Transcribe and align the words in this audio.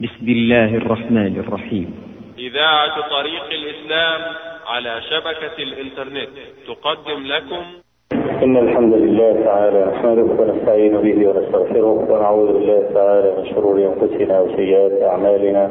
بسم 0.00 0.28
الله 0.28 0.76
الرحمن 0.76 1.40
الرحيم. 1.40 1.94
إذاعة 2.38 2.96
طريق 3.10 3.44
الإسلام 3.50 4.20
على 4.66 5.00
شبكة 5.10 5.62
الإنترنت 5.62 6.28
تقدم 6.66 7.26
لكم. 7.26 7.64
إن 8.42 8.56
الحمد 8.56 8.94
لله 8.94 9.44
تعالى 9.44 9.92
نحمده 9.92 10.22
ونستعين 10.22 10.96
به 10.96 11.28
ونستغفره 11.28 12.06
ونعوذ 12.10 12.52
بالله 12.52 12.82
تعالى 12.94 13.34
من 13.38 13.46
شرور 13.54 13.76
أنفسنا 13.76 14.40
وسيئات 14.40 15.02
أعمالنا. 15.02 15.70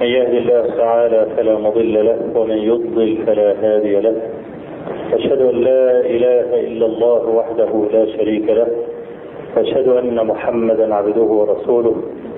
من 0.00 0.06
يهد 0.06 0.34
الله 0.34 0.76
تعالى 0.76 1.26
فلا 1.36 1.58
مضل 1.58 2.04
له 2.04 2.18
ومن 2.34 2.58
يضلل 2.58 3.26
فلا 3.26 3.48
هادي 3.62 4.00
له. 4.00 4.16
أشهد 5.12 5.40
أن 5.40 5.60
لا 5.60 6.00
إله 6.00 6.60
إلا 6.60 6.86
الله 6.86 7.22
وحده 7.26 7.88
لا 7.92 8.16
شريك 8.16 8.48
له. 8.48 8.68
وأشهد 9.56 9.88
أن 9.88 10.26
محمدا 10.26 10.94
عبده 10.94 11.22
ورسوله. 11.22 12.02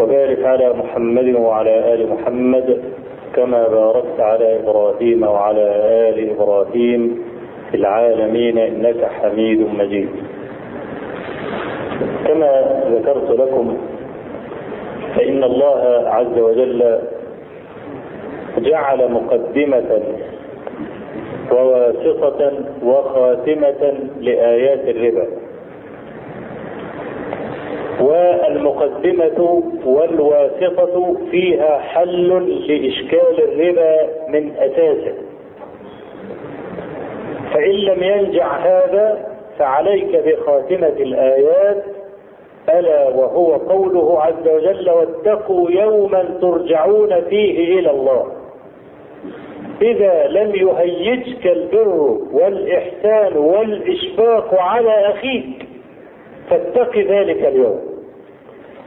وبارك 0.00 0.44
على 0.44 0.72
محمد 0.72 1.34
وعلى 1.34 1.94
آل 1.94 2.08
محمد 2.10 2.82
كما 3.34 3.68
باركت 3.68 4.20
على 4.20 4.60
إبراهيم 4.60 5.22
وعلى 5.22 5.66
آل 6.08 6.30
إبراهيم 6.30 7.22
في 7.70 7.76
العالمين 7.76 8.58
إنك 8.58 9.04
حميد 9.04 9.60
مجيد. 9.78 10.08
كما 12.26 12.80
ذكرت 12.90 13.30
لكم 13.30 13.76
فإن 15.16 15.44
الله 15.44 16.02
عز 16.06 16.38
وجل 16.38 16.98
جعل 18.58 19.12
مقدمة 19.12 20.02
وواسطة 21.52 22.52
وخاتمة 22.84 23.94
لآيات 24.20 24.88
الربا. 24.88 25.43
والمقدمة 28.00 29.62
والواسطة 29.84 31.16
فيها 31.30 31.78
حل 31.78 32.28
لإشكال 32.68 33.44
الربا 33.44 34.08
من 34.28 34.52
أساسه. 34.58 35.14
فإن 37.54 37.70
لم 37.74 38.02
ينجع 38.02 38.56
هذا 38.56 39.26
فعليك 39.58 40.16
بخاتمة 40.26 40.88
الآيات 41.00 41.84
ألا 42.70 43.08
وهو 43.08 43.52
قوله 43.54 44.22
عز 44.22 44.48
وجل 44.48 44.90
واتقوا 44.90 45.70
يوما 45.70 46.24
ترجعون 46.40 47.20
فيه 47.20 47.78
إلى 47.78 47.90
الله 47.90 48.26
إذا 49.82 50.26
لم 50.28 50.54
يهيجك 50.54 51.46
البر 51.46 52.18
والإحسان 52.32 53.36
والإشفاق 53.36 54.54
على 54.60 54.90
أخيك 55.08 55.63
فاتق 56.50 56.96
ذلك 56.98 57.44
اليوم. 57.46 57.80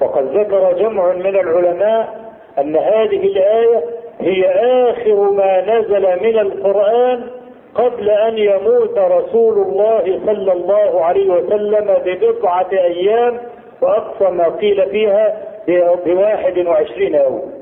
وقد 0.01 0.37
ذكر 0.37 0.73
جمع 0.73 1.13
من 1.13 1.35
العلماء 1.35 2.27
أن 2.59 2.75
هذه 2.75 3.27
الآية 3.27 3.83
هي 4.19 4.45
آخر 4.89 5.31
ما 5.31 5.79
نزل 5.79 6.23
من 6.23 6.39
القرآن 6.39 7.23
قبل 7.75 8.09
أن 8.09 8.37
يموت 8.37 8.97
رسول 8.97 9.57
الله 9.57 10.19
صلى 10.25 10.53
الله 10.53 11.05
عليه 11.05 11.29
وسلم 11.29 11.93
ببضعة 12.05 12.67
أيام 12.71 13.37
وأقصى 13.81 14.29
ما 14.31 14.49
قيل 14.49 14.89
فيها 14.89 15.37
بواحد 16.05 16.67
وعشرين 16.67 17.15
يوم. 17.15 17.53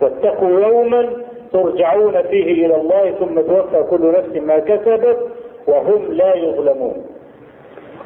واتقوا 0.00 0.60
يوما 0.60 1.12
ترجعون 1.52 2.22
فيه 2.22 2.66
إلى 2.66 2.76
الله 2.76 3.10
ثم 3.10 3.40
توفى 3.40 3.82
كل 3.90 4.12
نفس 4.12 4.46
ما 4.46 4.58
كسبت 4.58 5.18
وهم 5.66 6.12
لا 6.12 6.36
يظلمون. 6.36 7.15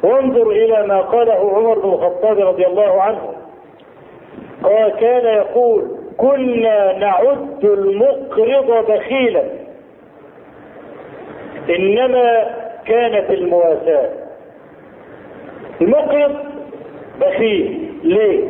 وانظر 0.03 0.49
إلى 0.51 0.87
ما 0.87 1.01
قاله 1.01 1.33
عمر 1.33 1.79
بن 1.79 1.89
الخطاب 1.89 2.39
رضي 2.39 2.67
الله 2.67 3.01
عنه. 3.01 3.33
قال 4.63 4.89
كان 4.89 5.25
يقول 5.25 5.87
كنا 6.17 6.97
نعد 6.97 7.63
المقرض 7.65 8.91
بخيلا. 8.91 9.43
إنما 11.69 12.55
كانت 12.85 13.29
المواساة. 13.29 14.09
المقرض 15.81 16.35
بخيل. 17.19 17.91
ليه؟ 18.03 18.47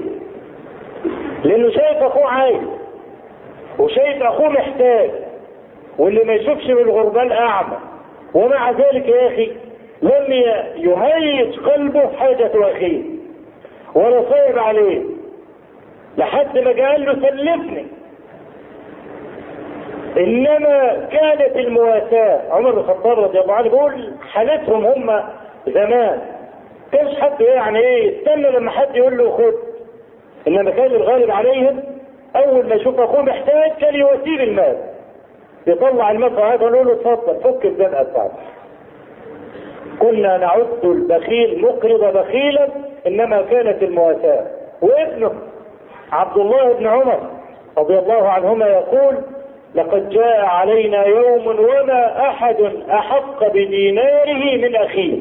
لأنه 1.43 1.69
شايف 1.69 1.97
أخوه 1.97 2.27
عايز 2.27 2.61
وشايف 3.79 4.23
أخوه 4.23 4.49
محتاج 4.49 5.11
واللي 5.97 6.23
ما 6.23 6.33
يشوفش 6.33 6.67
بالغربال 6.67 7.31
أعمى. 7.31 7.77
ومع 8.33 8.71
ذلك 8.71 9.07
يا 9.07 9.27
أخي 9.27 9.51
لم 10.01 10.31
يهيج 10.75 11.59
قلبه 11.59 12.17
حاجة 12.17 12.51
أخيه 12.55 13.01
ولا 13.95 14.21
صيب 14.21 14.59
عليه 14.59 15.01
لحد 16.17 16.57
ما 16.57 16.71
قال 16.71 17.05
له 17.05 17.13
سلفني 17.29 17.85
إنما 20.17 21.07
كانت 21.11 21.55
المواساة 21.55 22.41
عمر 22.51 22.71
بن 22.71 22.77
الخطاب 22.79 23.19
رضي 23.19 23.39
الله 23.39 23.53
عنه 23.53 23.69
بيقول 23.69 24.11
حالتهم 24.31 24.85
هم 24.85 25.23
زمان. 25.67 26.21
كانش 26.91 27.19
حد 27.19 27.41
يعني 27.41 27.79
إيه 27.79 28.19
استنى 28.19 28.49
لما 28.49 28.71
حد 28.71 28.95
يقول 28.95 29.17
له 29.17 29.31
خد. 29.37 29.53
إنما 30.47 30.71
كان 30.71 30.85
الغالب 30.85 31.31
عليهم 31.31 31.83
أول 32.35 32.67
ما 32.67 32.75
يشوف 32.75 32.99
أخوه 32.99 33.21
محتاج 33.21 33.71
كان 33.71 33.95
يواسيه 33.95 34.43
المال 34.43 34.77
يطلع 35.67 36.11
المال 36.11 36.33
هذا 36.39 36.53
يقول 36.53 36.87
له 36.87 36.93
اتفضل 36.93 37.35
فك 37.43 37.65
الزنقة 37.65 38.03
بتاعتك. 38.03 38.31
كنا 40.01 40.37
نعد 40.37 40.67
البخيل 40.83 41.61
مقرض 41.61 42.17
بخيلا 42.17 42.67
إنما 43.07 43.41
كانت 43.41 43.83
المواساة. 43.83 44.45
وابنه 44.81 45.31
عبد 46.11 46.37
الله 46.37 46.73
بن 46.73 46.87
عمر 46.87 47.19
رضي 47.77 47.99
الله 47.99 48.29
عنهما 48.29 48.67
يقول 48.67 49.15
لقد 49.75 50.09
جاء 50.09 50.45
علينا 50.45 51.05
يوم 51.05 51.47
وما 51.47 52.29
أحد 52.29 52.55
أحق 52.89 53.47
بديناره 53.47 54.57
من 54.57 54.75
أخيه. 54.75 55.17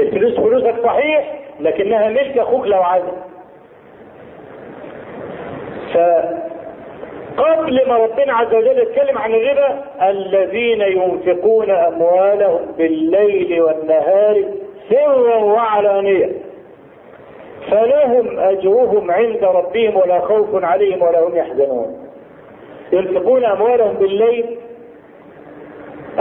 الفلوس 0.00 0.36
فلوسك 0.36 0.74
صحيح 0.84 1.34
لكنها 1.60 2.08
ملك 2.08 2.38
أخوك 2.38 2.66
لو 2.66 2.82
عايز 2.82 3.04
فقبل 7.72 7.88
ما 7.88 7.96
ربنا 7.96 8.32
عز 8.32 8.54
وجل 8.54 8.78
يتكلم 8.78 9.18
عن 9.18 9.34
الربا 9.34 9.84
الذين 10.02 10.80
ينفقون 10.80 11.70
أموالهم 11.70 12.60
بالليل 12.78 13.62
والنهار 13.62 14.44
سرا 14.90 15.36
وعلانية. 15.36 16.30
فلهم 17.70 18.38
أجرهم 18.38 19.10
عند 19.10 19.44
ربهم 19.44 19.96
ولا 19.96 20.20
خوف 20.20 20.64
عليهم 20.64 21.02
ولا 21.02 21.26
هم 21.26 21.36
يحزنون. 21.36 22.08
ينفقون 22.92 23.44
أموالهم 23.44 23.92
بالليل 23.92 24.58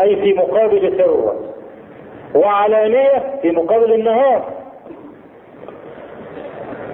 أي 0.01 0.15
في 0.15 0.33
مقابل 0.33 0.97
ثروه 0.97 1.35
وعلانية 2.35 3.39
في 3.41 3.51
مقابل 3.51 3.93
النهار. 3.93 4.60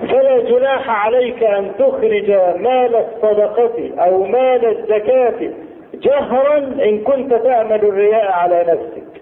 فلا 0.10 0.38
جناح 0.38 1.06
عليك 1.06 1.44
أن 1.44 1.72
تخرج 1.80 2.32
مال 2.60 2.96
الصدقة 2.96 3.92
أو 4.00 4.24
مال 4.24 4.66
الزكاة 4.66 5.52
جهرا 5.94 6.58
إن 6.58 7.00
كنت 7.04 7.34
تعمل 7.34 7.86
الرياء 7.86 8.32
على 8.32 8.60
نفسك. 8.68 9.22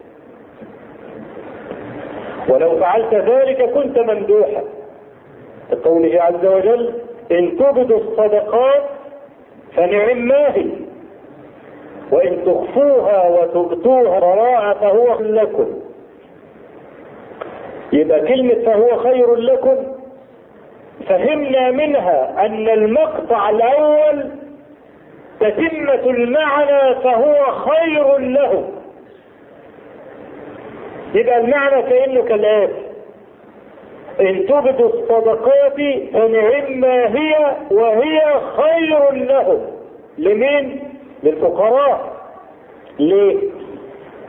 ولو 2.49 2.79
فعلت 2.79 3.13
ذلك 3.13 3.69
كنت 3.69 3.99
ممدوحا. 3.99 4.63
لقوله 5.71 6.21
عز 6.21 6.45
وجل 6.45 6.93
إن 7.31 7.57
تبدوا 7.57 7.97
الصدقات 7.99 8.83
فنعم 9.75 10.17
ما 10.17 10.55
هي 10.55 10.65
وإن 12.11 12.45
تخفوها 12.45 13.29
وتبتوها 13.29 14.19
وراء 14.25 14.73
فهو 14.73 15.19
لكم. 15.19 15.79
يبقى 17.93 18.19
كلمة 18.19 18.53
فهو 18.65 18.97
خير 18.97 19.35
لكم 19.35 19.94
فهمنا 21.09 21.71
منها 21.71 22.45
أن 22.45 22.69
المقطع 22.69 23.49
الأول 23.49 24.31
تتمة 25.39 26.09
المعنى 26.09 26.95
فهو 26.95 27.45
خير 27.51 28.17
له. 28.17 28.69
يبقى 31.13 31.37
المعنى 31.39 31.81
كأنه 31.81 32.21
كالآتي 32.23 32.85
إن 34.21 34.45
تبدوا 34.45 34.89
الصدقات 34.89 35.75
فنعما 36.13 37.15
هي 37.19 37.55
وهي 37.71 38.21
خير 38.57 39.11
لهم 39.11 39.61
لمين؟ 40.17 40.83
للفقراء. 41.23 42.13
ليه؟ 42.99 43.37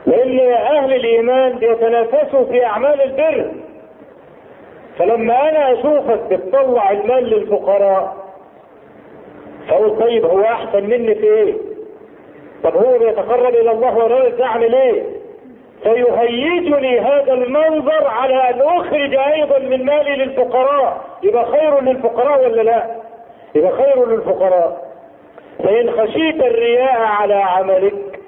لأن 0.05 0.39
أهل 0.53 0.93
الإيمان 0.93 1.57
بيتنافسوا 1.57 2.45
في 2.45 2.65
أعمال 2.65 3.01
البر. 3.01 3.51
فلما 4.99 5.49
أنا 5.49 5.73
أشوفك 5.73 6.19
بتطلع 6.33 6.91
المال 6.91 7.23
للفقراء 7.23 8.15
فأقول 9.69 9.99
طيب 9.99 10.25
هو 10.25 10.41
أحسن 10.41 10.83
مني 10.83 11.15
في 11.15 11.23
إيه؟ 11.23 11.53
طب 12.63 12.75
هو 12.75 12.97
بيتقرب 12.99 13.55
إلى 13.55 13.71
الله 13.71 13.97
وأنا 13.97 14.43
أعمل 14.45 14.75
إيه؟ 14.75 15.03
فيهيجني 15.83 16.99
هذا 16.99 17.33
المنظر 17.33 18.07
على 18.07 18.49
أن 18.49 18.61
أخرج 18.61 19.15
أيضا 19.15 19.59
من 19.59 19.85
مالي 19.85 20.15
للفقراء 20.15 21.01
يبقى 21.23 21.45
خير 21.45 21.81
للفقراء 21.81 22.43
ولا 22.43 22.61
لا؟ 22.61 22.85
يبقى 23.55 23.71
خير 23.71 24.05
للفقراء 24.09 24.87
فإن 25.63 25.91
خشيت 25.91 26.35
الرياء 26.43 27.01
على 27.01 27.33
عملك 27.33 28.19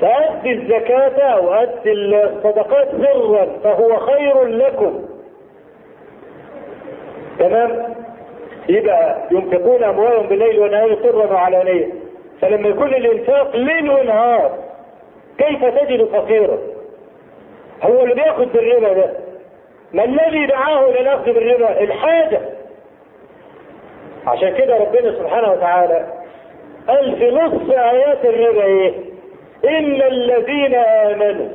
فأدي 0.00 0.52
الزكاة 0.52 1.22
أو 1.22 1.54
أدي 1.54 1.92
الصدقات 1.92 2.88
سرا 2.90 3.46
فهو 3.64 3.96
خير 3.96 4.44
لكم 4.44 5.07
تمام؟ 7.38 7.94
يبقى 8.68 9.16
ينفقون 9.30 9.82
أموالهم 9.84 10.26
بالليل 10.26 10.58
والنهار 10.58 10.96
سرا 11.02 11.26
وعلانية 11.32 11.88
فلما 12.40 12.68
يكون 12.68 12.94
الإنفاق 12.94 13.56
ليل 13.56 13.90
ونهار 13.90 14.58
كيف 15.38 15.64
تجد 15.64 16.04
فقيرا؟ 16.04 16.58
هو 17.82 18.02
اللي 18.02 18.14
بيأخذ 18.14 18.44
بالربا 18.46 18.92
ده. 18.92 19.10
ما 19.92 20.04
الذي 20.04 20.46
دعاه 20.46 20.90
إلى 20.90 21.00
الأخذ 21.00 21.24
بالربا؟ 21.32 21.80
الحاجة. 21.80 22.40
عشان 24.26 24.54
كده 24.54 24.76
ربنا 24.76 25.12
سبحانه 25.12 25.52
وتعالى 25.52 26.06
قال 26.88 27.16
في 27.16 27.30
نصف 27.30 27.70
آيات 27.70 28.24
الربا 28.24 28.64
إيه؟ 28.64 28.92
إن 29.64 30.02
الذين 30.02 30.74
آمنوا 30.74 31.48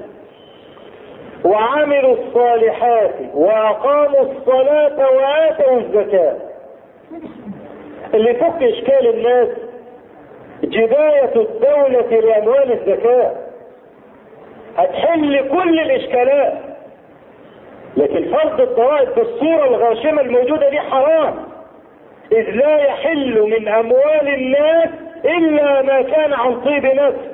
وعملوا 1.46 2.16
الصالحات 2.16 3.14
وأقاموا 3.34 4.22
الصلاة 4.22 5.10
وآتوا 5.12 5.78
الزكاة. 5.80 6.36
اللي 8.14 8.30
يفك 8.32 8.64
إشكال 8.64 9.08
الناس 9.08 9.48
جباية 10.64 11.32
الدولة 11.36 12.20
لأموال 12.20 12.72
الزكاة. 12.72 13.32
هتحل 14.78 15.50
كل 15.50 15.80
الإشكالات. 15.80 16.54
لكن 17.98 18.32
فرض 18.32 18.62
الضرائب 18.62 19.10
بالصورة 19.16 19.66
الغاشمة 19.66 20.22
الموجودة 20.22 20.70
دي 20.70 20.80
حرام. 20.80 21.36
إذ 22.32 22.50
لا 22.50 22.78
يحل 22.78 23.42
من 23.42 23.68
أموال 23.68 24.28
الناس 24.28 24.90
إلا 25.26 25.82
ما 25.82 26.02
كان 26.02 26.34
عن 26.34 26.62
طيب 26.62 26.86
نفس. 26.86 27.33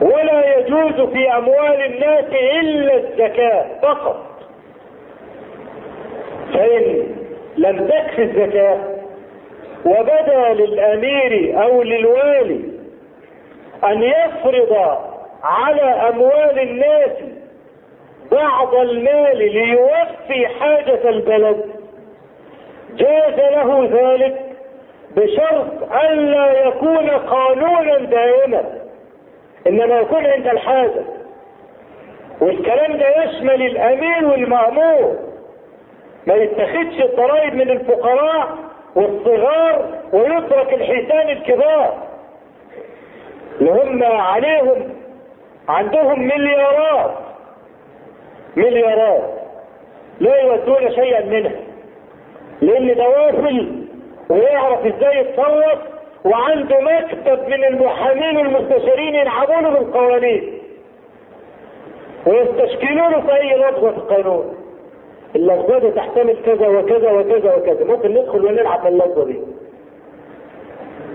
ولا 0.00 0.58
يجوز 0.58 1.08
في 1.08 1.36
أموال 1.36 1.84
الناس 1.84 2.24
إلا 2.60 2.94
الزكاة 2.96 3.66
فقط. 3.82 4.26
فإن 6.54 7.06
لم 7.56 7.86
تكفي 7.88 8.22
الزكاة 8.22 8.78
وبدا 9.86 10.52
للأمير 10.52 11.62
أو 11.62 11.82
للوالي 11.82 12.60
أن 13.84 14.02
يفرض 14.02 14.98
على 15.42 15.82
أموال 15.82 16.58
الناس 16.60 17.10
بعض 18.32 18.74
المال 18.74 19.38
ليوفي 19.38 20.46
حاجة 20.60 21.08
البلد 21.08 21.64
جاز 22.96 23.34
له 23.52 23.88
ذلك 23.92 24.40
بشرط 25.16 25.92
الا 26.04 26.66
يكون 26.68 27.10
قانونا 27.10 27.98
دائما. 27.98 28.64
إنما 29.66 29.98
يكون 29.98 30.26
عند 30.26 30.46
الحاجة. 30.46 31.02
والكلام 32.40 32.96
ده 32.96 33.24
يشمل 33.24 33.62
الأمير 33.62 34.26
والمأمور. 34.26 35.16
ما 36.26 36.34
يتخذش 36.34 37.00
الضرائب 37.04 37.54
من 37.54 37.70
الفقراء 37.70 38.48
والصغار 38.94 39.94
ويترك 40.12 40.74
الحيتان 40.74 41.28
الكبار. 41.28 41.94
اللي 43.60 43.70
هم 43.70 44.02
عليهم 44.04 44.94
عندهم 45.68 46.20
مليارات 46.22 47.14
مليارات. 48.56 49.22
لا 50.20 50.40
يودون 50.40 50.90
شيئا 50.94 51.24
منها. 51.24 51.56
لأن 52.62 52.94
ده 52.94 53.08
واصل 53.08 53.86
ويعرف 54.28 54.86
إزاي 54.86 55.18
يتصرف 55.20 55.78
وعنده 56.26 56.80
مكتب 56.80 57.48
من 57.48 57.64
المحامين 57.64 58.36
والمستشارين 58.36 59.14
يلعبونه 59.14 59.70
بالقوانين. 59.70 60.58
ويستشكلونه 62.26 63.20
في 63.20 63.34
أي 63.34 63.56
لفظه 63.56 63.90
في 63.90 63.96
القانون. 63.96 64.56
اللفظه 65.36 65.78
دي 65.78 65.90
تحتمل 65.90 66.36
كذا 66.46 66.68
وكذا 66.68 67.12
وكذا 67.12 67.54
وكذا. 67.54 67.84
ممكن 67.84 68.10
ندخل 68.10 68.44
ونلعب 68.44 68.84
باللفظه 68.84 69.24
دي. 69.24 69.40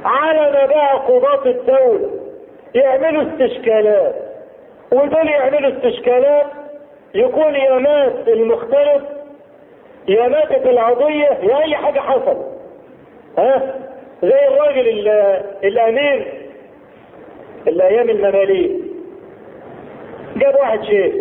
على 0.06 0.52
ما 0.52 0.66
بقى 0.66 0.98
قضاة 0.98 1.46
الدولة. 1.46 2.10
يعملوا 2.76 3.24
استشكالات. 3.24 4.16
ودول 4.92 5.28
يعملوا 5.28 5.72
استشكالات 5.72 6.46
يكون 7.16 7.56
يا 7.56 7.78
مات 7.78 8.28
المختلف 8.28 9.04
يا 10.08 10.28
ماتت 10.28 10.66
العضية 10.68 11.30
يا 11.44 11.60
أي 11.64 11.76
حاجة 11.76 12.00
حصل 12.00 12.38
ها؟ 13.38 13.76
زي 14.24 14.48
الراجل 14.48 15.08
الأمير 15.64 16.28
الأيام 17.68 18.10
المماليك. 18.10 18.72
جاب 20.36 20.56
واحد 20.56 20.84
شيخ 20.84 21.14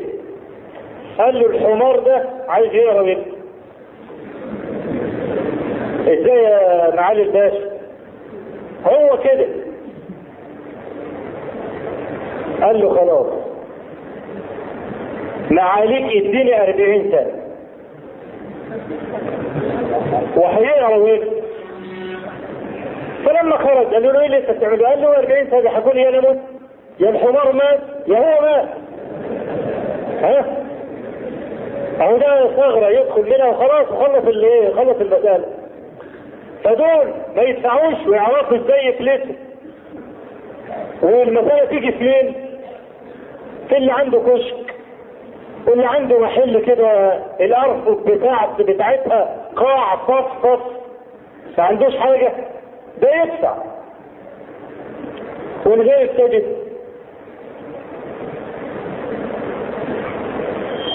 قال 1.18 1.40
له 1.40 1.46
الحمار 1.46 1.98
ده 1.98 2.24
عايز 2.48 2.74
يقرا 2.74 3.02
منه 3.02 3.24
إزاي 6.02 6.42
يا 6.42 6.94
معالي 6.96 7.22
الباشا 7.22 7.70
هو 8.86 9.18
كده. 9.24 9.46
قال 12.62 12.80
له 12.80 12.94
خلاص. 12.94 13.26
معاليك 15.50 16.04
اديني 16.26 16.62
أربعين 16.62 17.10
سنة 17.10 17.40
وهيقرا 20.36 20.96
وين 20.96 21.20
فلما 23.26 23.56
خرج 23.56 23.94
قال 23.94 24.02
له 24.02 24.20
إيه 24.20 24.26
اللي 24.26 24.36
أنت 24.38 24.50
بتعمله؟ 24.50 24.88
قال 24.88 25.02
له 25.02 25.16
40 25.18 25.50
سنه 25.50 25.70
هيقول 25.70 25.98
يا 25.98 26.08
أنا 26.08 26.36
يا 27.00 27.10
الحمار 27.10 27.52
مات؟ 27.52 27.80
يا 28.08 28.18
هو 28.18 28.40
مات؟ 28.42 28.68
ها؟ 30.22 30.44
أهو 32.00 32.16
ده 32.16 32.46
ثغرة 32.56 32.88
يدخل 32.88 33.22
منها 33.22 33.46
وخلاص 33.46 33.92
وخلص 33.92 34.26
الايه 34.26 34.74
خلص 34.74 34.96
المسألة. 35.00 35.44
فدول 36.64 37.12
ما 37.36 37.42
يدفعوش 37.42 38.06
ويعرفوا 38.06 38.56
إزاي 38.56 38.86
يفلتوا. 38.86 39.34
والمسألة 41.02 41.64
تيجي 41.64 41.92
فين؟ 41.92 42.34
في 43.68 43.76
اللي 43.76 43.92
عنده 43.92 44.18
كشك 44.20 44.74
واللي 45.66 45.86
عنده 45.86 46.18
محل 46.18 46.58
كده 46.66 47.12
الارفف 47.40 48.02
بتاع 48.06 48.46
بتاعتها 48.58 49.36
قاع 49.56 49.96
صف 49.96 50.26
صف 50.42 50.60
ما 51.58 51.64
عندوش 51.64 51.96
حاجة. 51.96 52.32
ده 53.02 53.22
يدفع 53.22 53.54
والغير 55.66 56.06
تجد 56.06 56.56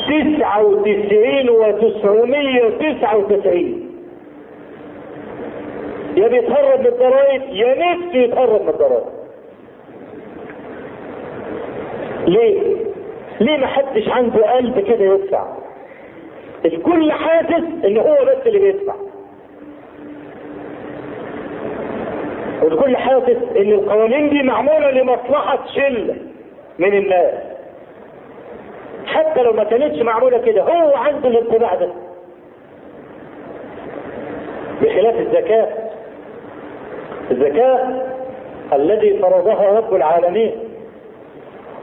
تسعة 0.07 0.63
وتسعين 0.65 1.49
وتسعمية 1.49 2.63
وتسعة 2.65 3.17
وتسعين. 3.17 3.91
يا 6.17 6.27
بيتهرب 6.27 6.79
من 6.79 6.85
الضرائب 6.85 7.41
يا 7.49 7.75
نفسه 7.75 8.17
يتهرب 8.17 8.61
من 8.61 8.69
الضرائب 8.69 9.05
ليه؟ 12.27 12.75
ليه 13.41 13.57
ما 13.57 13.67
حدش 13.67 14.09
عنده 14.09 14.51
قلب 14.55 14.79
كده 14.79 15.05
يدفع؟ 15.05 15.45
الكل 16.65 17.11
حاسس 17.11 17.85
إن 17.85 17.97
هو 17.97 18.17
بس 18.25 18.47
اللي 18.47 18.59
بيدفع. 18.59 18.93
والكل 22.65 22.97
حاسس 22.97 23.37
إن 23.57 23.71
القوانين 23.71 24.29
دي 24.29 24.43
معمولة 24.43 24.91
لمصلحة 24.91 25.59
شلة 25.75 26.15
من 26.79 26.93
الناس. 26.97 27.33
حتى 29.05 29.41
لو 29.41 29.53
ما 29.53 29.63
كانتش 29.63 30.01
معمولة 30.01 30.37
كده 30.37 30.61
هو 30.63 30.95
عنده 30.95 31.29
الانطباع 31.29 31.75
ده. 31.75 31.89
بخلاف 34.81 35.19
الزكاة. 35.19 35.67
الزكاة 37.31 38.01
الذي 38.73 39.19
فرضها 39.19 39.77
رب 39.77 39.95
العالمين. 39.95 40.51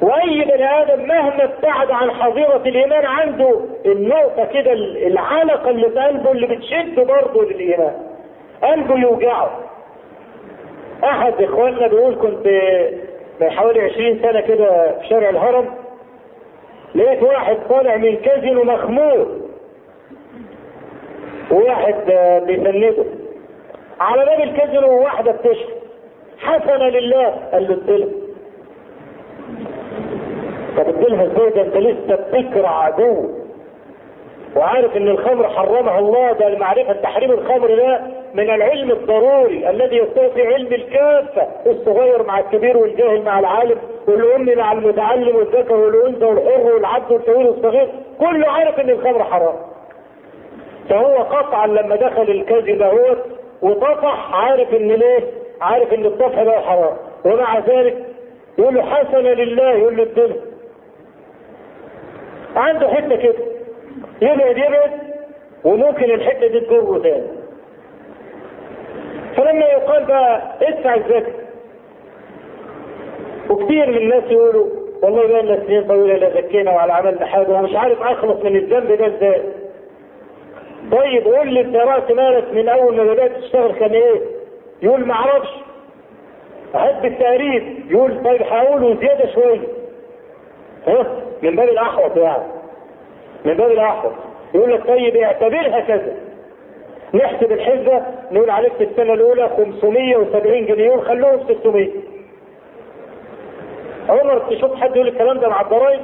وأي 0.00 0.44
بني 0.44 0.82
آدم 0.82 1.08
مهما 1.08 1.44
ابتعد 1.44 1.90
عن 1.90 2.10
حظيرة 2.10 2.62
الإيمان 2.66 3.04
عنده 3.06 3.60
النقطة 3.86 4.44
كده 4.44 4.72
العلقة 5.06 5.70
اللي 5.70 5.88
في 5.90 5.98
قلبه 5.98 6.32
اللي 6.32 6.46
بتشده 6.46 7.02
برضه 7.02 7.42
للإيمان. 7.44 7.94
قلبه 8.62 8.98
يوجعه. 8.98 9.50
أحد 11.04 11.42
إخواننا 11.42 11.86
بيقول 11.86 12.14
كنت 12.14 12.46
من 13.40 13.50
حوالي 13.50 13.80
20 13.80 14.18
سنة 14.22 14.40
كده 14.40 14.98
في 14.98 15.06
شارع 15.08 15.30
الهرم 15.30 15.74
لقيت 16.94 17.22
واحد 17.22 17.56
طالع 17.70 17.96
من 17.96 18.16
كازينو 18.16 18.62
مخمور 18.64 19.26
وواحد 21.50 21.94
بيسنده 22.46 23.04
على 24.00 24.24
باب 24.24 24.40
الكازينو 24.40 25.02
واحدة 25.02 25.32
بتشرب 25.32 25.68
حسنة 26.38 26.88
لله 26.88 27.28
قال 27.52 27.68
له 27.68 27.74
اديلها. 27.74 28.08
طب 30.76 30.88
اديلها 30.88 31.24
إزاي؟ 31.24 31.50
ده 31.50 31.62
انت 31.62 31.76
لسه 31.76 32.14
بتكره 32.16 32.68
عدو 32.68 33.30
وعارف 34.56 34.96
إن 34.96 35.08
الخمر 35.08 35.48
حرمها 35.48 35.98
الله 35.98 36.32
ده 36.32 36.46
المعرفة 36.48 36.92
تحريم 36.92 37.30
الخمر 37.30 37.74
ده 37.74 38.00
من 38.34 38.50
العلم 38.50 38.90
الضروري 38.90 39.70
الذي 39.70 39.96
يستوفي 39.96 40.46
علم 40.46 40.72
الكافة 40.72 41.48
الصغير 41.66 42.22
مع 42.22 42.38
الكبير 42.38 42.76
والجاهل 42.76 43.22
مع 43.22 43.38
العالم 43.38 43.78
والأم 44.08 44.58
مع 44.58 44.72
المتعلم 44.72 45.36
والذكر 45.36 45.74
والأنثى 45.76 46.24
والحر 46.24 46.74
والعبد 46.74 47.12
والطويل 47.12 47.46
والصغير 47.46 47.88
كله 48.20 48.48
عارف 48.48 48.80
إن 48.80 48.90
الخمر 48.90 49.24
حرام. 49.24 49.54
فهو 50.88 51.16
قطعا 51.16 51.66
لما 51.66 51.96
دخل 51.96 52.22
الكذب 52.22 52.82
هو 52.82 53.16
وطفح 53.62 54.34
عارف 54.34 54.74
إن 54.74 54.88
ليه؟ 54.88 55.20
عارف 55.60 55.92
إن 55.92 56.06
الطفح 56.06 56.42
ده 56.42 56.60
حرام. 56.60 56.96
ومع 57.24 57.58
ذلك 57.58 57.96
يقول 58.58 58.74
له 58.74 58.82
حسنه 58.82 59.20
لله 59.32 59.70
يقول 59.70 59.96
له 59.96 60.02
الدنيا. 60.02 60.40
عنده 62.56 62.88
حتة 62.88 63.16
كده. 63.16 63.44
يبعد 64.22 64.56
يبعد 64.58 64.90
وممكن 65.64 66.04
الحتة 66.04 66.46
دي 66.46 66.60
تجره 66.60 67.00
تاني. 67.02 67.41
فلما 69.36 69.64
يقال 69.66 70.04
بقى 70.04 70.42
ادفع 70.62 70.94
الزكاة. 70.94 71.32
وكثير 73.50 73.90
من 73.90 73.96
الناس 73.96 74.24
يقولوا 74.30 74.66
والله 75.02 75.26
بقى 75.26 75.42
لنا 75.42 75.64
سنين 75.66 75.84
طويلة 75.88 76.14
لا 76.16 76.30
زكينا 76.40 76.70
ولا 76.82 76.94
عملنا 76.94 77.26
حاجة 77.26 77.50
ومش 77.50 77.74
عارف 77.76 78.02
أخلص 78.02 78.44
من 78.44 78.56
الذنب 78.56 78.92
ده 78.92 79.06
إزاي. 79.06 79.42
طيب 80.92 81.24
قول 81.24 81.48
لي 81.54 81.60
أنت 81.60 81.76
راس 81.76 82.10
مالك 82.10 82.44
من 82.54 82.68
أول 82.68 82.96
ما 82.96 83.04
بدأت 83.04 83.36
تشتغل 83.36 83.72
كان 83.72 83.90
إيه؟ 83.90 84.20
يقول 84.82 85.04
ما 85.06 85.14
أعرفش. 85.14 85.48
هات 86.74 87.02
بالتقريب 87.02 87.90
يقول 87.90 88.22
طيب 88.24 88.42
هقوله 88.42 88.94
زيادة 89.00 89.32
شوية. 89.34 89.60
ها؟ 90.86 91.06
من 91.42 91.56
باب 91.56 91.68
الأحوط 91.68 92.16
يعني. 92.16 92.42
من 93.44 93.54
باب 93.56 93.70
الأحوط. 93.70 94.12
يقول 94.54 94.72
لك 94.72 94.86
طيب 94.86 95.16
اعتبرها 95.16 95.80
كذا. 95.80 96.12
نحسب 97.14 97.52
الحسبة 97.52 98.02
نقول 98.32 98.50
عليك 98.50 98.72
في 98.72 98.84
السنة 98.84 99.12
الأولى 99.14 99.48
570 99.56 100.66
جنيه 100.66 100.96
خلوهم 100.96 101.40
600 101.48 101.88
عمر 104.08 104.38
تشوف 104.38 104.74
حد 104.80 104.96
يقول 104.96 105.08
الكلام 105.08 105.38
ده 105.38 105.48
مع 105.48 105.60
الضرايب؟ 105.60 106.00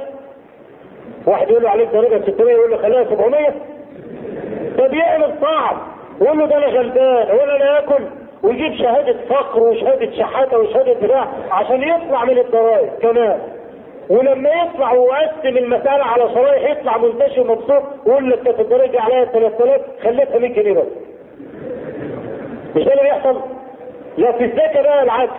واحد 1.25 1.49
يقول 1.49 1.63
له 1.63 1.69
عليك 1.69 1.89
ضريبة 1.89 2.25
600 2.31 2.53
يقول 2.53 2.71
له 2.71 2.77
خليها 2.77 3.03
700 3.03 3.49
طب 4.77 4.93
يعمل 4.93 5.33
صعب 5.41 5.77
يقول 6.21 6.39
له 6.39 6.45
ده 6.45 6.57
أنا 6.57 6.65
غلبان 6.65 7.31
ولا 7.35 7.55
أنا 7.55 7.79
آكل. 7.79 8.03
ويجيب 8.43 8.73
شهادة 8.75 9.15
فقر 9.29 9.63
وشهادة 9.63 10.11
شحاتة 10.11 10.57
وشهادة 10.59 10.93
بتاع 10.93 11.27
عشان 11.51 11.83
يطلع 11.83 12.25
من 12.25 12.37
الضرائب 12.37 12.89
كمان. 13.01 13.39
ولما 14.09 14.49
يطلع 14.49 14.93
ويقسم 14.93 15.57
المسألة 15.57 16.03
على 16.03 16.33
شرايح 16.33 16.71
يطلع 16.71 16.97
منتشر 16.97 17.43
مبسوط 17.43 17.83
ويقول 18.05 18.29
لك 18.29 18.43
كانت 18.43 18.59
الدرجة 18.59 19.01
عليها 19.01 19.25
3000 19.25 19.81
خليتها 20.03 20.39
100 20.39 20.53
جنيه 20.53 20.73
بس. 20.73 20.85
مش 22.75 22.83
ده 22.83 22.91
اللي 22.93 23.03
بيحصل؟ 23.03 23.41
لا 24.17 24.31
في 24.31 24.43
الزكاة 24.43 24.81
بقى 24.81 25.03
العكس. 25.03 25.31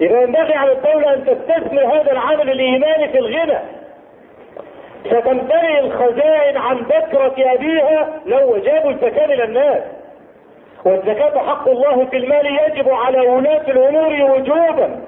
يبقى 0.00 0.22
ينبغي 0.22 0.54
على 0.54 0.72
الدولة 0.72 1.14
أن 1.14 1.24
تستثمر 1.24 1.84
هذا 1.86 2.12
العمل 2.12 2.50
الإيماني 2.50 3.08
في 3.08 3.18
الغنى. 3.18 3.58
ستمتلئ 5.06 5.78
الخزائن 5.80 6.56
عن 6.56 6.76
بكرة 6.76 7.34
أبيها 7.38 8.08
لو 8.26 8.56
جابوا 8.56 8.90
الزكاة 8.90 9.24
إلى 9.24 9.44
الناس. 9.44 9.82
والزكاة 10.84 11.38
حق 11.38 11.68
الله 11.68 12.04
في 12.04 12.16
المال 12.16 12.46
يجب 12.46 12.88
على 12.88 13.20
ولاة 13.20 13.62
الأمور 13.70 14.30
وجوبا. 14.30 15.00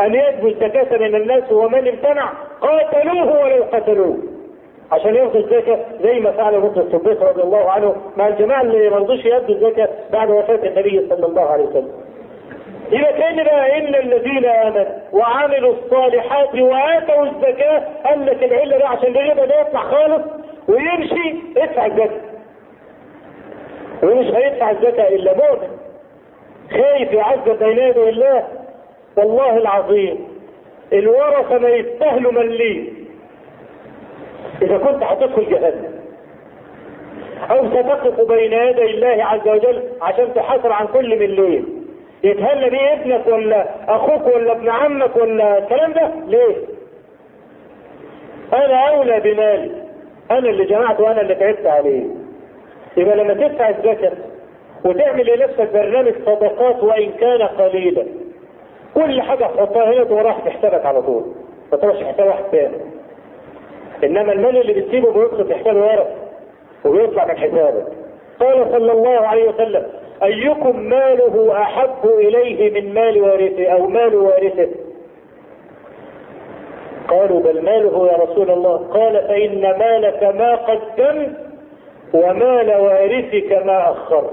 أن 0.00 0.14
يجبوا 0.14 0.48
الزكاة 0.48 0.98
من 0.98 1.14
الناس 1.14 1.52
ومن 1.52 1.88
امتنع 1.88 2.32
قاتلوه 2.60 3.42
ولو 3.44 3.64
قتلوه 3.72 4.16
عشان 4.92 5.14
ياخدوا 5.14 5.40
الزكاة 5.40 5.78
زي 6.02 6.20
ما 6.20 6.30
فعل 6.32 6.54
ابن 6.54 6.80
الصديق 6.80 7.22
رضي 7.22 7.42
الله 7.42 7.70
عنه 7.70 7.96
مع 8.16 8.28
الجماعة 8.28 8.62
اللي 8.62 8.90
ما 8.90 8.96
رضوش 8.96 9.24
يأدوا 9.24 9.54
الزكاة 9.54 9.88
بعد 10.12 10.30
وفاة 10.30 10.68
النبي 10.68 11.06
صلى 11.08 11.26
الله 11.26 11.42
عليه 11.50 11.64
وسلم. 11.64 11.90
إذا 12.92 13.10
كان 13.10 13.44
بقى 13.44 13.78
إن 13.78 13.94
الذين 13.94 14.44
آمنوا 14.44 14.86
وعملوا 15.12 15.72
الصالحات 15.74 16.54
وآتوا 16.54 17.22
الزكاة 17.24 17.82
قال 18.04 18.26
لك 18.26 18.42
العلة 18.44 18.78
ده 18.78 18.88
عشان 18.88 19.16
الربا 19.16 19.44
ده 19.46 19.60
يطلع 19.60 19.80
خالص 19.80 20.22
ويمشي 20.68 21.34
ادفع 21.56 21.86
الزكاة. 21.86 22.20
ومش 24.02 24.26
هيدفع 24.26 24.70
الزكاة 24.70 25.08
إلا 25.08 25.34
مؤمن. 25.34 25.68
خايف 26.70 27.12
يعذب 27.12 27.62
يدي 27.62 28.08
الله 28.08 28.44
والله 29.18 29.56
العظيم 29.56 30.18
الورثة 30.92 31.58
ما 31.58 31.68
يستاهلوا 31.68 32.32
مليم 32.32 33.08
إذا 34.62 34.78
كنت 34.78 35.02
هتدخل 35.02 35.50
جهنم. 35.50 35.98
أو 37.50 37.70
ستقف 37.70 38.28
بين 38.28 38.52
يدي 38.52 38.84
الله 38.84 39.24
عز 39.24 39.48
وجل 39.48 39.82
عشان 40.02 40.34
تحاسب 40.34 40.66
عن 40.72 40.86
كل 40.86 41.18
مليم 41.18 41.86
يتهنى 42.24 42.70
بيه 42.70 42.92
ابنك 42.92 43.26
ولا 43.26 43.66
أخوك 43.88 44.34
ولا 44.34 44.52
ابن 44.52 44.68
عمك 44.68 45.16
ولا 45.16 45.58
الكلام 45.58 45.92
ده؟ 45.92 46.10
ليه؟ 46.26 46.56
أنا 48.52 48.88
أولى 48.88 49.20
بمالي. 49.20 49.70
أنا 50.30 50.38
اللي 50.50 50.64
جمعته 50.64 51.02
وأنا 51.04 51.20
اللي 51.20 51.34
تعبت 51.34 51.66
عليه. 51.66 52.04
يبقى 52.96 53.16
لما 53.16 53.34
تدفع 53.34 53.68
الزكاة 53.68 54.12
وتعمل 54.84 55.26
لنفسك 55.38 55.68
برنامج 55.72 56.12
صدقات 56.26 56.82
وإن 56.82 57.10
كان 57.20 57.42
قليلا. 57.42 58.06
كل 58.98 59.22
حاجة 59.22 59.44
تحطها 59.44 59.92
هنا 59.92 60.04
تقوم 60.04 60.18
راح 60.18 60.38
تحسابك 60.38 60.86
على 60.86 61.02
طول. 61.02 61.22
ما 61.72 61.78
تروحش 61.78 62.02
حساب 62.04 62.26
واحد 62.26 62.44
تاني. 62.52 62.76
إنما 64.04 64.32
المال 64.32 64.56
اللي 64.60 64.72
بتسيبه 64.72 65.12
بيدخل 65.12 65.44
في 65.46 65.54
حساب 65.54 65.76
ورق 65.76 66.14
وبيطلع 66.84 67.24
من 67.26 67.36
حسابك. 67.38 67.86
قال 68.40 68.66
صلى 68.72 68.92
الله 68.92 69.26
عليه 69.26 69.48
وسلم 69.48 69.86
أيكم 70.22 70.80
ماله 70.80 71.62
أحب 71.62 72.04
إليه 72.04 72.80
من 72.80 72.94
مال 72.94 73.22
وارثه 73.22 73.66
أو 73.66 73.86
مال 73.86 74.14
وارثه؟ 74.14 74.68
قالوا 77.08 77.40
بل 77.40 77.62
ماله 77.64 78.08
يا 78.12 78.16
رسول 78.16 78.50
الله. 78.50 78.76
قال 78.76 79.12
فإن 79.28 79.60
مالك 79.60 80.22
ما 80.22 80.54
قدمت 80.54 81.36
ومال 82.14 82.70
وارثك 82.80 83.52
ما 83.64 83.90
اخرت 83.90 84.30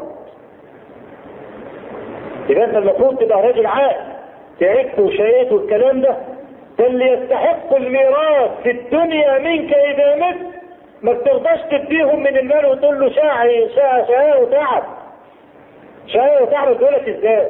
يبقى 2.50 2.66
أنت 2.66 2.76
المفروض 2.76 3.18
تبقى 3.18 3.42
راجل 3.42 3.66
عاقل. 3.66 4.15
تعبت 4.60 5.00
وشقيت 5.00 5.52
والكلام 5.52 6.02
ده؟ 6.02 6.18
ده 6.80 6.88
اللي 6.88 7.06
يستحق 7.12 7.76
الميراث 7.76 8.52
في 8.64 8.72
الدنيا 8.72 9.38
منك 9.40 9.74
إذا 9.74 10.16
مت 10.16 10.38
ما 11.02 11.14
بترضاش 11.14 11.60
تديهم 11.72 12.20
من 12.24 12.38
المال 12.38 12.66
وتقول 12.66 13.00
له 13.00 13.10
شاعي 13.10 13.70
شاع 13.76 14.04
شقاء 14.06 14.44
وتعب. 14.44 14.84
شقاء 16.08 16.44
وتعب 16.44 16.78
تقول 16.78 16.94
لك 16.94 17.10
إزاي؟ 17.10 17.48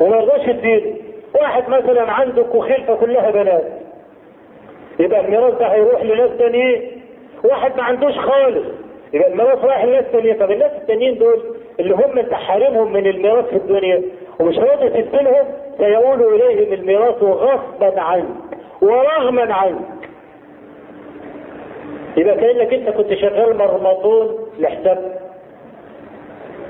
وما 0.00 0.16
يرضاش 0.16 0.48
يديله 0.48 0.96
واحد 1.34 1.68
مثلا 1.68 2.10
عنده 2.12 2.44
خلفه 2.60 2.94
كلها 2.94 3.30
بنات. 3.30 3.64
يبقى 5.00 5.20
الميراث 5.20 5.54
ده 5.58 5.66
هيروح 5.66 6.02
لناس 6.02 6.30
تانيين. 6.38 7.02
واحد 7.44 7.76
ما 7.76 7.82
عندوش 7.82 8.18
خالص. 8.18 8.66
يبقى 9.12 9.28
الميراث 9.32 9.64
رايح 9.64 9.84
لناس 9.84 10.04
تانيين 10.12 10.38
طب 10.38 10.50
الناس 10.50 10.72
التانيين 10.72 11.18
دول 11.18 11.56
اللي 11.80 11.94
هم 11.94 12.18
انت 12.18 12.34
حارمهم 12.34 12.92
من 12.92 13.06
الميراث 13.06 13.44
في 13.48 13.56
الدنيا 13.56 14.02
ومش 14.40 14.58
راضي 14.58 14.88
تديلهم 15.02 15.46
سيقول 15.78 16.34
إليهم 16.34 16.72
الميراث 16.72 17.22
غصبا 17.22 18.00
عنك 18.00 18.26
ورغما 18.82 19.54
عنك. 19.54 19.78
يبقى 22.16 22.36
كأنك 22.36 22.72
أنت 22.74 22.88
كنت 22.90 23.14
شغال 23.14 23.56
مرمطون 23.58 24.38
لحساب. 24.58 25.20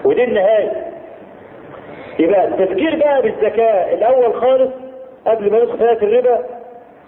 ودي 0.04 0.24
النهاية. 0.24 0.92
يبقى 2.18 2.48
التفكير 2.48 2.96
بقى 2.96 3.22
بالزكاه 3.22 3.94
الأول 3.94 4.34
خالص 4.34 4.70
قبل 5.26 5.52
ما 5.52 5.58
ندخل 5.64 5.96
في 5.96 6.04
الربا 6.04 6.44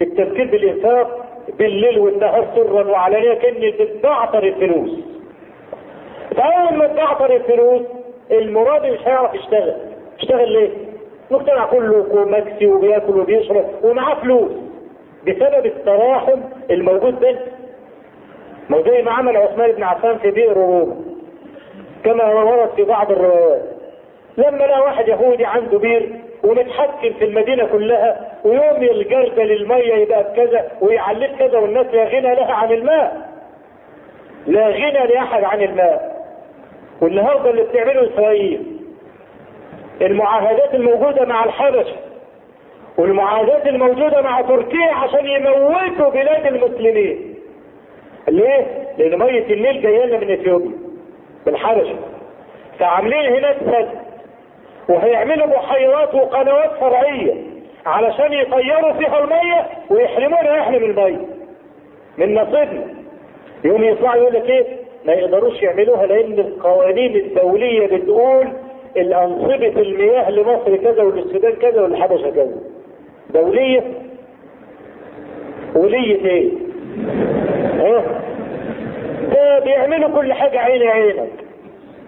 التفكير 0.03 0.51
بالإنفاق 0.51 1.27
بالليل 1.59 1.99
والنهار 1.99 2.47
سرا 2.55 2.85
وعلانية 2.91 3.35
كان 3.35 3.55
بتبعتر 3.71 4.43
الفلوس. 4.45 4.91
فأول 6.37 6.75
ما 6.79 6.87
تبعتر 6.87 7.37
الفلوس 7.37 7.83
المراد 8.31 8.87
مش 8.87 8.99
هيعرف 9.09 9.35
يشتغل. 9.35 9.75
يشتغل 10.19 10.53
ليه؟ 10.53 10.71
المجتمع 11.31 11.67
كله 11.67 12.07
مكسي 12.25 12.67
وبياكل 12.67 13.21
وبيشرب 13.21 13.65
ومعاه 13.83 14.15
فلوس. 14.15 14.51
بسبب 15.27 15.67
التراحم 15.67 16.41
الموجود 16.71 17.21
بينهم 17.21 17.43
ما 18.69 18.83
زي 18.83 19.03
ما 19.03 19.11
عمل 19.11 19.37
عثمان 19.37 19.73
بن 19.73 19.83
عفان 19.83 20.19
في 20.19 20.31
بئر 20.31 20.53
روما 20.53 20.97
كما 22.05 22.25
ورد 22.25 22.69
في 22.77 22.83
بعض 22.83 23.11
الروايات. 23.13 23.63
لما 24.39 24.57
لقى 24.65 24.81
واحد 24.81 25.09
يهودي 25.09 25.45
عنده 25.45 25.79
بير 25.79 26.11
ومتحكم 26.45 27.13
في 27.19 27.25
المدينة 27.25 27.65
كلها 27.67 28.33
ويوم 28.45 28.83
الجردل 28.83 29.53
المية 29.53 29.95
يبقى 29.95 30.23
بكذا 30.33 30.71
ويعلق 30.81 31.37
كذا 31.39 31.59
والناس 31.59 31.87
لا 31.87 32.05
غنى 32.05 32.35
لها 32.35 32.53
عن 32.53 32.73
الماء. 32.73 33.29
لا 34.47 34.69
غنى 34.69 35.07
لأحد 35.07 35.45
عن 35.45 35.63
الماء. 35.63 36.25
والنهارده 37.01 37.51
اللي 37.51 37.63
بتعمله 37.63 38.11
إسرائيل. 38.15 38.74
المعاهدات 40.03 40.75
الموجودة 40.75 41.25
مع 41.25 41.45
الحبشة 41.45 41.97
والمعاهدات 42.99 43.67
الموجودة 43.67 44.23
مع 44.23 44.41
تركيا 44.41 44.93
عشان 44.93 45.27
يموتوا 45.27 46.11
بلاد 46.11 46.47
المسلمين. 46.47 47.35
ليه؟ 48.29 48.67
لأن 48.99 49.19
مية 49.19 49.55
النيل 49.55 49.83
جاية 49.83 50.05
لنا 50.05 50.19
من 50.19 50.31
إثيوبيا 50.31 50.73
بالحبشة 51.47 51.97
فعاملين 52.79 53.33
هناك 53.35 53.57
سد 53.61 53.89
وهيعملوا 54.89 55.47
بحيرات 55.47 56.15
وقنوات 56.15 56.71
فرعية 56.81 57.35
علشان 57.87 58.33
يطيروا 58.33 58.93
فيها 58.93 59.19
المية 59.25 59.67
ويحرمونا 59.91 60.61
إحنا 60.61 60.79
من 60.79 60.85
المية. 60.91 61.27
من 62.19 62.35
نصيبنا. 62.35 62.87
يوم 63.65 63.85
يطلعوا 63.85 64.17
يقول 64.17 64.35
لك 64.35 64.51
إيه؟ 64.51 64.65
ما 65.05 65.13
يقدروش 65.13 65.63
يعملوها 65.63 66.07
لأن 66.07 66.39
القوانين 66.39 67.17
الدولية 67.17 67.87
بتقول 67.87 68.49
الأنصبة 68.97 69.83
المياه 69.83 70.31
لمصر 70.31 70.77
كذا 70.77 71.03
وللسودان 71.03 71.53
كذا 71.53 71.83
وللحبشة 71.83 72.31
كذا. 72.31 72.57
دولية. 73.31 73.83
ولية 75.75 76.25
إيه؟ 76.31 76.51
آه 77.81 78.05
ده 79.35 79.59
بيعملوا 79.59 80.09
كل 80.21 80.33
حاجة 80.33 80.59
عيني 80.59 80.89
عينك. 80.89 81.31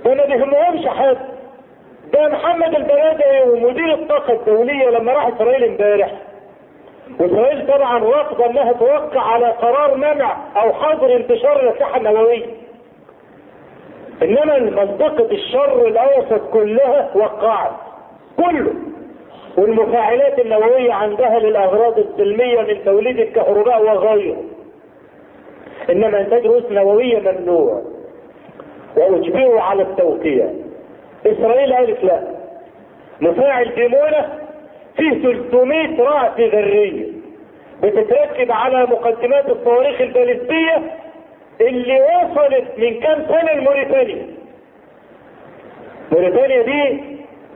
ده 0.05 0.15
ما 0.15 0.25
بيهمهمش 0.27 0.87
حد. 0.87 1.17
ده 2.13 2.29
محمد 2.29 2.75
البرادعي 2.75 3.43
ومدير 3.51 3.95
الطاقة 3.95 4.33
الدولية 4.33 4.91
لما 4.91 5.13
راح 5.13 5.27
إسرائيل 5.27 5.65
امبارح. 5.65 6.13
وإسرائيل 7.21 7.67
طبعا 7.67 7.99
رافضة 7.99 8.47
إنها 8.47 8.73
توقع 8.73 9.21
على 9.21 9.47
قرار 9.47 9.97
منع 9.97 10.37
أو 10.57 10.73
حظر 10.73 11.17
انتشار 11.17 11.61
الأسلحة 11.63 11.97
النووية. 11.97 12.47
إنما 14.23 14.59
منطقة 14.59 15.31
الشر 15.31 15.87
الأوسط 15.87 16.41
كلها 16.53 17.11
وقعت 17.15 17.73
كله. 18.37 18.75
والمفاعلات 19.59 20.39
النووية 20.39 20.93
عندها 20.93 21.39
للأغراض 21.39 21.99
السلمية 21.99 22.61
من 22.61 22.85
توليد 22.85 23.19
الكهرباء 23.19 23.83
وغيره. 23.83 24.43
إنما 25.91 26.21
انتاج 26.21 26.47
رؤوس 26.47 26.65
نووية 26.71 27.19
ممنوع. 27.19 27.83
واجبروا 28.97 29.61
على 29.61 29.83
التوقيع. 29.83 30.51
إسرائيل 31.27 31.75
قالت 31.75 32.05
لا. 32.05 32.21
مفاعل 33.21 33.75
ديمونة 33.75 34.39
فيه 34.97 35.23
300 35.23 36.03
رأس 36.03 36.41
ذرية. 36.41 37.07
بتتركب 37.83 38.53
على 38.53 38.83
مقدمات 38.83 39.51
الصواريخ 39.51 40.01
البالستية 40.01 40.83
اللي 41.61 42.01
وصلت 42.01 42.65
من 42.79 43.01
كام 43.01 43.27
سنة 43.29 43.53
لموريتانيا. 43.53 44.27
موريتانيا 46.13 46.63
دي 46.63 47.03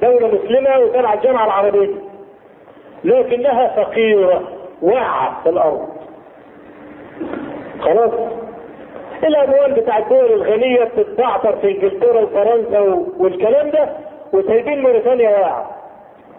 دولة 0.03 0.29
مسلمة 0.29 0.79
وتبع 0.79 1.15
الجامعة 1.15 1.45
العربية 1.47 1.95
لكنها 3.05 3.69
فقيرة 3.85 4.43
واقعة 4.83 5.43
في 5.43 5.49
الأرض. 5.49 5.89
خلاص؟ 7.81 8.11
الأموال 9.25 9.73
بتاع 9.73 9.99
الدول 9.99 10.33
الغنية 10.33 10.85
بتتبعتر 10.85 11.57
في 11.57 11.71
إنجلترا 11.71 12.21
وفرنسا 12.21 12.81
والكلام 13.19 13.71
ده 13.71 13.89
وسايبين 14.33 14.83
موريتانيا 14.83 15.31
واقعة 15.31 15.71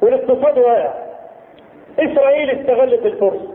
والاقتصاد 0.01 0.57
واقع 0.59 0.93
إسرائيل 1.99 2.49
استغلت 2.49 3.05
الفرصة 3.05 3.47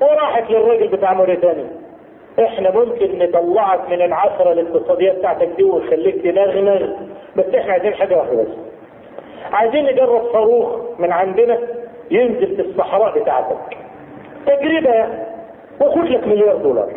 وراحت 0.00 0.50
للراجل 0.50 0.88
بتاع 0.88 1.12
موريتانيا. 1.14 1.70
إحنا 2.40 2.70
ممكن 2.70 3.18
نطلعك 3.18 3.90
من 3.90 4.02
العثرة 4.02 4.52
الاقتصادية 4.52 5.12
بتاعتك 5.12 5.48
دي 5.56 5.64
ونخليك 5.64 6.22
تنغنغ 6.22 6.88
بس 7.36 7.44
إحنا 7.54 7.72
عايزين 7.72 7.94
حاجة 7.94 8.16
واحدة 8.16 8.42
بس. 8.42 8.48
عايزين 9.52 9.84
نجرب 9.84 10.32
صاروخ 10.32 10.68
من 10.98 11.12
عندنا 11.12 11.58
ينزل 12.10 12.56
في 12.56 12.62
الصحراء 12.62 13.18
بتاعتك. 13.22 13.76
تجربة 14.46 15.06
وخد 15.80 16.04
لك 16.08 16.26
مليار 16.26 16.56
دولار. 16.56 16.88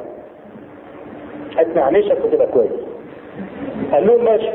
أسمع 1.60 1.90
نشك 1.90 2.26
وتبقى 2.26 2.48
كويس؟ 2.48 2.72
قال 3.92 4.08
لهم 4.08 4.26
ماشي. 4.26 4.50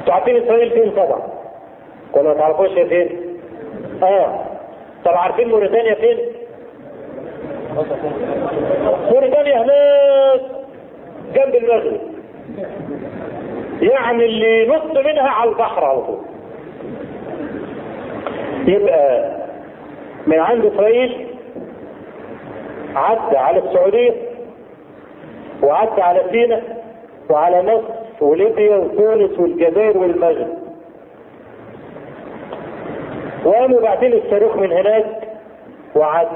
أنتوا 0.00 0.14
عارفين 0.14 0.36
إسرائيل 0.36 0.70
فين؟ 0.70 0.90
طبعا. 0.90 1.22
ولا 2.12 2.22
ما 2.28 2.34
تعرفوش 2.34 2.68
هي 2.70 2.86
فين؟ 2.86 3.20
آه. 4.02 4.40
طب 5.04 5.12
عارفين 5.12 5.48
موريتانيا 5.48 5.94
فين؟ 5.94 6.18
موريتانيا 9.10 9.62
هناك 9.62 10.40
جنب 11.34 11.54
المغرب. 11.54 12.00
يعني 13.80 14.24
اللي 14.24 14.66
ينط 14.66 14.98
منها 14.98 15.28
على 15.28 15.50
البحر 15.50 15.84
على 15.84 16.00
طول. 16.02 16.18
يبقى 18.66 19.30
من 20.26 20.38
عند 20.38 20.64
اسرائيل 20.64 21.26
عدى 22.94 23.36
على 23.36 23.58
السعودية 23.58 24.12
وعدى 25.62 26.02
على 26.02 26.20
سينا 26.30 26.62
وعلى 27.30 27.62
مصر 27.62 28.24
وليبيا 28.24 28.76
وتونس 28.76 29.38
والجزائر 29.38 29.98
والمغرب. 29.98 30.48
وقاموا 33.44 33.80
بعدين 33.80 34.12
الصاروخ 34.12 34.56
من 34.56 34.72
هناك 34.72 35.06
وعد 35.96 36.28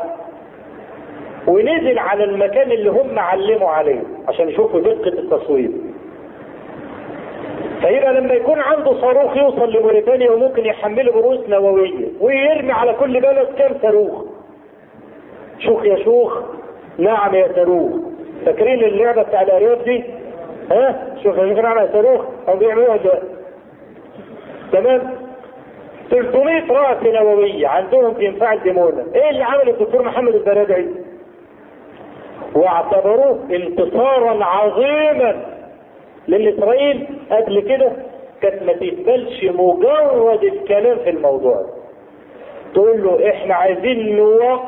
ونزل 1.46 1.98
على 1.98 2.24
المكان 2.24 2.72
اللي 2.72 2.90
هم 2.90 3.18
علموا 3.18 3.68
عليه 3.70 4.02
عشان 4.28 4.48
يشوفوا 4.48 4.80
دقة 4.80 5.08
التصوير. 5.08 5.70
فيبقى 7.80 8.14
لما 8.14 8.34
يكون 8.34 8.58
عنده 8.60 9.00
صاروخ 9.00 9.36
يوصل 9.36 9.72
لموريتانيا 9.72 10.30
وممكن 10.30 10.66
يحمله 10.66 11.12
برؤوس 11.12 11.48
نووية 11.48 12.08
ويرمي 12.20 12.72
على 12.72 12.92
كل 12.92 13.20
بلد 13.20 13.48
كام 13.58 13.72
صاروخ. 13.82 14.24
شوخ 15.58 15.84
يا 15.84 16.04
شوخ 16.04 16.38
نعم 16.98 17.34
يا 17.34 17.48
صاروخ. 17.56 17.92
فاكرين 18.46 18.84
اللعبة 18.84 19.22
بتاع 19.22 19.42
الأرياف 19.42 19.84
دي؟ 19.84 20.04
ها؟ 20.70 21.06
شوف 21.22 21.36
يا 21.36 21.48
شوخ 21.54 21.58
نعم 21.64 21.78
يا 21.78 21.88
صاروخ 21.92 22.24
هم 22.48 22.58
بيعملوها 22.58 22.96
دلوقتي 22.96 23.26
تمام؟ 24.72 25.10
300 26.10 26.72
رأس 26.72 27.02
نووية 27.02 27.68
عندهم 27.68 28.14
في 28.14 28.28
انفاع 28.28 28.52
الديمونة 28.52 29.04
إيه 29.14 29.30
اللي 29.30 29.42
عمله 29.44 29.70
الدكتور 29.70 30.02
محمد 30.02 30.34
البرادعي؟ 30.34 30.88
واعتبروه 32.54 33.38
انتصارا 33.50 34.44
عظيما 34.44 35.44
لاسرائيل 36.28 37.06
قبل 37.30 37.60
كده 37.60 37.92
كانت 38.42 38.62
ما 38.62 38.72
تقبلش 38.72 39.44
مجرد 39.44 40.44
الكلام 40.44 40.98
في 40.98 41.10
الموضوع 41.10 41.64
تقول 42.74 43.02
له 43.04 43.30
إحنا 43.30 43.54
عايزين 43.54 44.16
نوقف 44.16 44.60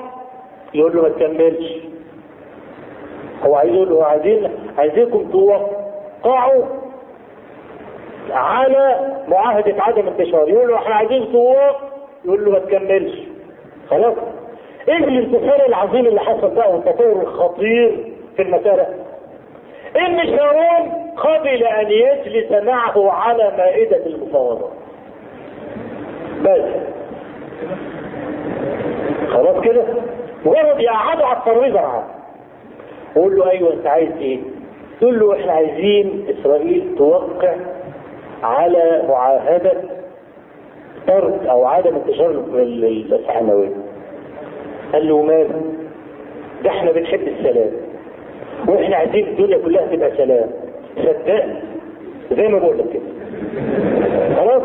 يقول 0.75 0.96
له 0.96 1.03
ما 1.03 1.09
تكملش. 1.09 1.72
هو 3.44 3.55
عايز 3.55 3.72
يقول 3.72 3.88
له 3.90 4.05
عايزين 4.05 4.51
عايزينكم 4.79 5.31
توقعوا 5.31 6.64
على 8.31 9.12
معاهدة 9.29 9.83
عدم 9.83 10.07
انتشار. 10.07 10.49
يقول 10.49 10.68
له 10.68 10.77
إحنا 10.77 10.94
عايزين 10.94 11.33
توقف 11.33 11.77
يقول 12.25 12.44
له 12.44 12.51
ما 12.51 12.59
تكملش. 12.59 13.18
خلاص. 13.90 14.14
إيه 14.88 14.96
الانتصار 14.96 15.66
العظيم 15.68 16.07
اللي 16.07 16.20
حصل 16.20 16.55
بقى 16.55 16.72
والتطور 16.72 17.22
الخطير 17.22 18.12
في 18.37 18.42
المسألة؟ 18.42 18.87
إن 19.96 20.37
شارون 20.37 20.90
قبل 21.16 21.62
أن 21.64 21.90
يجلس 21.90 22.53
معه 22.53 23.11
على 23.12 23.53
مائدة 23.59 24.07
المفاوضات 24.07 24.70
بس. 26.44 26.61
خلاص 29.33 29.61
كده؟ 29.64 29.83
مجرد 30.46 30.81
يقعدوا 30.81 31.27
على 31.27 31.38
الترابيزه 31.38 31.75
معاه. 31.81 32.05
قول 33.14 33.37
له 33.38 33.51
أيوه 33.51 33.72
أنت 33.72 33.87
عايز 33.87 34.11
إيه؟ 34.20 34.38
تقول 35.01 35.20
له 35.20 35.40
إحنا 35.40 35.53
عايزين 35.53 36.27
إسرائيل 36.40 36.94
توقع 36.99 37.55
على 38.42 39.03
معاهدة 39.09 39.72
طرد 41.09 41.46
أو 41.46 41.64
عدم 41.64 41.94
انتشار 41.94 42.31
الاسلحه 42.31 43.40
النووية. 43.40 43.86
قال 44.92 45.09
له 45.09 45.22
ماذا؟ 45.22 45.62
ده 46.64 46.70
إحنا 46.70 46.92
بنحب 46.92 47.20
السلام. 47.29 47.70
وإحنا 48.68 48.96
عايزين 48.96 49.27
الدنيا 49.29 49.59
كلها 49.59 49.87
تبقى 49.87 50.11
سلام. 50.16 50.51
صدقني؟ 50.96 51.55
زي 52.33 52.49
ما 52.49 52.59
بقول 52.59 52.79
لك 52.79 52.87
كده. 52.92 53.03
خلاص؟ 54.37 54.62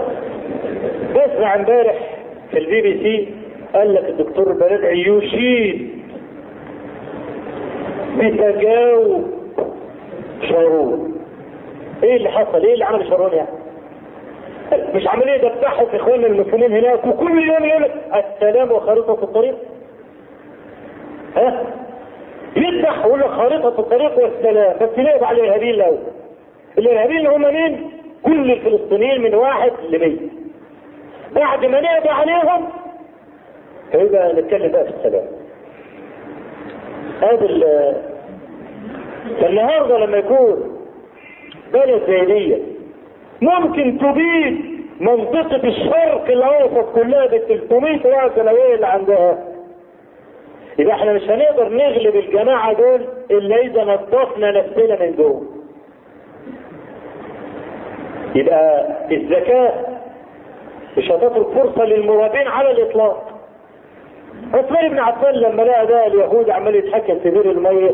بسمع 1.16 1.56
امبارح 1.56 1.96
في 2.52 2.60
البي 2.60 2.82
بي 2.82 2.94
سي 3.04 3.28
قال 3.76 3.94
لك 3.94 4.10
الدكتور 4.10 4.52
البرادعي 4.52 5.02
يشيد 5.02 5.90
بتجاوب 8.18 9.28
شارون. 10.50 11.16
إيه 12.04 12.16
اللي 12.18 12.30
حصل؟ 12.30 12.66
إيه 12.66 12.74
اللي 12.74 12.86
عمل 12.86 13.08
شارون 13.08 13.32
يعني؟ 13.34 13.50
مش 14.96 15.08
عمالين 15.08 15.32
يذبحوا 15.32 15.86
في 15.86 15.96
إخواننا 15.98 16.28
المسلمين 16.28 16.72
هناك 16.72 17.06
وكل 17.08 17.48
يوم 17.48 17.66
يقول 17.66 17.82
لك 17.84 17.92
السلام 18.36 18.72
وخريطة 18.72 19.14
الطريق. 19.24 19.56
ها؟ 21.36 21.66
يذبح 22.56 23.06
ويقول 23.06 23.20
لك 23.20 23.28
خريطه 23.30 23.68
الطريق 23.80 24.20
والسلام. 24.20 24.76
بس 24.82 24.90
نقضي 25.00 25.26
على 25.26 25.42
الارهابيين 25.42 25.74
الأول 25.74 25.98
الارهابيين 26.78 27.18
اللي 27.18 27.30
هم 27.30 27.54
مين؟ 27.54 27.92
كل 28.24 28.52
الفلسطينيين 28.52 29.22
من 29.22 29.36
واحد 29.36 29.72
ل 29.90 30.00
100 30.00 30.18
بعد 31.36 31.66
ما 31.66 31.82
نقضي 31.82 32.10
عليهم 32.10 32.68
يبقى 33.94 34.34
نتكلم 34.34 34.72
بقى 34.72 34.84
في 34.86 34.90
السلام. 34.90 35.26
هذا 37.22 37.46
النهارده 39.50 39.98
لما 39.98 40.18
يكون 40.18 40.78
بلد 41.74 42.02
زي 42.08 42.26
دي 42.26 42.58
ممكن 43.42 43.98
تبيد 43.98 44.82
منطقة 45.00 45.68
الشرق 45.68 46.26
الأوسط 46.30 46.94
كلها 46.96 47.26
ب 47.26 47.38
300 47.38 48.08
واحد 48.08 48.32
سنوية 48.36 48.76
اللي 48.76 48.88
عندها. 48.88 49.51
يبقى 50.80 50.96
إحنا 50.96 51.14
مش 51.14 51.22
هنقدر 51.30 51.70
نغلب 51.70 52.16
الجماعة 52.16 52.74
دول 52.74 53.02
إلا 53.32 53.56
إذا 53.62 53.84
نظفنا 53.84 54.52
نفسنا 54.52 55.00
من 55.06 55.16
جوه. 55.18 55.42
يبقى 58.36 58.88
الزكاة 59.12 59.74
مش 60.98 61.12
هتترك 61.12 61.48
فرصة 61.48 61.86
للمرابين 61.86 62.48
على 62.48 62.72
الإطلاق. 62.72 63.28
عثمان 64.54 64.90
بن 64.90 65.00
عفان 65.00 65.34
لما 65.36 65.62
لقى 65.62 65.88
ده 65.88 66.08
اليهود 66.08 66.50
عمال 66.50 66.76
يتحكم 66.76 67.20
في 67.20 67.30
بير 67.30 67.52
المية 67.52 67.92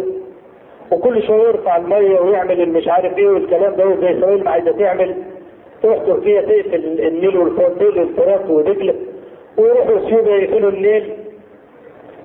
وكل 0.92 1.24
شوية 1.24 1.48
يرفع 1.48 1.78
المية 1.78 2.20
ويعمل 2.20 2.62
المش 2.62 2.88
عارف 2.88 3.18
إيه 3.18 3.28
والكلام 3.28 3.76
ده 3.76 3.96
زي 4.02 4.18
اسرائيل 4.20 4.44
ما 4.44 4.52
عايزة 4.52 4.72
تعمل 4.72 5.16
تروح 5.84 5.98
تركيا 5.98 6.42
تقفل 6.42 6.76
النيل 7.00 7.38
والفرات 7.38 7.82
والفرات 7.82 8.50
ودجلة 8.50 8.96
ويروحوا 9.58 9.98
اثيوبيا 9.98 10.36
يقفلوا 10.36 10.70
النيل 10.72 11.14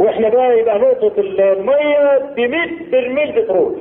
وإحنا 0.02 0.28
بقى 0.28 0.58
يبقى 0.58 0.78
نقطة 0.78 1.12
المية 1.18 2.18
ب 2.36 2.40
100 2.40 2.90
برميل 2.92 3.32
بترول. 3.32 3.76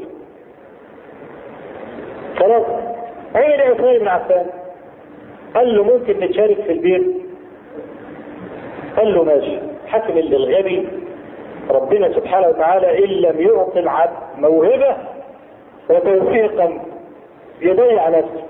خلاص. 2.39 2.65
عمل 3.35 3.43
إيه 3.61 3.69
عثمان 3.71 3.97
بن 3.99 4.07
عفان؟ 4.07 4.45
قال 5.55 5.75
له 5.75 5.83
ممكن 5.83 6.19
نتشارك 6.19 6.61
في 6.61 6.71
البير؟ 6.71 7.03
قال 8.97 9.13
له 9.13 9.23
ماشي. 9.23 9.57
حكم 9.87 10.17
اللي 10.17 10.35
الغبي 10.35 10.87
ربنا 11.69 12.13
سبحانه 12.13 12.47
وتعالى 12.47 13.05
إن 13.05 13.09
لم 13.09 13.41
يعطي 13.41 13.79
العبد 13.79 14.13
موهبة 14.37 14.97
وتوفيقا 15.89 16.79
يضيع 17.61 18.09
نفسه. 18.09 18.43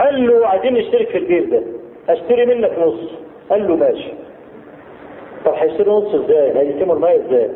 قال 0.00 0.26
له 0.26 0.46
عايزين 0.46 0.74
نشترك 0.74 1.08
في 1.08 1.18
البير 1.18 1.44
ده. 1.50 1.62
أشتري 2.08 2.46
منك 2.46 2.78
نص. 2.78 3.10
قال 3.50 3.68
له 3.68 3.76
ماشي. 3.76 4.12
طب 5.44 5.52
هيشتري 5.54 5.90
نص 5.90 6.14
إزاي؟ 6.14 6.58
هيقسموا 6.58 6.94
المية 6.94 7.16
إزاي؟ 7.26 7.50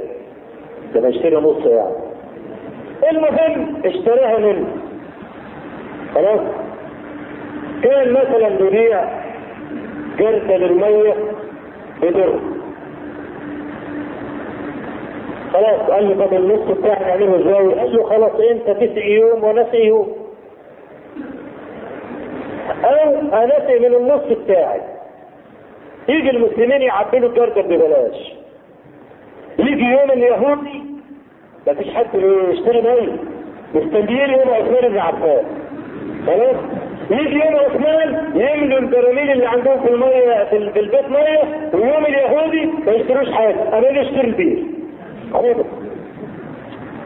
ده 0.94 1.00
ما 1.00 1.08
يشتري 1.08 1.36
نص 1.36 1.66
يعني. 1.66 1.94
المهم 3.10 3.76
اشتراها 3.84 4.38
منه. 4.38 4.66
خلاص؟ 6.14 6.40
كان 7.82 8.12
مثلا 8.12 8.48
بيبيع 8.48 9.04
جردة 10.18 10.56
للمية 10.56 11.14
بدرهم. 12.02 12.58
خلاص 15.52 15.80
قال 15.90 16.08
له 16.18 16.26
طب 16.26 16.34
النص 16.34 16.78
بتاعي 16.78 17.04
نعمله 17.04 17.36
إزاي؟ 17.40 17.78
قال 17.80 17.96
له 17.96 18.02
خلاص 18.02 18.32
انت 18.50 18.70
تسقي 18.70 19.10
يوم 19.12 19.44
وأنا 19.44 19.62
اسقي 19.62 19.86
يوم. 19.86 20.12
أو 22.84 23.14
أنا 23.32 23.58
اسقي 23.58 23.78
من 23.78 23.94
النص 23.94 24.38
بتاعي. 24.44 24.80
يجي 26.08 26.30
المسلمين 26.30 26.82
يعبلوا 26.82 27.28
الجردل 27.28 27.62
ببلاش 27.62 28.32
يجي 29.58 29.84
يوم 29.84 30.10
اليهودي 30.10 30.82
مفيش 31.68 31.94
حد 31.94 32.06
يشتري 32.14 32.82
ميه 32.82 33.16
مستنيين 33.74 34.30
يوم 34.30 34.48
عثمان 34.50 34.92
بن 34.92 34.98
عفان. 34.98 35.44
خلاص؟ 36.26 36.56
يجي 37.10 37.34
يوم 37.34 37.56
عثمان 37.56 38.30
يملوا 38.34 38.78
البراميل 38.78 39.30
اللي 39.30 39.46
عندهم 39.46 39.80
في 39.80 39.88
المية 39.90 40.44
في 40.44 40.56
البيت 40.56 41.08
مية 41.08 41.70
ويوم 41.74 42.06
اليهودي 42.06 42.66
ما 42.86 42.92
يشتروش 42.92 43.30
حاجة. 43.30 43.78
أنا 43.78 43.88
اللي 43.88 44.00
أشتري 44.02 44.20
البير؟ 44.28 44.64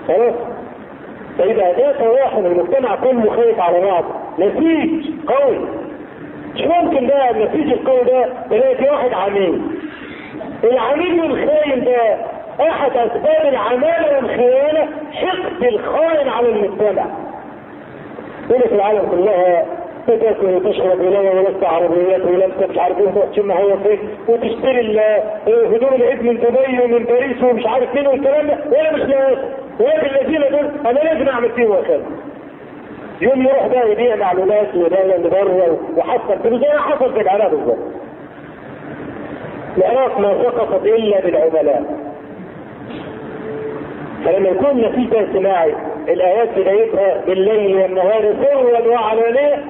خلاص؟ 0.08 0.34
فيبقى 1.36 1.74
ده 1.74 1.92
تواحد 1.92 2.44
المجتمع 2.44 2.96
كله 2.96 3.30
خايف 3.36 3.60
على 3.60 3.80
بعض. 3.80 4.04
نسيج 4.38 5.06
قوي. 5.26 5.58
مش 6.54 6.60
ممكن 6.62 7.06
بقى 7.06 7.30
النتيجة 7.30 7.72
القوي 7.74 8.04
ده 8.04 8.24
في 8.74 8.90
واحد 8.90 9.12
عميل. 9.12 9.62
العميل 10.64 11.20
والخاين 11.20 11.84
ده 11.84 12.16
أحد 12.60 12.90
أسباب 12.96 13.46
العمالة 13.52 14.16
والخيانة 14.16 14.88
حقد 15.12 15.62
الخائن 15.64 16.28
على 16.28 16.48
المجتمع. 16.48 17.04
هنا 18.50 18.66
في 18.68 18.74
العالم 18.74 19.08
كلها 19.10 19.66
تاكل 20.06 20.46
وتشرب 20.46 21.00
ولا 21.00 21.18
ولست 21.20 21.64
عربيات 21.64 22.20
ولم 22.24 22.52
مش 22.70 22.78
عارف 22.78 22.98
إيه 22.98 23.24
تشم 23.32 23.50
هوا 23.50 23.76
فين 23.76 23.98
وتشتري 24.28 24.80
هدوم 25.46 25.94
العيد 25.94 26.22
من 26.22 26.36
دبي 26.36 26.80
ومن 26.84 27.04
باريس 27.04 27.42
ومش 27.42 27.66
عارف 27.66 27.90
فين 27.92 28.06
والكلام 28.06 28.46
ده. 28.46 28.58
وأنا 28.72 28.92
مش 28.92 29.00
لاقي 29.02 29.36
وأنا 29.80 30.20
الذين 30.20 30.40
دول. 30.50 30.70
أنا 30.86 30.98
لازم 31.00 31.28
أعمل 31.28 31.48
فيهم 31.50 31.70
وكذا 31.70 32.02
يوم 33.22 33.42
يروح 33.46 33.66
بقى 33.66 33.92
يبيع 33.92 34.16
معلومات 34.16 34.68
لدولة 34.74 35.14
اللي 35.16 35.28
بره 35.30 35.78
وحصل 35.96 36.38
فلوس 36.42 36.60
زي 36.60 36.68
ما 36.74 36.80
حصل 36.80 37.12
في 37.14 37.20
العراق 37.20 37.50
بالظبط. 37.50 37.78
العراق 39.78 40.20
ما 40.20 40.42
سقطت 40.42 40.86
إلا 40.86 41.20
بالعملاء. 41.20 41.84
فلما 44.24 44.48
يكون 44.48 44.76
نتيجة 44.80 45.20
اجتماعي 45.20 45.74
الآيات 46.08 46.48
بدايتها 46.58 47.20
بالليل 47.26 47.76
والنهار 47.76 48.34
سرا 48.42 48.88
وعلانية 48.88 49.64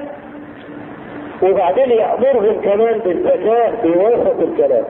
وبعدين 1.42 1.90
يأمرهم 1.90 2.60
كمان 2.60 2.98
بالزكاة 2.98 3.72
بوسط 3.84 4.40
الكلام. 4.42 4.84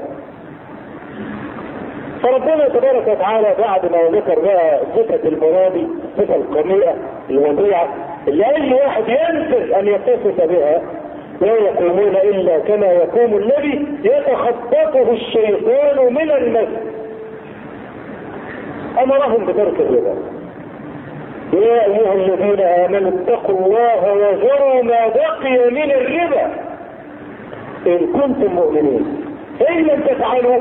فربنا 2.23 2.69
تبارك 2.69 3.09
وتعالى 3.09 3.55
بعد 3.59 3.93
ما 3.93 4.19
ذكر 4.19 4.41
بقى 4.41 4.81
صفة 4.97 5.29
المرابي 5.29 5.89
صفة 6.19 6.37
القميئة 6.37 6.95
الوضيعة 7.31 7.89
اي 8.29 8.75
واحد 8.75 9.09
ينفذ 9.09 9.73
أن 9.73 9.89
يتصف 9.89 10.41
بها 10.41 10.83
لا 11.41 11.53
يقومون 11.53 12.17
إلا 12.17 12.59
كما 12.59 12.87
يقوم 12.87 13.37
الذي 13.37 13.87
يتخبطه 14.05 15.13
الشيطان 15.13 16.15
من 16.15 16.31
المس. 16.31 16.69
أمرهم 19.03 19.47
بترك 19.47 19.81
الربا. 19.81 20.15
يا 21.53 21.85
أيها 21.85 22.13
الذين 22.13 22.61
آمنوا 22.61 23.11
اتقوا 23.11 23.67
الله 23.67 24.13
وذروا 24.13 24.83
ما 24.83 25.09
بقي 25.09 25.71
من 25.71 25.91
الربا. 25.91 26.51
إن 27.87 27.99
كنتم 27.99 28.55
مؤمنين. 28.55 29.25
إن 29.71 29.77
لم 29.77 30.01
تفعلوا. 30.01 30.61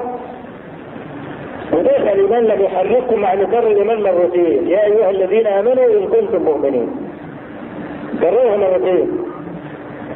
ودخل 1.73 2.19
لمن 2.19 2.43
لم 2.43 2.61
يحرككم 2.61 3.19
مع 3.19 3.33
نكر 3.33 3.67
الايمان 3.67 4.01
مرتين 4.01 4.67
يا 4.67 4.85
أيها 4.85 5.09
الذين 5.09 5.47
آمنوا 5.47 5.85
إن 5.85 6.07
كنتم 6.07 6.41
مؤمنين. 6.43 6.89
كررها 8.21 8.57
مرتين 8.57 9.09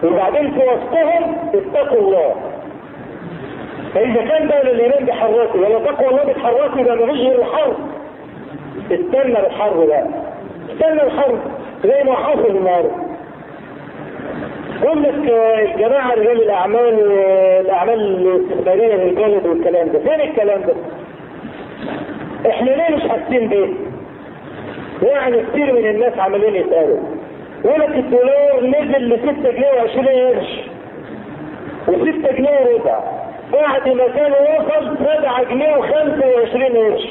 وبعدين 0.04 0.52
في 0.52 0.60
وسطهم 0.60 1.36
اتقوا 1.54 2.00
الله. 2.00 2.36
فإذا 3.94 4.22
كان 4.26 4.48
بقى 4.48 4.62
الإيمان 4.62 5.06
بيحركوا 5.06 5.60
ولا 5.60 5.80
تقوى 5.80 6.08
الله 6.10 6.24
بتحركوا 6.24 6.80
يبقى 6.82 6.96
مفيش 6.96 7.20
غير 7.20 7.40
الحرب. 7.40 7.76
استنى 8.92 9.40
الحرب 9.48 9.88
بقى. 9.88 10.06
استنى 10.74 11.04
الحرب 11.04 11.40
زي 11.86 12.04
ما 12.04 12.16
حصل 12.16 12.46
النهارده. 12.56 12.92
لك 14.84 15.32
الجماعة 15.76 16.12
رجال 16.14 16.42
الأعمال 16.44 17.00
الأعمال 17.62 18.00
الاستثماريه 18.00 18.96
للبلد 18.96 19.48
والكلام 19.48 19.88
ده. 19.90 20.00
فين 20.00 20.22
الكلام 20.22 20.62
ده؟ 20.62 20.74
إحنا 22.50 22.70
ليه 22.72 22.96
مش 22.96 23.02
حاسين 23.02 23.48
بيه؟ 23.50 23.68
يعني 25.08 25.38
كتير 25.52 25.74
من 25.74 25.86
الناس 25.90 26.20
عمالين 26.20 26.56
يسألوا. 26.56 26.98
يقول 27.66 27.80
لك 27.82 27.90
الدولار 27.96 28.64
نزل 28.64 29.10
ل 29.10 29.20
6 29.20 29.52
جنيه 29.52 29.72
و20 29.72 30.08
قرش. 30.08 30.60
و6 31.88 32.36
جنيه 32.38 32.50
وربع 32.50 33.00
بعد 33.54 33.90
ما 33.90 34.08
كان 34.08 34.32
وصل 34.32 34.98
7 34.98 35.44
جنيه 35.44 35.76
و25 35.76 36.78
قرش. 36.78 37.08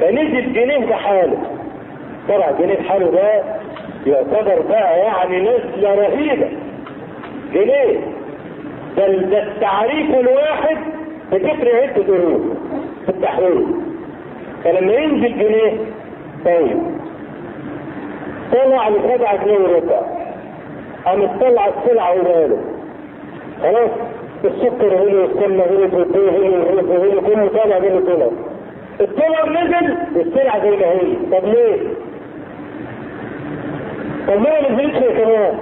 فنزل 0.00 0.52
جنيه 0.52 0.86
بحاله. 0.86 1.38
طبعا 2.28 2.50
جنيه 2.58 2.74
بحاله 2.76 3.10
ده 3.10 3.42
يعتبر 4.06 4.62
بقى 4.68 4.98
يعني 4.98 5.40
نزلة 5.40 5.94
رهيبة. 5.94 6.48
جنيه. 7.54 7.98
ده 8.96 9.42
التعريف 9.42 10.14
الواحد 10.14 10.76
بتفرق 11.32 11.74
عدة 11.74 12.02
قرون 12.06 12.56
في 13.06 13.08
التحويل. 13.12 13.66
فلما 14.64 14.92
ينزل 14.92 15.38
جنيه 15.38 15.72
طيب. 16.44 16.99
طلع 18.52 18.88
لسبعة 18.88 19.44
جنيه 19.44 19.58
وربع 19.58 20.00
قام 21.06 21.38
طلع 21.40 21.68
السلعة 21.68 22.12
وماله 22.12 22.58
خلاص 23.62 23.90
السكر 24.44 24.94
هنا 24.96 25.20
والسمنة 25.22 25.62
هنا 25.64 25.96
والديه 25.98 26.30
هنا 26.30 26.56
والرز 26.64 26.90
هنا 26.90 27.20
كله 27.20 27.48
طالع 27.62 27.78
منه 27.78 28.00
دولار 28.00 28.30
الدولار 29.00 29.50
نزل 29.50 29.96
والسلعة 30.16 30.62
زي 30.62 30.70
ما 30.70 30.86
هي. 30.86 31.16
طب 31.32 31.44
ليه؟ 31.46 31.76
طب 34.28 34.42
ليه 34.42 34.60
ما 34.60 34.70
نزلتش 34.70 35.02
يا 35.02 35.24
كمان؟ 35.24 35.58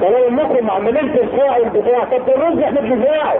طالما 0.00 0.42
انكم 0.42 0.70
عمالين 0.70 1.14
ترفعوا 1.14 1.56
البتاع 1.56 2.04
طب 2.04 2.28
الرز 2.28 2.58
إحنا 2.58 2.80
بنزرعه. 2.80 3.34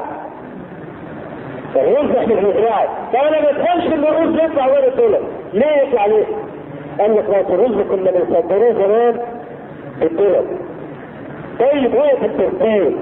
الرز 1.76 2.10
إحنا 2.16 2.34
بنزرعه. 2.34 2.88
فانا 3.12 3.40
ما 3.40 3.50
افهمش 3.50 3.84
إن 3.92 4.04
الرز 4.04 4.34
يطلع 4.44 4.66
ولا 4.66 4.88
دولار 4.88 5.20
ليه 5.52 5.66
يطلع 5.88 6.06
ليه؟ 6.06 6.24
قال 7.00 7.16
لك 7.16 7.30
ما 7.30 7.40
الرز 7.54 7.80
كنا 7.90 8.10
بنصدروه 8.10 8.72
زمان 8.72 9.20
بالدولار 10.00 10.44
طيب 11.60 11.94
وقف 11.94 12.24
الترتيب 12.24 12.96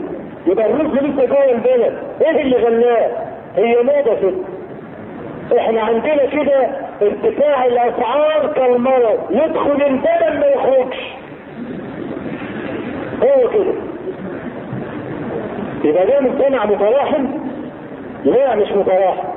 يبقى 0.46 0.66
الرز 0.70 0.92
لسه 0.94 1.24
جوه 1.26 1.50
البلد. 1.50 1.98
إيه 2.22 2.42
اللي 2.42 2.56
غلاه؟ 2.56 3.10
هي 3.56 3.76
موضه 3.82 4.20
كده 4.20 5.58
إحنا 5.60 5.80
عندنا 5.80 6.26
كده 6.26 6.66
ارتفاع 7.02 7.66
الأسعار 7.66 8.52
كالمرض. 8.56 9.18
يدخل 9.30 9.82
البلد 9.86 10.40
ما 10.40 10.46
يخرجش. 10.46 11.14
هو 13.22 13.48
كده. 13.50 13.72
يبقى 15.84 16.06
ده 16.06 16.20
مجتمع 16.20 16.66
متراحم؟ 16.66 17.26
لا 18.24 18.54
مش 18.54 18.72
متراحم. 18.72 19.28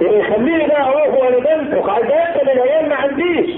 يخليني 0.00 0.66
بقى 0.66 0.82
أروح 0.82 1.08
وأنا 1.18 1.36
بنفق 1.38 1.90
عايز 1.90 2.06
أكل 2.10 2.50
العيال 2.50 2.88
ما 2.88 2.94
عنديش. 2.94 3.50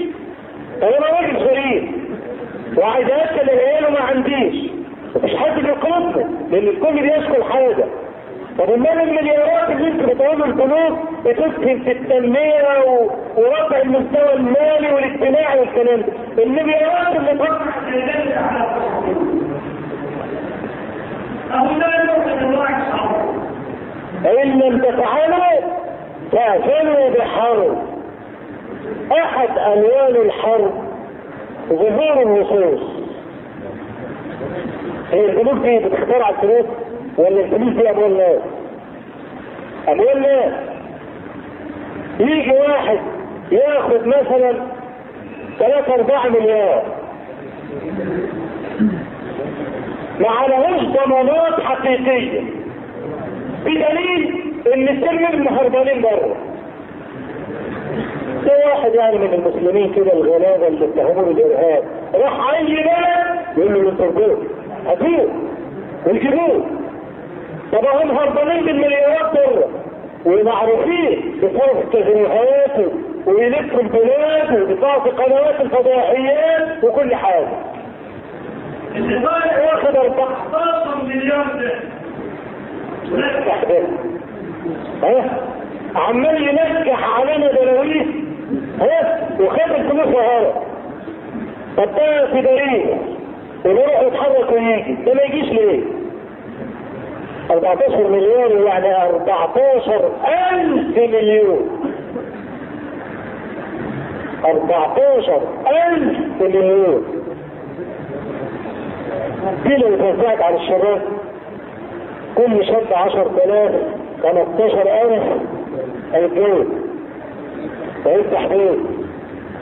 أنا 0.83 1.05
راجل 1.19 1.37
غريب. 1.37 1.91
وعايز 2.77 3.07
أكل 3.11 3.49
العيال 3.49 3.85
وما 3.87 3.99
عنديش. 3.99 4.71
مفيش 5.15 5.35
حد 5.35 5.59
بيقربني 5.61 6.25
لأن 6.51 6.67
الكل 6.67 7.01
بيشكل 7.01 7.43
حاجة. 7.43 7.85
طب 8.59 8.69
أمال 8.71 9.01
المليارات 9.01 9.69
اللي 9.69 9.87
أنتوا 9.87 10.07
بتقولوا 10.13 10.45
البنوك 10.45 10.99
بتسهم 11.25 11.79
في 11.83 11.91
التنمية. 11.91 12.61
ورفع 13.37 13.81
المستوى 13.81 14.33
المالي 14.33 14.93
والاجتماعي 14.93 15.59
والكلام 15.59 16.01
ده؟ 16.37 16.43
المليارات 16.43 17.15
اللي 17.15 17.33
بتطلع 17.33 17.61
إن 24.25 24.59
لم 24.59 24.79
تفعلوا 24.81 25.80
فاعتنوا 26.31 27.09
بحرب 27.09 27.77
أحد 29.11 29.49
ألوان 29.57 30.15
الحرب 30.25 30.71
ظهور 31.69 32.21
النصوص. 32.21 32.81
هي 35.11 35.25
البنوك 35.25 35.57
دي 35.65 35.79
بتخترع 35.79 36.29
الفلوس 36.29 36.65
ولا 37.17 37.41
الفلوس 37.41 37.73
دي 37.73 37.89
أموال 37.89 38.17
ناس؟ 38.17 38.39
أموال 39.89 40.21
ناس 40.21 40.53
يجي 42.19 42.51
واحد 42.51 42.99
ياخد 43.51 44.07
مثلا 44.07 44.53
3 45.59 45.93
4 45.93 46.29
مليار. 46.29 46.83
ما 50.19 50.29
عليهوش 50.29 50.81
ضمانات 50.81 51.61
حقيقية. 51.61 52.41
بدليل 53.65 54.40
ان 54.73 54.87
السلم 54.89 55.47
هربانين 55.47 56.01
بره 56.01 56.35
ده 58.45 58.65
واحد 58.67 58.93
يعني 58.95 59.17
من 59.17 59.33
المسلمين 59.33 59.93
كده 59.93 60.13
الغلابة 60.13 60.67
اللي 60.67 60.85
اتهموه 60.85 61.23
بالإرهاب 61.33 61.83
راح 62.15 62.53
اي 62.53 62.65
بلد 62.65 63.57
يقول 63.57 63.73
له 63.83 63.89
أنتوا 63.91 64.35
هاتوه 64.87 65.29
ويجيبوه 66.07 66.65
طب 67.71 67.85
هم 67.85 68.11
هربانين 68.17 68.65
بالمليارات 68.65 69.33
بره 69.33 69.69
ومعروفين 70.25 71.35
بصرف 71.43 71.89
تجريهاته 71.93 72.91
ويلفوا 73.25 73.79
البلاد 73.81 74.61
وبيطلعوا 74.61 75.03
في 75.03 75.09
قنوات 75.09 75.61
الفضائيات 75.61 76.83
وكل 76.83 77.15
حاجة. 77.15 77.47
اللي 78.95 79.15
واخد 79.25 79.95
14 79.95 81.03
مليون 81.03 81.45
ده 81.59 81.73
ونجح 83.11 83.63
ده. 83.63 83.83
ها 85.03 85.39
عمال 85.95 86.47
ينجح 86.47 87.19
علينا 87.19 87.51
دلاويس 87.51 88.07
ها 88.79 89.27
وخد 89.39 89.71
الفلوس 89.71 90.15
وهرب 90.15 90.53
طب 91.77 91.95
ده 91.95 92.25
في 92.27 92.41
بريء 92.41 92.97
ويروح 93.65 94.01
يتحرك 94.01 94.51
ويجي 94.51 94.95
ده 95.05 95.13
ما 95.13 95.21
يجيش 95.21 95.49
ليه؟ 95.51 95.81
14 97.51 98.07
مليون 98.07 98.67
يعني 98.67 98.95
14 99.03 100.11
ألف 100.51 100.97
مليون. 100.97 101.69
14 104.45 105.41
ألف 105.67 106.17
مليون. 106.41 107.03
دي 109.65 109.75
لو 109.77 109.95
توزعت 109.97 110.41
على 110.41 110.55
الشباب. 110.55 111.01
كل 112.45 112.65
شاب 112.65 112.83
10000 112.93 113.71
15000 114.23 115.23
هيتجوز 116.13 116.65
ويفتح 118.05 118.45
بيت 118.45 118.79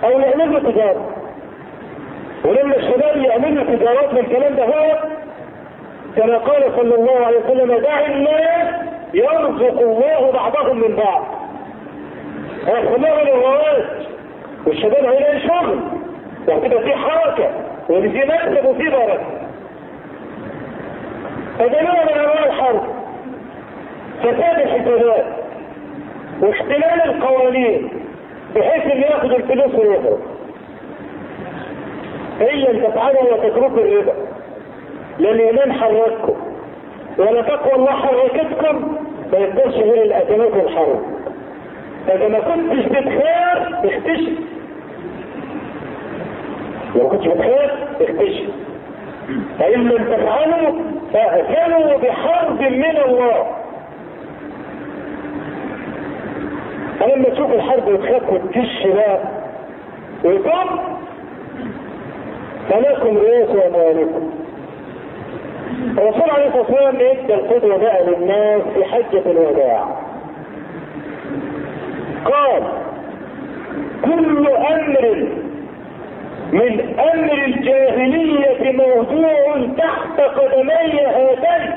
أو 0.03 0.09
يعمل 0.19 0.53
له 0.53 0.71
تجارة. 0.71 1.05
ولما 2.45 2.75
الشباب 2.75 3.17
يعملوا 3.17 3.63
تجارات 3.63 4.13
من 4.13 4.19
الكلام 4.19 4.55
ده 4.55 4.65
هو. 4.65 4.99
كما 6.15 6.37
قال 6.37 6.63
صلى 6.77 6.95
الله 6.95 7.25
عليه 7.25 7.37
وسلم 7.39 7.77
دع 7.77 8.05
الناس 8.05 8.75
يرزق 9.13 9.81
الله 9.81 10.31
بعضهم 10.31 10.77
من 10.77 10.95
بعض. 10.95 11.25
من 12.97 13.05
الرواج. 13.05 13.83
والشباب 14.67 15.05
هيلاقي 15.05 15.39
شغل 15.39 15.79
وهتبقى 16.47 16.83
في 16.83 16.95
حركة. 16.95 17.49
وفي 17.89 18.07
مكتب 18.25 18.65
وفي 18.65 18.89
بركة. 18.89 19.38
فده 21.59 21.81
من 21.81 22.19
انواع 22.19 22.45
الحرب. 22.45 22.81
فساد 24.19 24.59
الحسابات 24.59 25.25
واختلال 26.41 27.01
القوانين 27.05 27.89
بحيث 28.55 28.91
إن 28.91 29.01
ياخد 29.01 29.31
الفلوس 29.31 29.75
ويهرب 29.75 30.19
أن 32.41 32.57
لم 32.57 32.83
تفعلوا 32.83 33.33
وتتركوا 33.33 33.67
الربا. 33.77 34.13
لا 35.19 35.31
الايمان 35.31 35.73
حرككم 35.73 36.35
ولا 37.17 37.41
تقوى 37.41 37.75
الله 37.75 37.91
حركتكم 37.91 38.97
ما 39.31 39.37
يقدرش 39.37 39.75
غير 39.75 40.03
الأزمات 40.03 40.51
والحرب. 40.51 41.01
فإذا 42.07 42.27
ما 42.27 42.39
كنتش 42.39 42.85
بتخاف 42.85 43.85
اختشي. 43.85 44.31
لو 46.95 47.09
كنتش 47.09 47.27
بتخاف 47.27 47.71
اختشي. 48.01 48.45
فإن 49.59 49.79
لم 49.89 50.03
تفعلوا 50.03 50.73
فأذنوا 51.13 51.97
بحرب 51.97 52.61
من 52.61 52.97
الله. 53.05 53.45
فلما 56.99 57.29
تشوف 57.29 57.51
الحرب 57.53 57.87
وتخاف 57.87 58.29
وتكش 58.33 58.87
بقى 58.87 59.19
ويقوم 60.23 60.79
فلكم 62.69 63.17
رؤوس 63.17 63.63
أموالكم 63.65 64.29
الرسول 65.97 66.29
عليه 66.29 66.47
الصلاة 66.47 66.61
والسلام 66.61 66.95
إدى 66.95 67.33
القدوة 67.33 67.77
بقى 67.77 68.03
للناس 68.05 68.61
في 68.73 68.85
حجة 68.85 69.31
الوداع. 69.31 69.85
قال 72.25 72.63
كل 74.05 74.47
أمر 74.47 75.27
من 76.53 76.99
أمر 76.99 77.33
الجاهلية 77.45 78.71
موضوع 78.71 79.67
تحت 79.77 80.19
قدمي 80.21 81.01
هاتين 81.01 81.73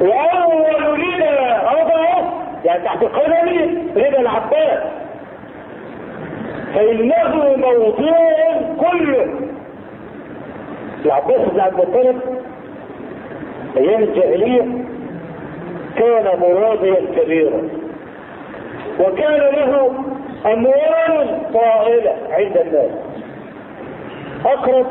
وأول 0.00 1.00
لنا 1.00 1.70
وضعه 1.72 2.42
يعني 2.64 2.84
تحت 2.84 3.04
قدمي 3.04 3.78
ربا 3.96 4.20
العباس. 4.20 4.82
فإنه 6.74 7.56
موضوع 7.56 8.60
كله. 8.78 9.34
العباس 11.04 11.40
بن 11.52 11.60
عبد 11.60 11.80
المطلب 11.80 12.20
أيام 13.76 14.02
الجاهلية 14.02 14.62
كان 15.98 16.40
مرابيا 16.40 16.96
كبيرا. 17.16 17.62
وكان 19.00 19.40
له 19.40 19.92
أموال 20.46 21.38
طائلة 21.54 22.12
عند 22.30 22.56
الناس. 22.56 22.90
أقرب 24.44 24.86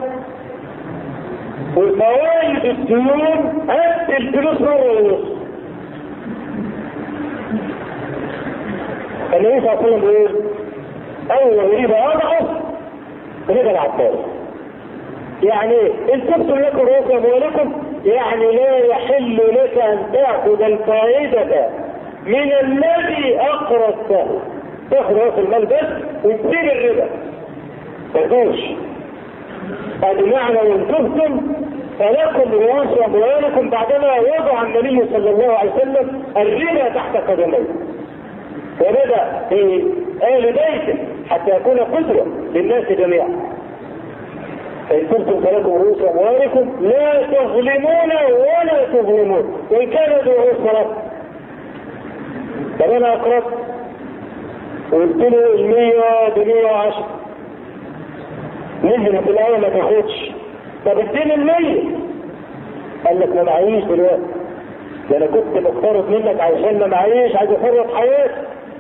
والفوائد 1.78 2.66
الديون 2.66 3.66
قد 3.70 4.10
الفلوس 4.10 4.62
مرة 4.62 4.92
ونص 4.92 5.36
صلى 9.32 9.38
الله 9.38 9.64
عليه 9.64 9.80
وسلم 9.80 10.50
أول 11.32 11.84
ربا 11.84 12.14
أضعف 12.14 12.48
ربا 13.50 13.72
العباس 13.72 14.16
يعني 15.44 15.78
إن 16.14 16.22
تبتم 16.28 16.60
لكم 16.60 16.80
رؤوس 16.80 17.12
أموالكم 17.12 17.74
يعني 18.06 18.52
لا 18.52 18.78
يحل 18.78 19.38
لك 19.38 19.78
أن 19.78 20.00
تأخذ 20.14 20.62
الفائدة 20.62 21.70
من 22.26 22.52
الذي 22.64 23.40
أقرضته. 23.40 24.40
تاخذ 24.92 25.16
رأس 25.16 25.40
المال 25.40 25.66
بس 25.66 25.90
وتسيب 26.24 26.70
الربا. 26.72 27.10
تجوش 28.14 28.60
هذا 30.04 30.26
معنى 30.26 30.58
وإن 30.58 30.88
تبتم 30.88 31.42
فلكم 32.00 32.52
رؤوس 32.52 33.00
أموالكم 33.06 33.70
بعدما 33.70 34.14
وضع 34.20 34.62
النبي 34.62 35.06
صلى 35.14 35.30
الله 35.30 35.54
عليه 35.54 35.72
وسلم 35.72 36.24
الربا 36.38 36.90
تحت 36.90 37.18
قدميه. 37.18 37.66
وبدأ 38.82 39.46
في 39.50 39.84
آل 40.24 40.44
بيته 40.44 40.98
حتى 41.30 41.56
يكون 41.56 41.80
قدوة 41.80 42.28
للناس 42.54 42.92
جميعا. 42.92 43.30
فإن 44.90 45.08
كنتم 45.08 45.42
فلكم 45.42 45.70
رؤوس 45.70 46.02
أموالكم 46.02 46.72
لا 46.82 47.22
تظلمون 47.22 48.12
ولا 48.32 48.86
تظلمون. 48.94 49.60
وإن 49.72 49.90
كان 49.90 50.12
ذو 50.26 50.32
عسرة 50.32 50.96
طب 52.80 52.92
أنا 52.92 53.14
أقرضت 53.14 53.65
وقلت 54.92 55.16
له 55.16 55.54
المية 55.54 56.30
بمية 56.36 56.66
وعشرة. 56.66 57.08
نزل 58.84 59.24
في 59.24 59.30
الأول 59.30 59.62
ما 59.62 59.70
تاخدش. 59.70 60.32
طب 60.86 61.00
اديني 61.00 61.36
المية. 61.36 61.82
قال 63.06 63.20
لك 63.20 63.36
ما 63.36 63.44
معيش 63.44 63.84
دلوقتي. 63.84 64.22
ده 65.10 65.18
أنا 65.18 65.26
كنت 65.26 65.58
مقترض 65.58 66.10
منك 66.10 66.40
عشان 66.42 66.80
ما 66.80 66.88
معيش 66.88 67.36
عايز 67.36 67.52
أفرط 67.52 67.96
حياتي. 67.96 68.34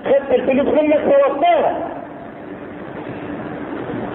خدت 0.05 0.31
الفلوس 0.35 0.67
منك 0.67 0.97
فوضتها 0.99 1.91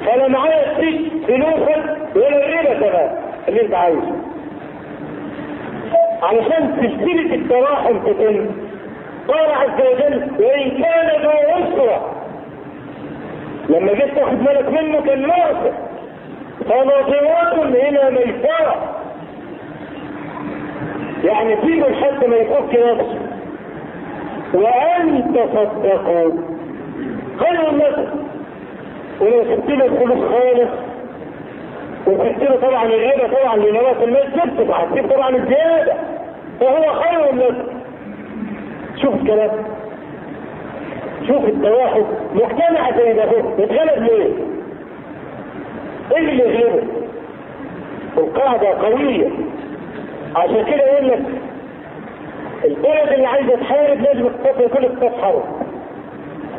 فانا 0.07 0.29
معايا 0.29 0.74
تديك 0.79 1.00
فلوسك 1.26 1.96
ولا 2.16 2.46
الربا 2.46 2.74
كمان 2.74 3.11
اللي 3.48 3.62
أنت 3.62 3.74
عايزه. 3.74 4.12
علشان 6.22 6.76
سلسلة 6.81 7.35
التراحم 7.35 7.98
تتم 7.98 8.46
قال 9.32 9.50
عز 9.50 9.80
وجل 9.86 10.30
وإن 10.38 10.70
كان 10.70 11.22
ذو 11.22 11.30
عسرة. 11.30 12.14
لما 13.68 13.92
جيت 13.92 14.14
تاخد 14.14 14.44
بالك 14.44 14.68
منه 14.68 15.00
كان 15.00 15.26
ناقص 15.26 15.72
فناظرات 16.64 17.52
إلى 17.74 18.10
ميسرة. 18.10 18.96
يعني 21.24 21.56
سيبوا 21.62 21.88
لحد 21.88 22.24
ما 22.24 22.36
يفك 22.36 22.74
نفسه. 22.74 23.18
وأن 24.54 25.34
تصدقوا 25.34 26.32
خير 27.38 27.70
لكم 27.72 28.06
ولو 29.20 29.44
سبت 29.44 29.70
له 29.70 29.84
الفلوس 29.84 30.18
خالص. 30.30 30.70
وسبت 32.06 32.42
له 32.42 32.56
طبعا 32.68 32.84
الربا 32.84 33.40
طبعا 33.40 33.56
لنواة 33.56 34.04
الناس 34.04 34.26
جبت 34.26 34.70
هتسيب 34.70 35.12
طبعا 35.12 35.36
الزيادة 35.36 35.92
فهو 36.60 36.92
خير 36.92 37.34
لك 37.34 37.54
شوف 39.02 39.14
الكلام 39.14 39.50
شوف 41.28 41.44
التواحد 41.44 42.04
مجتمع 42.34 42.90
زي 42.96 43.12
ده. 43.12 43.24
اتغلب 43.58 44.02
ليه؟ 44.02 44.32
إيه 46.12 46.18
اللي 46.18 46.38
يغلبه؟ 46.38 46.82
القاعدة 48.18 48.68
قوية. 48.68 49.28
عشان 50.36 50.64
كده 50.64 50.84
يقول 50.86 51.08
لك 51.08 51.20
البلد 52.64 53.12
اللي 53.12 53.26
عايزة 53.26 53.56
تحارب 53.56 54.00
لازم 54.00 54.28
كل 54.74 54.84
اقتصاد 54.84 55.12
حرب. 55.22 55.42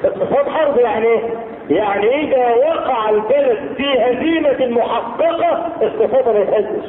اقتصاد 0.03 0.49
حرب 0.49 0.77
يعني 0.77 1.05
إيه؟ 1.05 1.19
يعني 1.69 2.15
إذا 2.23 2.55
وقع 2.55 3.09
البلد 3.09 3.59
في 3.77 3.83
هزيمة 3.99 4.81
محققة 4.81 5.67
اقتصادها 5.81 6.33
ما 6.33 6.39
يتهزش. 6.39 6.87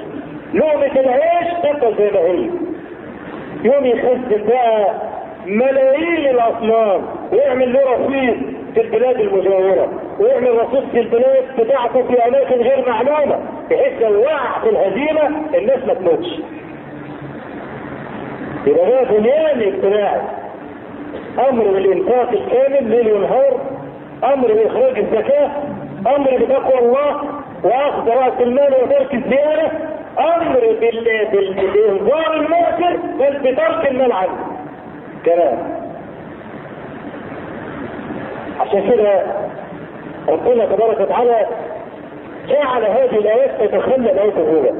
لقمة 0.54 1.00
العيش 1.00 1.52
تبقى 1.62 1.94
زي 1.98 2.10
ما 2.10 2.20
هي. 2.20 2.50
يوم 3.64 3.86
يخزن 3.86 4.44
بقى 4.48 4.94
ملايين 5.46 6.26
الاصنام 6.30 7.02
ويعمل 7.32 7.72
له 7.72 7.80
رصيد 7.80 8.56
في 8.74 8.80
البلاد 8.80 9.20
المجاورة 9.20 9.88
ويعمل 10.20 10.58
رصيد 10.58 10.88
في 10.92 11.00
البلاد 11.00 11.44
بتاعته 11.58 12.02
في 12.02 12.28
أماكن 12.28 12.54
غير 12.56 12.88
معلومة 12.88 13.38
بحيث 13.70 14.02
لو 14.02 14.20
وقع 14.20 14.60
في 14.62 14.68
الهزيمة 14.68 15.26
الناس 15.54 15.78
ما 15.86 15.94
تموتش. 15.94 16.28
يبقى 18.66 18.90
ده 18.90 19.02
بنيان 19.18 19.60
اجتماعي. 19.60 20.20
أمر 21.50 21.64
بالإنفاق 21.64 22.28
الكامل 22.30 22.90
ليل 22.90 23.12
ونهار 23.12 23.60
أمر 24.24 24.52
بإخراج 24.52 24.98
الزكاة 24.98 25.50
أمر 26.16 26.36
بتقوى 26.40 26.78
الله 26.78 27.20
وأخذ 27.64 28.08
رأس 28.08 28.32
المال 28.40 28.74
وترك 28.82 29.14
الزيادة 29.14 29.70
أمر 30.18 30.60
بال... 30.80 31.28
بال... 31.32 31.54
بانظار 31.72 32.34
المؤثر 32.36 32.96
بل 33.18 33.38
بترك 33.38 33.90
المال 33.90 34.12
عنه 34.12 34.46
كلام 35.24 35.58
عشان 38.60 38.90
كده 38.90 39.22
ربنا 40.28 40.64
تبارك 40.66 41.00
وتعالى 41.00 41.46
جعل 42.48 42.84
هذه 42.84 43.16
الآيات 43.18 43.50
تتخلى 43.60 43.96
الآيات 44.12 44.36
الأولى. 44.36 44.72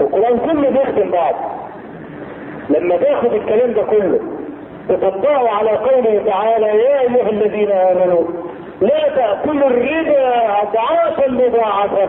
القرآن 0.00 0.38
كله 0.38 0.70
بيخدم 0.70 1.10
بعض. 1.10 1.34
لما 2.70 2.96
تاخد 2.96 3.32
الكلام 3.32 3.72
ده 3.72 3.82
كله 3.82 4.20
تطبقوا 4.88 5.48
على 5.48 5.70
قوله 5.70 6.22
تعالى 6.26 6.66
يا 6.66 7.00
أيها 7.00 7.30
الذين 7.30 7.70
آمنوا 7.70 8.22
لا 8.80 9.08
تأكلوا 9.16 9.68
الربا 9.68 10.46
أضعافا 10.62 11.28
مضاعفة. 11.30 12.08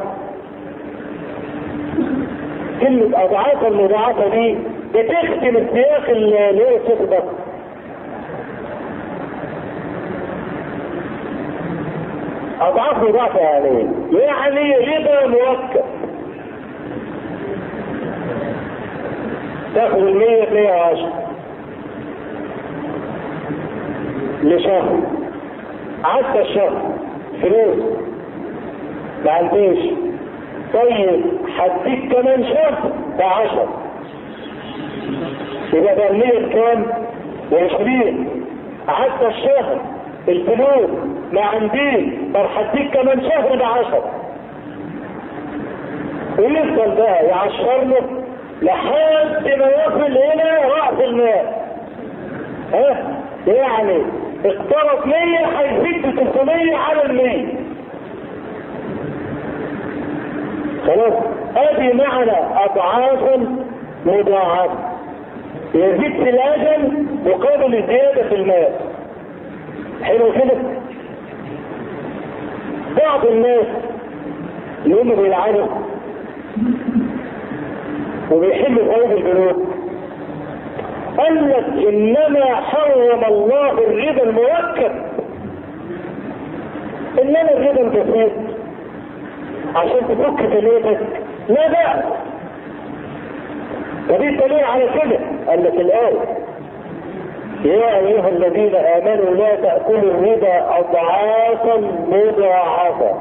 كلمة 2.81 3.23
أضعافا 3.23 3.69
مضاعفة 3.69 4.27
دي 4.29 4.57
بتختم 4.93 5.57
السياق 5.57 6.09
اللي 6.09 6.63
هو 6.63 6.77
الصوت 6.77 7.09
ده. 7.09 7.23
أضعاف 12.61 13.03
مضاعفة 13.03 13.39
يعني. 13.39 13.87
يعني 14.11 14.77
ربا 14.97 15.27
مركب 15.27 15.83
تاخد 19.75 19.97
المية 19.97 20.49
مية 20.53 20.71
وعشرة 20.71 21.13
لشهر. 24.43 24.99
عدى 26.03 26.41
الشهر. 26.41 26.81
فلوس. 27.41 27.83
ما 29.25 29.31
عنديش. 29.31 29.79
طيب 30.73 31.21
هديك 31.57 32.13
كمان 32.13 32.43
شهر 32.43 32.91
بعشر 33.19 33.67
يبقى 35.73 35.95
ده 35.95 36.09
المية 36.09 36.39
بكام؟ 36.47 36.85
وعشرين. 37.51 38.29
عدى 38.87 39.27
الشهر 39.27 39.77
الفلوس 40.27 40.89
ما 41.31 41.41
عنديش. 41.41 42.13
طب 42.33 42.45
هديك 42.55 42.93
كمان 42.93 43.21
شهر 43.29 43.55
بعشر. 43.55 44.03
ويفضل 46.39 46.95
بقى 46.95 47.25
يعشر 47.25 47.81
له 47.83 48.23
لحد 48.61 49.47
ما 49.47 49.67
يصل 49.85 50.17
إلى 50.17 50.61
رأس 50.69 50.99
المال. 51.03 51.45
ها؟ 52.73 53.17
يعني 53.47 54.01
اقترض 54.45 55.05
100 55.07 55.45
هيزيد 55.59 56.07
ب 56.15 56.19
300 56.33 56.75
على 56.75 57.05
ال 57.05 57.15
100 57.15 57.45
خلاص؟ 60.87 61.13
أدي 61.55 61.93
معنى 61.93 62.31
اضعافا 62.65 63.55
مضاعفة. 64.05 64.92
يزيد 65.73 66.23
في 66.23 66.29
الاجل 66.29 67.05
مقابل 67.25 67.75
الزياده 67.75 68.29
في 68.29 68.35
المال. 68.35 68.69
حلو 70.03 70.31
كده؟ 70.31 70.57
بعض 73.03 73.25
الناس 73.25 73.65
اللي 74.85 75.01
هم 75.01 75.15
بيلعبوا 75.15 75.67
وبيحلوا 78.31 78.85
فوائد 78.93 79.11
البنوك. 79.11 79.57
قال 81.17 81.49
لك 81.49 81.87
إنما 81.87 82.55
حرم 82.55 83.23
الله 83.33 83.71
الربا 83.71 84.23
المركب 84.23 84.91
إنما 87.21 87.51
الربا 87.53 87.81
البسيط 87.81 88.31
عشان 89.75 89.99
تفك 90.09 90.45
فلوسك 90.47 90.99
لا 91.49 91.67
بأس. 91.67 92.03
ودي 94.09 94.29
دليل 94.29 94.63
على 94.63 94.85
كده 94.85 95.19
قال 95.47 95.63
لك 95.63 95.73
الآية 95.73 96.19
يا 97.65 97.97
أيها 97.97 98.29
الذين 98.29 98.75
آمنوا 98.75 99.33
لا 99.35 99.55
تأكلوا 99.55 100.11
الربا 100.11 100.79
أضعافا 100.79 101.77
مضاعفة. 102.07 103.11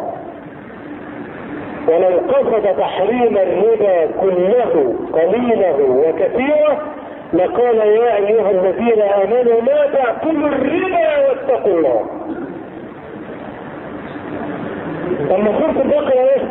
ولو 1.89 2.19
قصد 2.29 2.77
تحريم 2.79 3.37
الربا 3.39 4.07
كله 4.21 4.95
قليله 5.13 5.77
وكثيرة. 5.81 6.79
لقال 7.33 7.77
يا 7.77 8.17
أيها 8.17 8.51
الذين 8.51 9.03
آمنوا 9.03 9.61
لا 9.61 9.87
تأكلوا 9.87 10.49
الربا 10.49 11.29
واتقوا 11.29 11.79
الله. 11.79 12.05
أما 15.31 15.53
سورة 15.59 15.83
البقرة 15.83 16.13
إيه؟ 16.13 16.43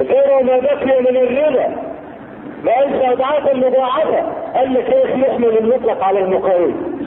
غير 0.00 0.42
ما 0.42 0.58
بقي 0.58 1.00
من 1.00 1.16
الربا. 1.16 1.91
ما 2.64 2.72
قالش 2.72 2.94
اضعافا 3.12 3.54
مضاعفه 3.54 4.22
قال 4.54 4.74
لك 4.74 4.90
إيه 4.92 5.16
يحمل 5.16 5.58
المطلق 5.58 6.04
على 6.04 6.18
المقاوم 6.18 7.00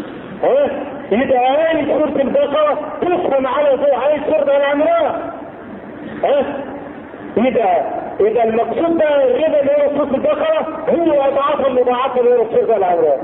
ها 0.43 0.69
يبقى 1.11 1.71
آية 1.71 1.85
سورة 1.97 2.21
البقرة؟ 2.21 2.77
تفهم 3.01 3.47
على 3.47 3.69
ضوء 3.75 4.07
آية 4.07 4.21
سورة 4.25 4.57
العمران 4.57 5.21
ها 6.23 6.45
يبقى 7.37 7.83
يبقى 8.19 8.43
المقصود 8.47 8.97
ده 8.97 9.23
الربا 9.25 9.59
اللي 9.61 9.71
هو 9.83 9.97
سورة 9.97 10.15
البقرة 10.15 10.67
هو 10.89 11.21
أضعاف 11.21 11.67
المضاعفة 11.67 12.19
اللي 12.21 12.35
هو 12.35 12.45
سورة 12.51 12.77
العمران 12.77 13.19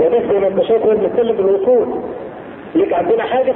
وده 0.00 0.20
زي 0.32 0.38
ما 0.38 0.46
انت 0.48 0.62
شايف 0.62 0.86
بنتكلم 0.86 1.36
بالاصول 1.36 2.00
ليك 2.74 2.92
عندنا 2.92 3.22
حاجة؟ 3.22 3.54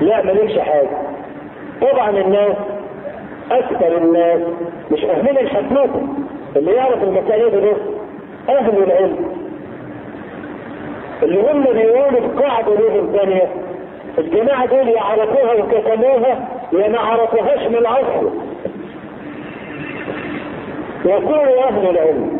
لا 0.00 0.22
مالكش 0.22 0.58
حاجة. 0.58 0.88
طبعا 1.80 2.10
الناس 2.10 2.56
أكثر 3.50 3.96
الناس 3.98 4.40
مش 4.92 5.00
فاهمين 5.00 5.38
الحدوته 5.38 6.02
اللي 6.56 6.72
يعرف 6.72 7.02
المسائل 7.02 7.50
دي 7.60 7.72
أهل 8.48 8.82
العلم. 8.82 9.16
اللي 11.22 11.40
هم 11.52 11.62
بيقولوا 11.62 12.18
القاعده 12.18 12.74
لهم 12.74 13.16
ثانية 13.16 13.48
الجماعة 14.18 14.66
دول 14.66 14.88
يعرفوها 14.88 15.52
وكتموها 15.54 16.48
يا 16.72 16.88
ما 16.88 16.98
عرفوهاش 16.98 17.66
من 17.68 17.76
الاصل 17.76 18.30
يقول 21.04 21.48
أهل 21.58 21.90
العلم 21.90 22.38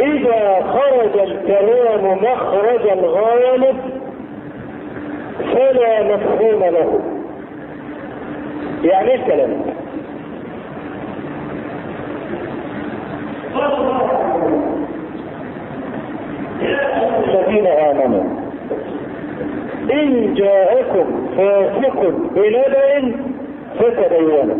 إذا 0.00 0.62
خرج 0.72 1.18
الكلام 1.20 2.18
مخرج 2.18 2.88
الغالب 2.88 3.76
فلا 5.54 6.02
مفهوم 6.16 6.64
له. 6.64 7.00
يعني 8.84 9.08
إيه 9.10 9.14
الكلام 9.14 9.62
الذين 17.28 17.66
آمنوا. 17.66 18.22
إن 19.92 20.34
جاءكم 20.34 21.26
فاسق 21.36 22.08
بنبأ 22.36 23.12
فتبينوا. 23.78 24.56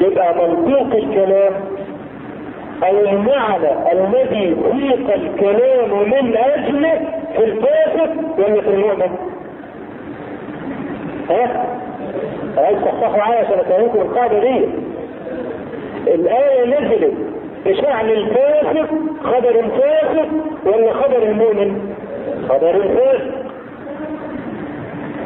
يبقى 0.00 0.34
منطوق 0.34 0.94
الكلام 0.94 1.52
أو 2.82 2.98
المعنى 3.00 3.92
الذي 3.92 4.56
سيق 4.72 5.14
الكلام 5.14 5.90
من 6.08 6.36
أجله 6.36 7.00
في 7.36 7.44
الفاسق 7.44 8.10
ولا 8.38 8.60
في 8.60 8.68
المؤمن 8.70 9.29
تصححوا 12.84 13.16
معايا 13.18 13.38
عشان 13.44 13.58
افهمكم 13.58 13.98
القاعده 14.00 14.38
دي. 14.40 14.64
الآية 16.14 16.64
نزلت 16.66 17.14
بشأن 17.66 18.08
الفاسق 18.10 18.88
خبر 19.22 19.60
الفاسق 19.60 20.28
ولا 20.64 20.92
خبر 20.92 21.22
المؤمن 21.22 21.94
خبر 22.48 22.70
الفاسق 22.70 23.34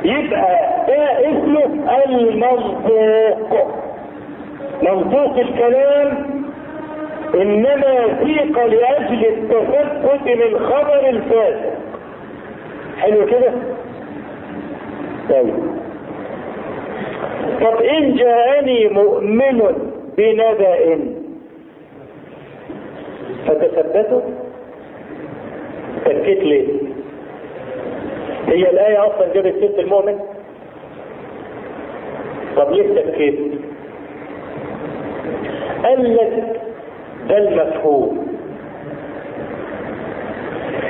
يبقى 0.05 0.59
ده 0.88 1.28
اسمه 1.30 1.64
المنطوق. 2.09 3.68
منطوق 4.82 5.38
الكلام 5.38 6.26
إنما 7.34 8.07
سيق 8.24 8.64
لأجل 8.66 9.26
التثبت 9.26 10.26
من 10.26 10.59
خبر 10.66 11.09
الفاسق. 11.09 11.72
حلو 13.00 13.26
كده؟ 13.26 13.52
طيب. 15.30 15.73
طب 17.60 17.82
إن 17.82 18.14
جاءني 18.16 18.88
مؤمن 18.88 19.62
بنبأ. 20.18 20.98
فتثبتوا. 23.46 24.20
تكيت 26.04 26.38
ليه؟ 26.38 26.68
هي 28.48 28.70
الآية 28.70 29.06
أصلا 29.06 29.32
جابت 29.34 29.54
سيرة 29.60 29.80
المؤمن. 29.80 30.18
طب 32.56 32.70
ليه 32.72 33.00
تكيت 33.02 33.38
قال 35.84 36.16
لك 36.16 36.60
ده 37.28 37.38
المفهوم. 37.38 38.26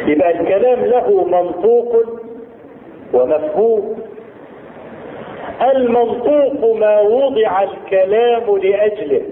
يبقى 0.06 0.40
الكلام 0.40 0.84
له 0.84 1.24
منطوق 1.24 1.96
ومفهوم. 3.12 4.03
المنطوق 5.62 6.76
ما 6.76 7.00
وضع 7.00 7.62
الكلام 7.62 8.56
لأجله 8.58 9.22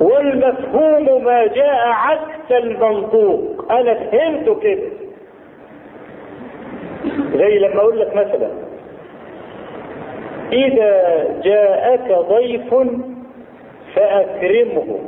والمفهوم 0.00 1.24
ما 1.24 1.46
جاء 1.46 1.88
عكس 1.88 2.50
المنطوق. 2.52 3.72
أنا 3.72 3.94
فهمته 3.94 4.54
كده. 4.54 4.88
زي 7.34 7.58
لما 7.58 7.76
أقول 7.80 8.00
لك 8.00 8.14
مثلا 8.16 8.50
إذا 10.52 11.24
جاءك 11.44 12.12
ضيف 12.28 12.74
فأكرمه 13.94 14.98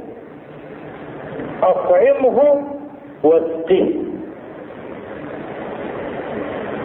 أطعمه 1.62 2.64
واسقه 3.22 3.88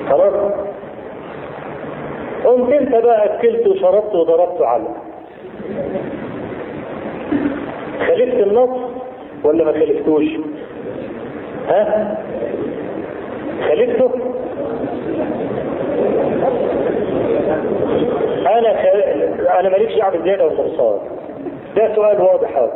خلاص؟ 0.10 0.54
قمت 2.50 2.74
انت 2.74 2.91
بقى 2.95 3.26
اكلت 3.26 3.68
وشربت 3.68 4.16
وضربت 4.16 4.62
عليه 4.62 4.95
خالفت 8.08 8.47
النص 8.47 8.70
ولا 9.43 9.64
ما 9.64 9.72
خالفتوش 9.72 10.26
ها؟ 11.68 12.18
خالفته 13.68 14.12
أنا. 18.47 19.60
أنا 19.60 19.70
ماليش 19.70 19.95
دعوة 19.97 20.12
بالزيادة 20.12 20.45
والنقصان 20.45 21.00
ده 21.76 21.95
سؤال 21.95 22.22
واضح 22.22 22.58
هذا 22.58 22.74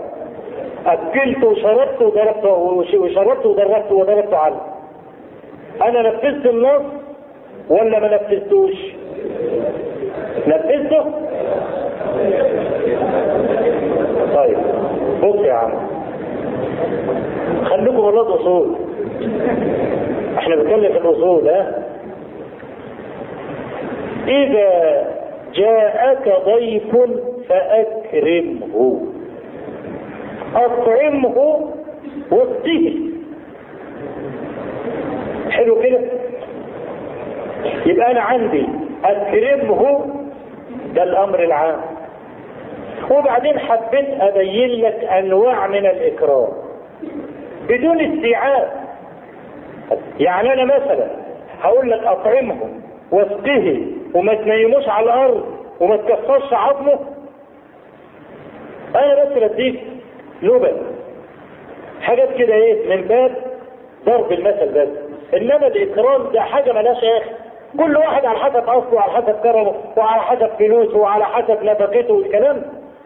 أكلت 0.86 1.44
وشربت 1.44 2.02
وضربت 2.02 2.46
وشربت 2.96 3.46
وضربت 3.46 3.92
وضربت 3.92 4.34
عنه 4.34 4.62
أنا 5.82 6.02
نفذت 6.02 6.46
النص 6.46 6.82
ولا 7.70 8.00
ما 8.00 8.16
نفذتوش؟ 8.16 8.74
نفذته؟ 10.48 11.04
طيب 14.36 14.58
بص 15.24 15.46
يا 15.46 15.54
عم. 15.54 15.72
خليكم 17.66 18.00
والله 18.00 18.36
أصول. 18.36 18.76
إحنا 20.38 20.56
بنتكلم 20.56 20.92
في 20.94 20.98
الأصول 20.98 21.48
ها؟ 21.50 21.84
إذا 24.28 25.04
جاءك 25.54 26.34
ضيف 26.46 26.96
فأكرمه. 27.50 29.02
أطعمه 30.56 31.68
واسقه 32.32 32.94
حلو 35.50 35.82
كده؟ 35.82 36.00
يبقى 37.86 38.12
أنا 38.12 38.22
عندي 38.22 38.66
اكرمه 39.06 40.06
ده 40.96 41.04
الأمر 41.04 41.44
العام. 41.44 41.82
وبعدين 43.12 43.60
حبيت 43.60 44.22
أبين 44.22 44.82
لك 44.86 45.04
أنواع 45.04 45.68
من 45.68 45.86
الإكرام 45.86 46.48
بدون 47.70 48.02
استيعاب. 48.02 48.72
يعني 50.20 50.54
أنا 50.54 50.66
مثلا 50.66 51.08
هقول 51.62 51.92
لك 51.92 52.04
أطعمهم 52.04 52.82
واسقه 53.12 53.82
وما 54.14 54.34
تنيموش 54.34 54.90
على 54.90 55.06
الأرض 55.06 55.46
وما 55.80 55.98
تكسرش 55.98 56.54
عظمه. 56.54 57.00
أنا 58.96 59.24
بس 59.26 59.44
بديك 59.44 59.80
لبن. 60.42 60.78
حاجات 62.02 62.34
كده 62.38 62.54
إيه 62.54 62.96
من 62.96 63.02
باب 63.08 63.32
ضرب 64.06 64.32
المثل 64.32 64.68
بس 64.74 64.88
إنما 65.42 65.68
الإكرام 65.68 66.32
ده 66.34 66.42
حاجة 66.42 66.72
ملهاش 66.74 66.98
آخر. 67.04 67.32
كل 67.80 67.98
واحد 67.98 68.26
على 68.26 68.40
حسب 68.40 68.70
أصله 68.70 68.94
وعلى 68.94 69.12
حسب 69.12 69.36
كرمه 69.44 69.74
وعلى 69.98 70.22
حسب 70.22 70.50
فلوسه 70.60 70.98
وعلى 70.98 71.26
حسب 71.26 71.64
نفقته 71.64 72.14
والكلام 72.14 72.62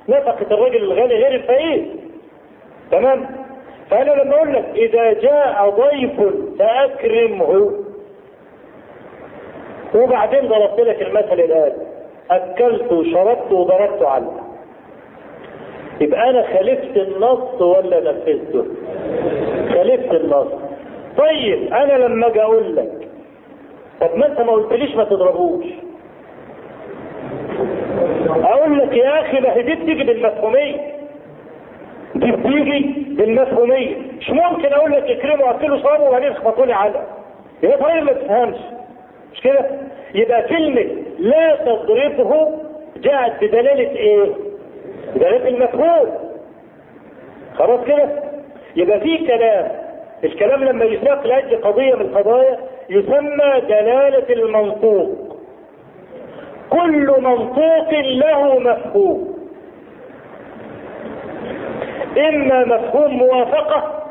نفقة 0.09 0.45
الراجل 0.51 0.83
الغني 0.83 1.13
غير 1.13 1.35
الفقير. 1.35 1.85
تمام؟ 2.91 3.25
فأنا 3.89 4.11
لما 4.11 4.35
أقول 4.35 4.53
لك 4.53 4.65
إذا 4.75 5.13
جاء 5.13 5.69
ضيف 5.69 6.33
فأكرمه. 6.59 7.71
وبعدين 9.95 10.47
ضربت 10.47 10.79
لك 10.79 11.01
المثل 11.01 11.33
الآن. 11.39 11.73
أكلت 12.31 12.91
وشربت 12.91 13.51
وضربت 13.51 14.03
عنه 14.03 14.31
يبقى 16.01 16.29
أنا 16.29 16.43
خالفت 16.43 16.97
النص 16.97 17.61
ولا 17.61 17.99
نفذته؟ 18.11 18.65
خالفت 19.73 20.13
النص. 20.13 20.47
طيب 21.17 21.73
أنا 21.73 21.93
لما 21.93 22.27
أجي 22.27 22.41
أقول 22.41 22.75
لك 22.75 22.96
طب 24.01 24.15
ما 24.15 24.25
انت 24.27 24.41
ما 24.41 24.51
قلتليش 24.51 24.95
ما 24.95 25.03
تضربوش؟ 25.03 25.65
أقول 28.29 28.77
لك 28.77 28.93
يا 28.97 29.21
أخي 29.21 29.39
ما 29.39 29.53
هي 29.53 29.61
دي 29.61 29.75
بتيجي 29.75 30.03
بالمفهومية. 30.03 30.75
دي 32.15 32.31
بتيجي 32.31 33.05
بالمفهومية. 33.09 33.95
مش 34.19 34.29
ممكن 34.29 34.73
أقول 34.73 34.91
لك 34.91 35.03
اكرموا 35.03 35.49
اكلوا 35.51 35.77
شربوا 35.77 36.07
وبعدين 36.07 36.31
اخبطوا 36.31 36.65
لي 36.65 36.73
علقه 36.73 37.03
يبقى 37.63 37.77
طيب 37.77 38.03
ما 38.03 38.13
تفهمش. 38.13 38.57
مش 39.33 39.41
كده؟ 39.41 39.65
يبقى 40.15 40.41
كلمه 40.43 40.87
لا 41.19 41.55
تضربه 41.55 42.51
جاءت 42.97 43.43
بدلالة 43.43 43.89
إيه؟ 43.89 44.25
بدلالة 45.15 45.47
المفهوم. 45.47 46.13
خلاص 47.55 47.79
كده؟ 47.87 48.09
يبقى 48.75 48.99
في 48.99 49.17
كلام. 49.27 49.71
الكلام 50.23 50.63
لما 50.63 50.85
يساق 50.85 51.27
لأجل 51.27 51.61
قضية 51.61 51.95
من 51.95 52.01
القضايا 52.01 52.59
يسمى 52.89 53.61
دلالة 53.61 54.33
المنطوق. 54.33 55.37
كل 56.69 57.13
منطوق 57.21 57.91
له 57.93 58.59
مفهوم. 58.59 59.37
إما 62.17 62.65
مفهوم 62.65 63.13
موافقة 63.17 64.03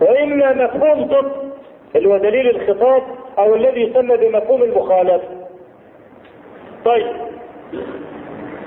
وإما 0.00 0.52
مفهوم 0.52 1.04
ضد 1.04 1.32
اللي 1.96 2.08
هو 2.08 2.16
دليل 2.16 2.48
الخطاب 2.50 3.02
أو 3.38 3.54
الذي 3.54 3.80
يسمى 3.80 4.16
بمفهوم 4.16 4.62
المخالفة. 4.62 5.28
طيب. 6.84 7.12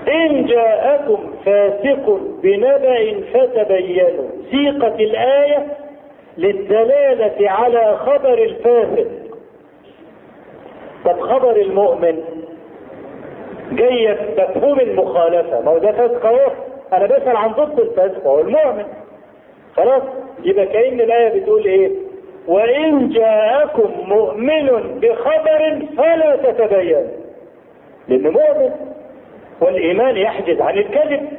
إن 0.07 0.45
جاءكم 0.45 1.33
فاسق 1.45 2.19
بنبأ 2.43 3.21
فتبينوا. 3.33 4.29
سيقت 4.51 4.99
الآية 4.99 5.67
للدلالة 6.39 7.49
على 7.51 7.97
خبر 7.97 8.33
الفاسق 8.33 9.07
طب 11.05 11.19
خبر 11.19 11.55
المؤمن 11.55 12.23
جاي 13.71 14.17
مفهوم 14.37 14.79
المخالفة. 14.79 15.61
ما 15.61 15.71
هو 15.71 15.77
ده 15.77 15.91
فاسق 15.91 16.25
اهو 16.25 16.51
أنا 16.93 17.05
بسأل 17.05 17.35
عن 17.37 17.51
ضد 17.51 17.79
الفاسق 17.79 18.27
وهو 18.27 18.39
المؤمن. 18.41 18.83
خلاص 19.75 20.01
يبقى 20.43 20.65
كأن 20.65 21.01
الآية 21.01 21.39
بتقول 21.39 21.65
إيه؟ 21.65 21.91
وإن 22.47 23.09
جاءكم 23.09 23.91
مؤمن 24.07 24.99
بخبر 25.01 25.81
فلا 25.97 26.35
تتبينوا 26.35 27.07
لأنه 28.07 28.29
مؤمن 28.31 28.71
والإيمان 29.61 30.17
يحجز 30.17 30.61
عن 30.61 30.77
الكذب 30.77 31.29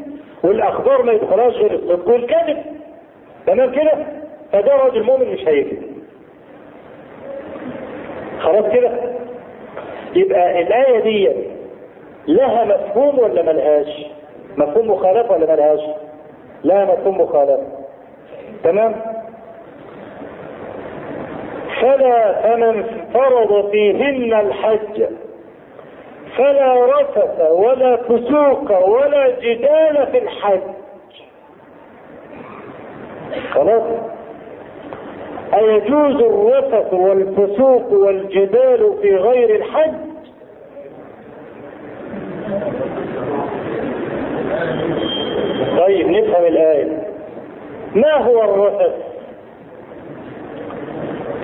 والأخبار 0.44 1.03
ما 1.03 1.12
يدخلهاش 1.12 1.55
غير 1.55 1.72
الصدق 1.72 2.09
والكذب. 2.09 2.57
تمام 3.46 3.70
كده؟ 3.72 3.92
فده 4.53 4.74
راجل 4.76 5.03
مؤمن 5.03 5.32
مش 5.32 5.48
هيكذب. 5.48 5.82
خلاص 8.40 8.72
كده؟ 8.72 8.90
يبقى 10.14 10.62
الآية 10.62 11.01
دي 11.01 11.30
لها 12.28 12.64
مفهوم 12.64 13.18
ولا 13.18 13.42
ملهاش؟ 13.42 14.07
مفهوم 14.57 14.90
مخالفه 14.90 15.32
ولا 15.32 15.55
ملهاش؟ 15.55 15.80
لها 16.64 16.84
مفهوم 16.84 17.20
مخالفه 17.20 17.66
تمام؟ 18.64 18.94
فلا 21.80 22.42
فمن 22.42 22.84
فرض 23.14 23.70
فيهن 23.70 24.40
الحج 24.40 25.05
فلا 26.36 26.86
رفث 27.01 27.40
ولا 27.51 27.96
فسوق 27.96 28.88
ولا 28.88 29.30
جدال 29.40 30.07
في 30.12 30.18
الحج. 30.18 30.61
خلاص؟ 33.51 33.82
أيجوز 35.55 36.14
الرفث 36.22 36.92
والفسوق 36.94 37.92
والجدال 37.92 38.94
في 39.03 39.16
غير 39.16 39.57
الحج 39.57 39.94
طيب 45.78 46.11
نفهم 46.11 46.44
الآية 46.44 47.03
ما 47.94 48.14
هو 48.16 48.42
الرفث 48.44 48.92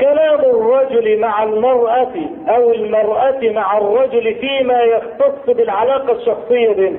كلام 0.00 0.40
الرجل 0.40 1.20
مع 1.20 1.42
المرأة 1.42 2.12
أو 2.48 2.72
المرأة 2.72 3.40
مع 3.42 3.78
الرجل 3.78 4.34
فيما 4.34 4.82
يختص 4.82 5.46
بالعلاقة 5.56 6.12
الشخصية 6.12 6.72
بينه. 6.72 6.98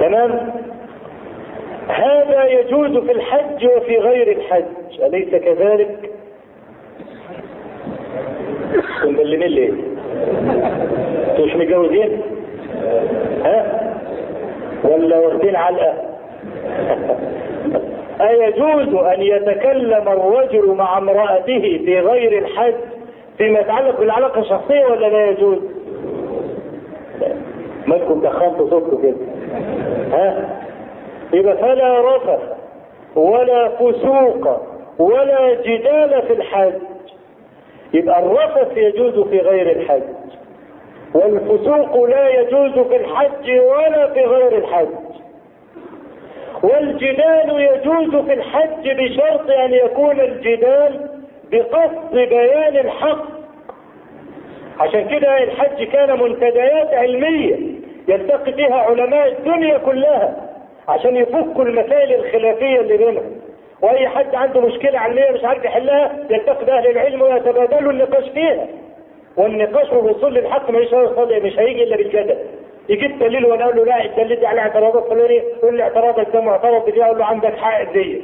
تمام؟ 0.00 0.52
هذا 1.88 2.44
يجوز 2.44 2.98
في 2.98 3.12
الحج 3.12 3.66
وفي 3.66 3.96
غير 3.96 4.36
الحج، 4.36 5.00
أليس 5.02 5.28
كذلك؟ 5.28 6.10
أنتم 8.74 9.14
مبلمين 9.14 9.48
ليه؟ 9.48 9.72
أنتوا 11.30 11.46
مش 11.46 11.54
متجوزين؟ 11.54 12.20
ها؟ 13.44 13.92
ولا 14.84 15.18
واخدين 15.18 15.56
علقة؟ 15.56 15.94
أيجوز 18.20 18.94
أن 18.94 19.22
يتكلم 19.22 20.08
الرجل 20.08 20.74
مع 20.74 20.98
امرأته 20.98 21.80
في 21.84 22.00
غير 22.00 22.38
الحج 22.38 22.74
فيما 23.38 23.58
يتعلق 23.58 24.00
بالعلاقة 24.00 24.40
الشخصية 24.40 24.84
ولا 24.86 25.06
لا 25.06 25.30
يجوز؟ 25.30 25.58
مالكم 27.86 28.20
دخلتوا 28.20 28.70
صوتكم 28.70 29.02
كده 29.02 29.16
ها؟ 30.12 30.65
يبقى 31.32 31.56
فلا 31.56 32.16
رفث 32.16 32.40
ولا 33.16 33.68
فسوق 33.68 34.60
ولا 34.98 35.54
جدال 35.54 36.22
في 36.22 36.32
الحج. 36.32 36.72
يبقى 37.94 38.20
الرفث 38.20 38.76
يجوز 38.76 39.28
في 39.28 39.38
غير 39.38 39.70
الحج. 39.76 40.02
والفسوق 41.14 42.04
لا 42.04 42.28
يجوز 42.28 42.86
في 42.86 42.96
الحج 42.96 43.50
ولا 43.60 44.12
في 44.12 44.20
غير 44.24 44.58
الحج. 44.58 44.88
والجدال 46.62 47.60
يجوز 47.60 48.24
في 48.24 48.32
الحج 48.32 48.90
بشرط 48.90 49.50
أن 49.50 49.74
يكون 49.74 50.20
الجدال 50.20 51.08
بقصد 51.52 52.12
بيان 52.12 52.76
الحق. 52.76 53.24
عشان 54.80 55.08
كده 55.08 55.42
الحج 55.42 55.82
كان 55.84 56.20
منتديات 56.20 56.94
علمية 56.94 57.56
يلتقي 58.08 58.52
فيها 58.52 58.74
علماء 58.74 59.28
الدنيا 59.28 59.78
كلها. 59.78 60.45
عشان 60.88 61.16
يفكوا 61.16 61.64
المسائل 61.64 62.14
الخلافية 62.14 62.80
اللي 62.80 62.96
بينهم. 62.96 63.40
وأي 63.82 64.08
حد 64.08 64.34
عنده 64.34 64.60
مشكلة 64.60 64.98
علمية 64.98 65.30
مش 65.30 65.44
عارف 65.44 65.64
يحلها 65.64 66.18
يلتقي 66.30 66.64
باهل 66.64 66.86
العلم 66.90 67.22
ويتبادلوا 67.22 67.92
النقاش 67.92 68.28
فيها. 68.28 68.66
والنقاش 69.36 69.92
والوصول 69.92 70.34
للحق 70.34 70.70
مش 70.70 70.92
مش 71.42 71.58
هيجي 71.58 71.82
إلا 71.82 71.96
بالجدل. 71.96 72.36
يجيب 72.88 73.18
دليل 73.18 73.46
وأنا 73.46 73.64
أقول 73.64 73.76
له 73.76 73.84
لا 73.84 74.04
الدليل 74.04 74.40
ده 74.40 74.48
على 74.48 74.60
اعتراضات 74.60 75.04
فلاني 75.10 75.34
يقول 75.36 75.76
لي 75.76 75.82
اعتراضك 75.82 76.26
ده 76.32 76.40
معترض 76.40 76.90
بدي 76.90 77.04
أقول 77.04 77.18
له 77.18 77.24
عندك 77.24 77.56
حق 77.56 77.92
دي. 77.92 78.22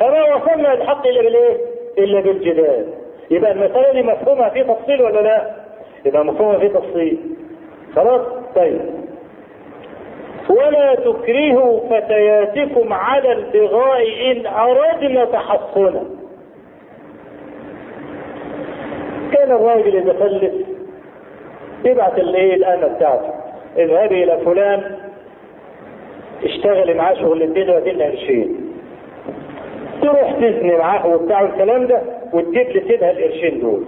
فما 0.00 0.34
وصلنا 0.34 0.68
للحق 0.68 1.06
إلا 1.06 1.22
بالإيه؟ 1.22 1.56
إلا 1.98 2.20
بالجدال. 2.20 2.86
يبقى 3.30 3.52
المسألة 3.52 3.92
دي 3.92 4.02
مفهومها 4.02 4.48
في 4.48 4.64
تفصيل 4.64 5.02
ولا 5.02 5.20
لا؟ 5.20 5.50
يبقى 6.06 6.24
مفهومها 6.24 6.58
في 6.58 6.68
تفصيل. 6.68 7.18
خلاص؟ 7.96 8.20
طيب. 8.56 8.80
ولا 10.48 10.94
تكرهوا 10.94 11.80
فتياتكم 11.88 12.92
على 12.92 13.32
البغاء 13.32 14.32
إن 14.32 14.46
أردنا 14.46 15.24
تحصنا. 15.24 16.04
كان 19.32 19.50
الراجل 19.52 19.96
اذا 19.96 20.12
فلس 20.12 20.54
يبعت 21.84 22.18
الايه 22.18 22.54
الامه 22.54 22.86
بتاعته. 22.86 23.30
اذهبي 23.76 24.24
إلى 24.24 24.38
فلان 24.44 24.96
اشتغلي 26.44 26.94
معاه 26.94 27.14
شغلتين 27.14 27.70
وادينا 27.70 28.04
قرشين 28.04 28.72
تروح 30.02 30.32
تزني 30.32 30.76
معاه 30.76 31.06
وبتاع 31.06 31.40
الكلام 31.40 31.86
ده 31.86 32.02
وتجيب 32.32 32.68
لسيدها 32.70 33.10
القرشين 33.10 33.60
دول. 33.60 33.84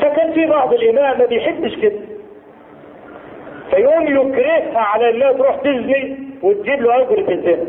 فكان 0.00 0.32
في 0.32 0.46
بعض 0.46 0.72
الإمام 0.72 1.18
ما 1.18 1.26
بيحبش 1.26 1.76
كده. 1.76 2.11
فيقوم 3.74 4.06
يكرهها 4.06 4.78
على 4.78 5.10
انها 5.10 5.32
تروح 5.32 5.56
تزني 5.56 6.18
وتجيب 6.42 6.82
له 6.82 6.96
اجر 6.96 7.18
الزنا. 7.32 7.66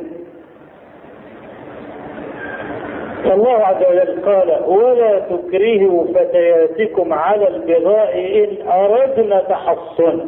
فالله 3.24 3.52
عز 3.52 3.84
وجل 3.90 4.22
قال 4.26 4.64
ولا 4.68 5.20
تكرهوا 5.20 6.06
فتياتكم 6.14 7.14
على 7.14 7.48
البغاء 7.48 8.20
إن 8.20 8.68
أردنا 8.68 9.40
تحصنا. 9.40 10.26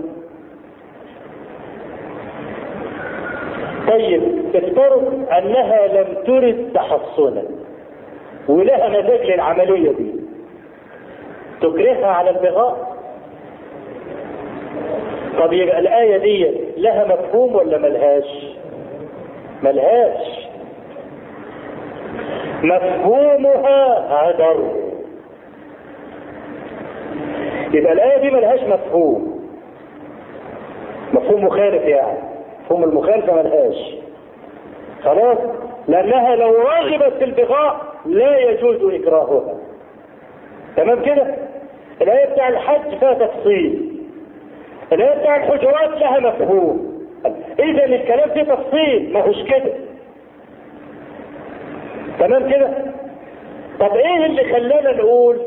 طيب 3.87 4.21
افترض 4.55 5.25
أنها 5.37 5.87
لم 5.87 6.07
ترد 6.25 6.71
تحصنا 6.73 7.43
ولها 8.47 8.89
مزاج 8.89 9.31
للعملية 9.31 9.91
دي. 9.91 10.15
تكرهها 11.61 12.07
على 12.07 12.29
البغاء 12.29 12.94
طب 15.39 15.53
يبقى 15.53 15.79
الآية 15.79 16.17
دي 16.17 16.51
لها 16.77 17.05
مفهوم 17.05 17.55
ولا 17.55 17.77
ملهاش؟ 17.77 18.55
ملهاش. 19.63 20.47
مفهومها 22.63 24.07
هدر. 24.09 24.71
يبقى 27.73 27.93
الآية 27.93 28.21
دي 28.21 28.31
ملهاش 28.31 28.59
مفهوم. 28.63 29.45
مفهوم 31.13 31.45
مخالف 31.45 31.83
يعني. 31.83 32.17
مفهوم 32.65 32.83
المخالفة 32.83 33.33
ملهاش. 33.33 33.95
خلاص؟ 35.03 35.37
لأنها 35.87 36.35
لو 36.35 36.51
رغبت 36.55 37.13
في 37.17 37.23
البغاء 37.23 37.81
لا 38.05 38.37
يجوز 38.39 38.93
إكراهها 38.93 39.55
تمام 40.77 41.01
كده؟ 41.05 41.35
الآية 42.01 42.25
بتاع 42.33 42.47
الحج 42.49 42.97
فيها 42.99 43.13
تفصيل. 43.13 43.84
الآية 44.93 45.19
بتاع 45.19 45.35
الحجرات 45.35 46.01
لها 46.01 46.19
مفهوم. 46.19 46.95
إذا 47.59 47.85
الكلام 47.85 48.29
فيه 48.29 48.43
تفصيل 48.43 49.13
ما 49.13 49.21
هوش 49.21 49.43
كده. 49.43 49.73
تمام 52.19 52.51
كده؟ 52.51 52.69
طب 53.79 53.95
إيه 53.95 54.25
اللي 54.25 54.43
خلانا 54.43 54.91
نقول 54.97 55.37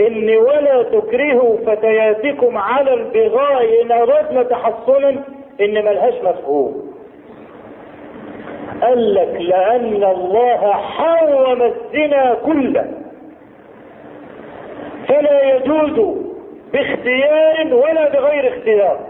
إن 0.00 0.36
ولا 0.36 0.82
تكرهوا 0.82 1.56
فتياتكم 1.66 2.58
على 2.58 2.94
البغاء 2.94 3.82
ان 3.82 3.92
اردنا 3.92 4.42
تحصنا 4.42 5.08
إن 5.60 5.74
ملهاش 5.84 6.14
مفهوم. 6.24 6.92
قال 8.82 9.14
لك 9.14 9.36
لأن 9.40 10.04
الله 10.04 10.72
حرم 10.72 11.62
الزنا 11.62 12.34
كله. 12.46 12.86
فلا 15.08 15.56
يجوز 15.56 16.27
باختيار 16.72 17.74
ولا 17.74 18.08
بغير 18.08 18.56
اختيار. 18.58 19.00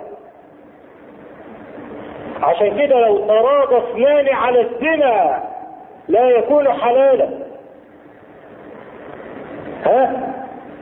عشان 2.43 2.79
كده 2.79 3.07
لو 3.07 3.19
تراضى 3.19 3.77
اثنان 3.79 4.29
على 4.35 4.61
الزنا 4.61 5.43
لا 6.09 6.29
يكون 6.31 6.73
حلالا. 6.73 7.29
ها؟ 9.85 10.35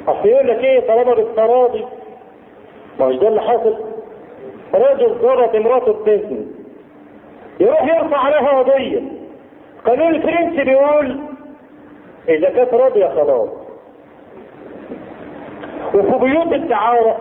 اصل 0.09 0.29
يقول 0.29 0.49
لك 0.49 0.65
إيه؟ 0.65 0.81
طالما 0.81 1.15
بالتراضي. 1.15 1.85
ما 3.01 3.07
مش 3.09 3.17
ده 3.17 3.29
اللي 3.29 3.41
حاصل 3.41 3.77
رجل 4.75 5.15
ضرب 5.23 5.55
امرأته 5.55 5.93
بتزني 5.93 6.47
يروح 7.61 7.83
يرفع 7.83 8.17
عليها 8.19 8.63
قضية. 8.63 9.03
القانون 9.77 10.15
الفرنسي 10.15 10.65
بيقول 10.65 11.21
إذا 12.29 12.51
كانت 12.51 12.75
راضية 12.75 13.07
خلاص. 13.07 13.49
وفي 15.95 16.19
بيوت 16.25 16.53
الدعارة 16.53 17.17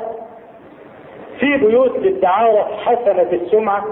في 1.39 1.57
بيوت 1.57 1.97
للدعارة 1.97 2.63
حسنة 2.77 3.27
السمعة. 3.31 3.85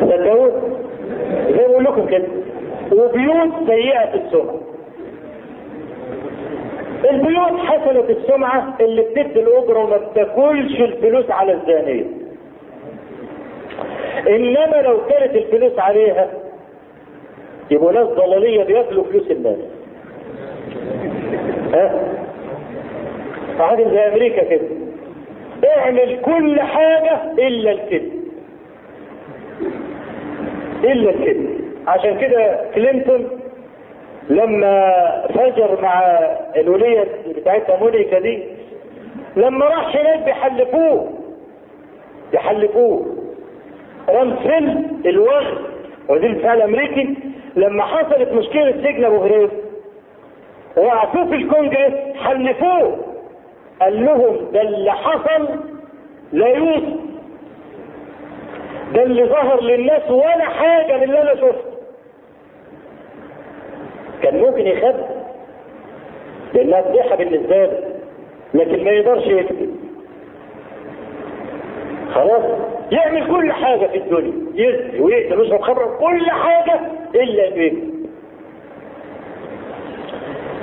صدقوا 0.00 0.48
زي 1.48 1.66
ما 1.66 1.68
بقول 1.68 1.84
لكم 1.84 2.06
كده. 2.06 2.28
وبيوت 2.92 3.52
سيئة 3.66 4.14
السمعة. 4.14 4.60
البيوت 7.10 7.58
حسنة 7.58 8.04
السمعة 8.08 8.76
اللي 8.80 9.02
بتدي 9.02 9.40
الأجرة 9.40 9.78
وما 9.78 9.96
بتاكلش 9.96 10.80
الفلوس 10.80 11.30
على 11.30 11.52
الزانية. 11.52 12.04
إنما 14.28 14.82
لو 14.82 14.98
كانت 15.06 15.34
الفلوس 15.34 15.78
عليها 15.78 16.30
يبقوا 17.70 17.92
ناس 17.92 18.06
ضلالية 18.06 18.64
بياكلوا 18.64 19.04
فلوس 19.04 19.30
الناس. 19.30 19.58
ها؟ 21.74 22.00
عادل 23.60 23.90
زي 23.90 23.98
أمريكا 24.08 24.44
كده. 24.44 24.66
اعمل 25.76 26.20
كل 26.22 26.60
حاجة 26.60 27.32
إلا 27.38 27.70
الكذب. 27.70 28.12
إلا 30.84 31.10
الكذب. 31.10 31.60
عشان 31.86 32.18
كده 32.18 32.60
كلينتون 32.74 33.28
لما 34.30 34.92
فجر 35.34 35.78
مع 35.82 36.00
الولية 36.56 37.04
بتاعتها 37.36 37.78
مونيكا 37.80 38.18
دي 38.20 38.42
لما 39.36 39.66
راح 39.66 39.96
هناك 39.96 40.24
بيحلفوه. 40.24 41.10
بيحلفوه. 42.32 43.06
رامسفيلد 44.08 45.06
الوغد 45.06 45.58
وزير 46.08 46.30
الدفاع 46.30 46.54
الأمريكي 46.54 47.14
لما 47.56 47.82
حصلت 47.82 48.32
مشكلة 48.32 48.72
سجن 48.72 49.04
أبو 49.04 49.16
غريب 49.16 49.50
وقفوه 50.76 51.24
في 51.26 51.34
الكونجرس 51.34 51.92
حلفوه 52.16 52.98
قال 53.80 54.04
لهم 54.04 54.36
ده 54.52 54.60
اللي 54.62 54.92
حصل 54.92 55.48
لا 56.32 56.46
يوسف 56.48 56.94
ده 58.94 59.02
اللي 59.02 59.24
ظهر 59.24 59.60
للناس 59.62 60.10
ولا 60.10 60.44
حاجة 60.44 60.96
من 60.96 61.02
اللي 61.02 61.22
أنا 61.22 61.34
شفته. 61.34 61.74
كان 64.22 64.38
ممكن 64.40 64.66
يخبي. 64.66 65.04
لانها 66.54 66.82
فضيحة 66.82 67.16
بالنسبة 67.16 67.56
له 67.64 67.78
لكن 68.54 68.84
ما 68.84 68.90
يقدرش 68.90 69.26
يكذب. 69.26 69.76
خلاص؟ 72.14 72.42
يعمل 72.92 73.26
كل 73.36 73.52
حاجة 73.52 73.86
في 73.86 73.96
الدنيا. 73.98 74.32
يزني 74.54 75.00
ويقتل 75.00 75.40
ويشرب 75.40 75.60
خمر 75.60 75.96
كل 76.00 76.30
حاجة 76.30 76.80
إلا 77.14 77.48
انه 77.48 77.56
يكذب 77.62 77.93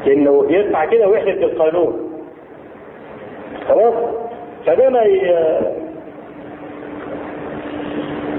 انه 0.07 0.45
يسمع 0.49 0.85
كده 0.85 1.07
ويحلف 1.07 1.39
بالقانون. 1.39 2.21
خلاص 3.67 3.93
فده 4.65 4.89
ما 4.89 5.01
ي... 5.03 5.19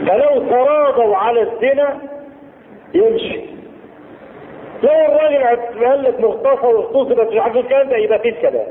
فلو 0.07 0.41
تراضوا 0.51 1.17
على 1.17 1.43
الزنا 1.43 1.99
يمشي. 2.95 3.41
لو 4.83 4.91
الراجل 4.91 5.59
قال 5.85 6.03
لك 6.03 6.21
مغتصب 6.21 6.65
واغتصبت 6.65 7.33
مش 7.33 7.39
عارف 7.41 7.57
الكلام 7.57 7.89
ده 7.89 7.97
يبقى 7.97 8.19
فيه 8.19 8.31
الكلام. 8.31 8.67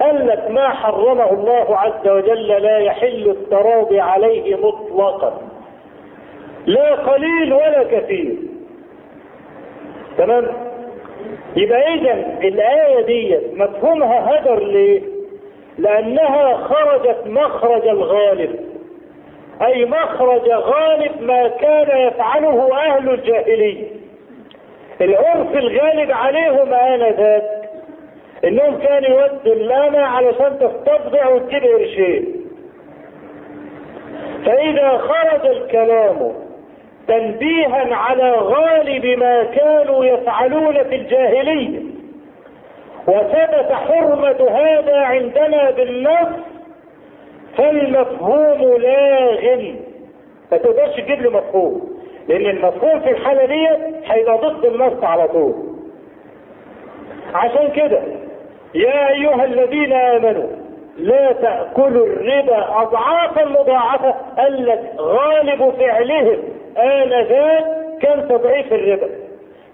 قال 0.00 0.26
لك 0.26 0.50
ما 0.50 0.68
حرمه 0.68 1.30
الله 1.32 1.76
عز 1.76 2.08
وجل 2.08 2.46
لا 2.48 2.78
يحل 2.78 3.30
التراضي 3.30 4.00
عليه 4.00 4.56
مطلقا. 4.56 5.40
لا 6.66 6.94
قليل 6.94 7.52
ولا 7.52 7.84
كثير. 7.84 8.36
تمام؟ 10.18 10.46
يبقى 11.56 11.94
اذا 11.94 12.12
الآية 12.48 13.00
دي 13.06 13.38
مفهومها 13.54 14.30
هدر 14.40 14.64
ليه؟ 14.64 15.00
لأنها 15.78 16.56
خرجت 16.56 17.26
مخرج 17.26 17.88
الغالب. 17.88 18.60
أي 19.66 19.84
مخرج 19.84 20.48
غالب 20.50 21.22
ما 21.22 21.48
كان 21.48 21.98
يفعله 22.08 22.76
أهل 22.78 23.10
الجاهلية. 23.10 23.88
العرف 25.00 25.54
الغالب 25.56 26.10
عليهم 26.12 26.72
آنذاك. 26.74 27.60
إنهم 28.44 28.78
كانوا 28.78 29.08
يودوا 29.20 29.52
اللامة 29.52 29.98
علشان 29.98 30.58
تستبضع 30.58 31.28
وتجيب 31.28 31.62
قرشين 31.64 32.34
فإذا 34.46 34.98
خرج 34.98 35.46
الكلام 35.46 36.32
تنبيها 37.10 37.94
على 37.94 38.30
غالب 38.32 39.06
ما 39.06 39.44
كانوا 39.44 40.04
يفعلون 40.04 40.82
في 40.82 40.94
الجاهلية. 40.96 41.80
وثبت 43.08 43.72
حرمة 43.72 44.48
هذا 44.50 44.96
عندنا 44.96 45.70
بالنص 45.70 46.28
فالمفهوم 47.56 48.76
لاغ 48.80 49.56
ما 50.52 50.58
تقدرش 50.58 50.96
تجيب 51.00 51.22
له 51.22 51.30
مفهوم 51.30 51.90
لأن 52.28 52.46
المفهوم 52.46 53.00
في 53.00 53.10
الحالة 53.10 53.44
دي 53.46 53.68
هيبقى 54.06 54.38
ضد 54.38 54.64
النص 54.64 55.04
على 55.04 55.28
طول. 55.28 55.54
عشان 57.34 57.68
كده 57.70 58.00
يا 58.74 59.08
أيها 59.08 59.44
الذين 59.44 59.92
آمنوا 59.92 60.48
لا 60.98 61.32
تأكلوا 61.32 62.06
الربا 62.06 62.82
أضعافا 62.82 63.44
مضاعفة 63.44 64.14
قال 64.38 64.66
لك 64.66 64.92
غالب 64.98 65.70
فعلهم. 65.78 66.38
آنذاك 66.78 67.64
كان 68.02 68.28
تضعيف 68.28 68.72
الربا. 68.72 69.08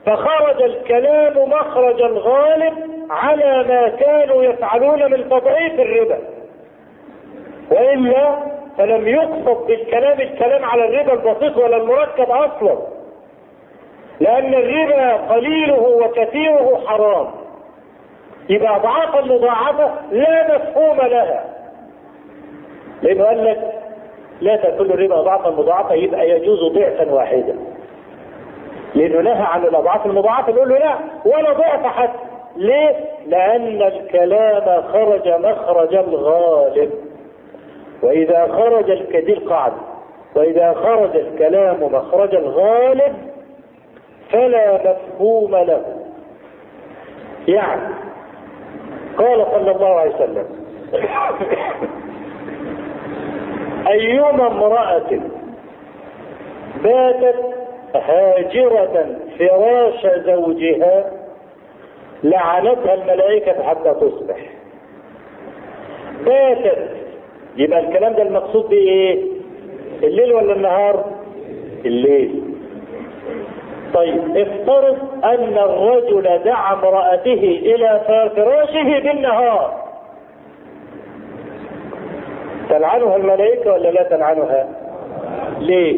فخرج 0.07 0.63
الكلام 0.63 1.49
مخرج 1.49 2.03
الغالب 2.03 2.75
على 3.11 3.65
ما 3.69 3.89
كانوا 3.89 4.43
يفعلون 4.43 5.11
من 5.11 5.29
تضعيف 5.29 5.81
الربا. 5.81 6.19
وإلا 7.71 8.37
فلم 8.79 9.09
يقصد 9.09 9.67
بالكلام 9.67 10.21
الكلام 10.21 10.65
على 10.65 10.85
الربا 10.85 11.13
البسيط 11.13 11.57
ولا 11.57 11.77
المركب 11.77 12.31
أصلا. 12.31 12.79
لأن 14.21 14.55
الربا 14.55 15.13
قليله 15.13 15.81
وكثيره 15.81 16.83
حرام. 16.87 17.27
يبقى 18.49 18.77
أضعافا 18.77 19.21
مضاعفة 19.21 19.95
لا 20.11 20.57
مفهوم 20.57 20.97
لها. 20.97 21.45
لأنه 23.03 23.25
قال 23.25 23.45
لك 23.45 23.86
لا 24.41 24.57
تأكل 24.57 24.93
الربا 24.93 25.19
أضعافا 25.21 25.51
مضاعفة 25.51 25.95
يبقى 25.95 26.31
يجوز 26.31 26.73
ضعفا 26.73 27.13
واحدا. 27.13 27.57
لأنه 28.95 29.21
نهى 29.21 29.43
عن 29.43 29.65
الأضعاف 29.65 30.07
المضاعفة 30.07 30.53
يقول 30.53 30.69
له 30.69 30.79
لا 30.79 30.95
ولا 31.25 31.53
ضعف 31.53 31.87
حتى 31.87 32.19
ليه؟ 32.57 32.97
لأن 33.27 33.83
الكلام 33.83 34.83
خرج 34.83 35.29
مخرج 35.29 35.95
الغالب. 35.95 36.91
وإذا 38.03 38.49
خرج 38.53 38.91
الك- 38.91 39.17
دي 39.17 39.33
القاعدة. 39.33 39.75
وإذا 40.37 40.73
خرج 40.75 41.17
الكلام 41.17 41.83
مخرج 41.83 42.35
الغالب 42.35 43.15
فلا 44.31 44.75
مفهوم 44.75 45.57
له. 45.57 45.83
يعني 47.49 47.81
قال 49.19 49.47
صلى 49.55 49.71
الله 49.71 49.89
عليه 50.01 50.15
وسلم 50.15 50.47
أيما 53.91 54.47
امرأة 54.47 55.21
باتت 56.85 57.37
هاجرة 57.95 59.17
فراش 59.39 60.07
زوجها 60.17 61.11
لعنتها 62.25 62.95
الملائكة 62.95 63.63
حتى 63.63 63.95
تصبح. 63.95 64.37
باتت. 66.25 66.89
يبقى 67.57 67.81
الكلام 67.81 68.13
ده 68.13 68.23
المقصود 68.23 68.69
بيه 68.69 68.91
إيه؟ 68.91 69.23
الليل 70.03 70.33
ولا 70.35 70.53
النهار؟ 70.53 71.05
الليل. 71.85 72.43
طيب 73.95 74.37
افترض 74.37 74.97
أن 75.25 75.59
الرجل 75.59 76.39
دعا 76.45 76.73
امرأته 76.75 77.61
إلى 77.63 78.01
فراشه 78.37 78.99
بالنهار. 78.99 79.86
تلعنها 82.79 83.17
الملائكة 83.17 83.73
ولا 83.73 83.89
لا 83.89 84.03
تلعنها 84.03 84.69
ليه؟ 85.61 85.97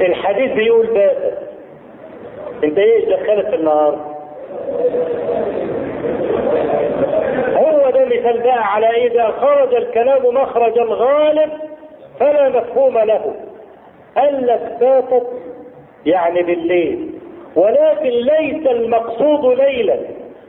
الحديث 0.00 0.52
بيقول 0.52 0.86
باتت 0.86 1.38
انت 2.64 2.78
إيه 2.78 3.16
دخلت 3.16 3.46
في 3.46 3.54
النهار؟ 3.56 3.98
هو 7.56 7.90
ده 7.90 8.04
مثال 8.04 8.40
بقى 8.42 8.74
على 8.74 9.06
اذا 9.06 9.30
خرج 9.30 9.74
الكلام 9.74 10.34
مخرج 10.34 10.78
الغالب 10.78 11.50
فلا 12.20 12.48
مفهوم 12.48 12.98
له. 12.98 13.34
قال 14.16 14.46
لك 14.46 14.76
باتت 14.80 15.26
يعني 16.06 16.42
بالليل. 16.42 17.10
ولكن 17.56 18.08
ليس 18.08 18.66
المقصود 18.66 19.58
ليلا. 19.58 19.98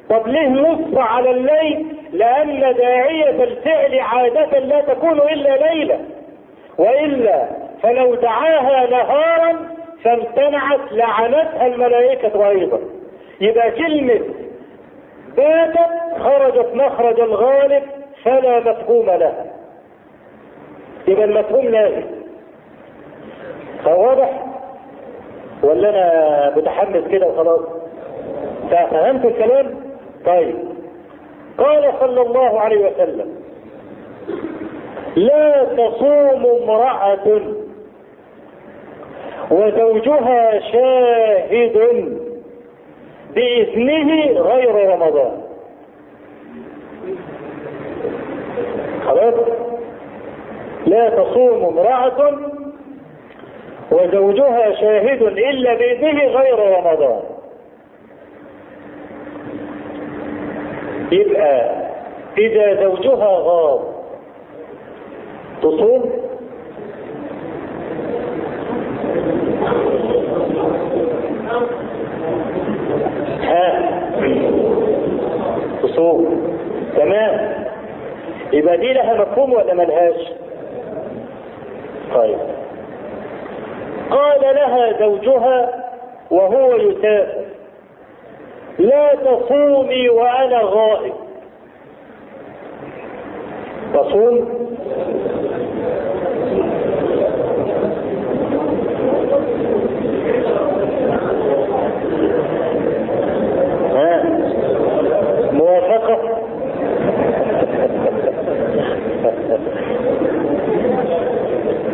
طب 0.09 0.27
ليه 0.27 0.47
نص 0.47 0.97
على 0.97 1.31
الليل؟ 1.31 1.85
لأن 2.13 2.75
داعية 2.75 3.43
الفعل 3.43 3.99
عادة 3.99 4.59
لا 4.59 4.81
تكون 4.81 5.19
إلا 5.19 5.57
ليلة. 5.73 5.99
وإلا 6.77 7.45
فلو 7.83 8.15
دعاها 8.15 8.89
نهارا 8.89 9.55
فامتنعت 10.03 10.79
لعنتها 10.91 11.67
الملائكة 11.67 12.49
أيضا. 12.49 12.79
يبقى 13.41 13.71
كلمة 13.71 14.19
باتت 15.37 15.89
خرجت 16.19 16.69
مخرج 16.75 17.19
الغالب 17.19 17.83
فلا 18.23 18.59
مفهوم 18.59 19.05
لها. 19.05 19.45
يبقى 21.07 21.23
المفهوم 21.25 21.65
لازم 21.67 22.03
واضح 23.85 24.45
ولا 25.63 25.89
أنا 25.89 26.53
متحمس 26.57 27.07
كده 27.11 27.27
وخلاص؟ 27.27 27.59
فهمت 28.71 29.25
الكلام؟ 29.25 29.88
طيب. 30.25 30.55
قال 31.57 31.93
صلى 31.99 32.21
الله 32.21 32.59
عليه 32.59 32.91
وسلم 32.91 33.35
لا 35.15 35.63
تصوم 35.63 36.45
امرأة 36.63 37.41
وزوجها 39.51 40.59
شاهد 40.59 41.77
بإذنه 43.35 44.39
غير 44.41 44.89
رمضان. 44.89 45.41
خلاص؟ 49.05 49.33
لا 50.87 51.09
تصوم 51.09 51.65
امرأة 51.65 52.39
وزوجها 53.91 54.71
شاهد 54.71 55.21
إلا 55.21 55.73
بإذنه 55.73 56.23
غير 56.23 56.59
رمضان. 56.59 57.21
يبقى 61.11 61.71
إذا 62.37 62.83
زوجها 62.83 63.37
غاب 63.39 63.79
تصوم؟ 65.61 66.11
ها 73.41 73.89
تصوم. 75.83 76.43
تمام. 76.97 77.53
يبقى 78.53 78.77
دي 78.77 78.93
لها 78.93 79.13
مفهوم 79.13 79.53
ولا 79.53 79.73
ملهاش؟ 79.73 80.31
طيب. 82.15 82.37
قال 84.11 84.41
لها 84.41 84.99
زوجها 84.99 85.85
وهو 86.31 86.75
يسافر 86.75 87.38
لا 88.79 89.15
تصومي 89.15 90.09
وأنا 90.09 90.59
غائب. 90.63 91.13
تصوم؟ 93.93 94.49
ها؟ 103.95 104.23
موافقة؟ 105.53 106.17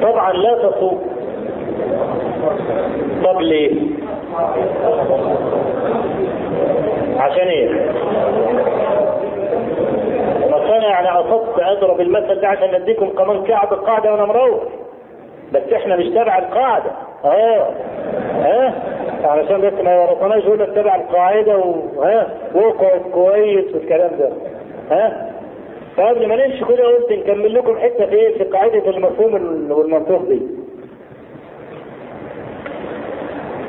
طبعا 0.01 0.33
لا 0.33 0.69
تصوم. 0.69 1.01
طب 3.23 3.41
ليه؟ 3.41 3.81
عشان 7.17 7.47
إيه؟ 7.47 7.69
بس 10.47 10.61
أنا 10.71 10.87
يعني 10.87 11.07
قصدت 11.09 11.59
اضرب 11.59 12.01
المثل 12.01 12.41
ده 12.41 12.47
عشان 12.47 12.75
أديكم 12.75 13.09
كمان 13.09 13.43
قاعدة 13.43 13.75
قاعدة 13.75 14.11
وأنا 14.11 14.25
مروح. 14.25 14.63
بس 15.53 15.73
إحنا 15.73 15.95
مش 15.95 16.05
تبع 16.05 16.37
القاعدة. 16.37 16.91
أه؟ 17.25 17.69
ها 18.33 18.73
علشان 19.23 19.61
بس 19.61 19.73
ما 19.83 19.95
يورطناش 19.95 20.43
يقول 20.43 20.59
لك 20.59 20.69
تبع 20.75 20.95
القاعدة 20.95 21.57
وها 21.57 22.27
وقعد 22.55 23.01
كويس 23.13 23.65
والكلام 23.75 24.11
ده. 24.19 24.29
ها 24.91 25.31
فقبل 25.97 26.27
ما 26.27 26.35
نمشي 26.35 26.65
كده 26.65 26.83
قلت 26.87 27.11
نكمل 27.11 27.53
لكم 27.53 27.77
حتة 27.79 28.05
في 28.05 28.15
إيه؟ 28.15 28.37
في 28.37 28.43
قاعدة 28.43 28.89
المفهوم 28.89 29.33
والمنطوق 29.71 30.21
دي. 30.21 30.41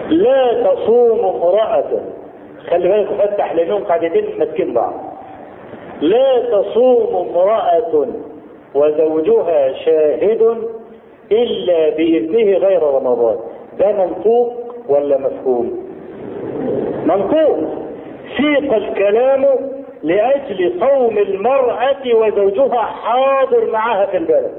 لا 0.08 0.62
تصوم 0.64 1.18
امرأة. 1.18 1.84
خلي 2.70 2.88
بالك 2.88 3.08
فتح 3.08 3.54
لانهم 3.54 3.84
قاعدتين 3.84 4.38
ماسكين 4.38 4.74
بعض. 4.74 4.92
لا 6.00 6.40
تصوم 6.40 7.28
امرأة 7.28 8.06
وزوجها 8.74 9.72
شاهد 9.72 10.56
إلا 11.32 11.88
بإذنه 11.88 12.58
غير 12.58 12.82
رمضان. 12.82 13.36
ده 13.78 13.92
منطوق 13.92 14.52
ولا 14.88 15.18
مفهوم؟ 15.18 15.86
منطوق. 17.04 17.58
سيق 18.36 18.74
الكلام 18.74 19.46
لأجل 20.02 20.80
صوم 20.80 21.18
المرأة 21.18 22.14
وزوجها 22.14 22.82
حاضر 22.82 23.70
معها 23.70 24.06
في 24.06 24.16
البلد. 24.16 24.52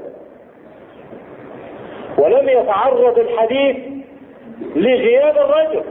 ولم 2.18 2.48
يتعرض 2.48 3.18
الحديث 3.18 3.76
لغياب 4.76 5.36
الرجل. 5.36 5.82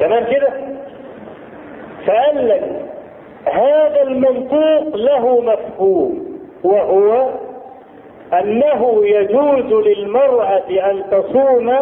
تمام 0.00 0.24
كده؟ 0.24 0.48
فقال 2.06 2.48
لك 2.48 2.62
هذا 3.52 4.02
المنطوق 4.02 4.96
له 4.96 5.40
مفهوم 5.40 6.38
وهو 6.64 7.28
أنه 8.32 9.06
يجوز 9.06 9.86
للمرأة 9.86 10.62
أن 10.90 11.02
تصوم 11.10 11.72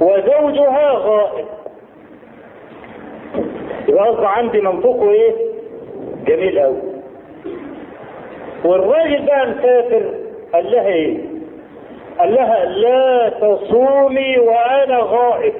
وزوجها 0.00 0.92
غائب. 0.92 1.44
يبقى 3.88 4.36
عندي 4.36 4.60
منطوقه 4.60 5.10
إيه؟ 5.10 5.32
جميل 6.26 6.58
قوي 6.60 6.76
والراجل 8.64 9.26
بقى 9.26 9.46
مسافر 9.46 10.14
قال 10.52 10.70
لها 10.72 10.86
إيه؟ 10.88 11.18
قال 12.18 12.34
لها 12.34 12.64
لا 12.64 13.28
تصومي 13.28 14.38
وأنا 14.38 14.98
غائب. 15.02 15.52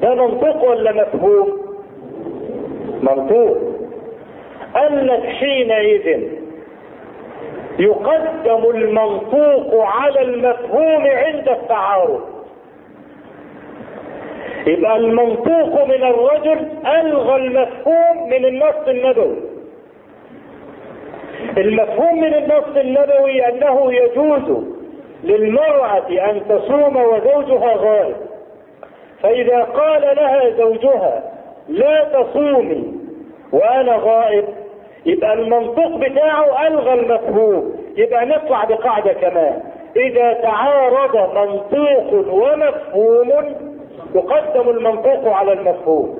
ده 0.00 0.14
منطق 0.14 0.64
ولا 0.64 0.92
مفهوم؟ 0.92 1.58
منطوق. 3.02 3.56
قال 4.74 5.06
لك 5.06 5.22
حينئذ 5.24 6.22
يقدم 7.78 8.70
المنطوق 8.70 9.84
على 9.84 10.22
المفهوم 10.22 11.06
عند 11.06 11.48
التعارض. 11.48 12.20
يبقى 14.66 14.96
المنطوق 14.96 15.84
من 15.84 16.02
الرجل 16.04 16.68
ألغى 16.86 17.36
المفهوم 17.36 18.28
من 18.30 18.44
النص 18.44 18.88
النبوي. 18.88 19.36
المفهوم 21.58 22.20
من 22.20 22.34
النص 22.34 22.76
النبوي 22.76 23.48
أنه 23.48 23.92
يجوز 23.92 24.64
للمرأة 25.24 26.08
أن 26.30 26.42
تصوم 26.48 26.96
وزوجها 26.96 27.74
غائب. 27.76 28.16
فإذا 29.22 29.62
قال 29.62 30.02
لها 30.02 30.50
زوجها 30.50 31.22
لا 31.68 32.04
تصومي 32.04 32.94
وأنا 33.52 33.96
غائب 33.96 34.44
يبقى 35.06 35.32
المنطق 35.32 35.96
بتاعه 35.96 36.66
ألغى 36.66 36.94
المفهوم 36.94 37.74
يبقى 37.96 38.26
نطلع 38.26 38.64
بقاعدة 38.64 39.12
كمان. 39.12 39.60
إذا 39.96 40.32
تعارض 40.32 41.16
منطوق 41.38 42.32
ومفهوم 42.34 43.54
يقدم 44.14 44.70
المنطوق 44.70 45.28
على 45.28 45.52
المفهوم. 45.52 46.18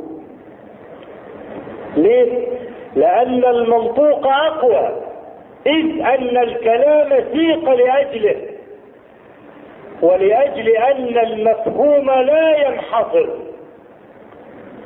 ليه؟ 1.97 2.47
لأن 2.97 3.45
المنطوق 3.45 4.27
أقوى 4.27 4.91
إذ 5.67 6.01
أن 6.01 6.37
الكلام 6.43 7.25
سيق 7.33 7.71
لأجله. 7.71 8.37
ولأجل 10.03 10.69
أن 10.69 11.19
المفهوم 11.19 12.11
لا 12.11 12.57
ينحصر. 12.69 13.29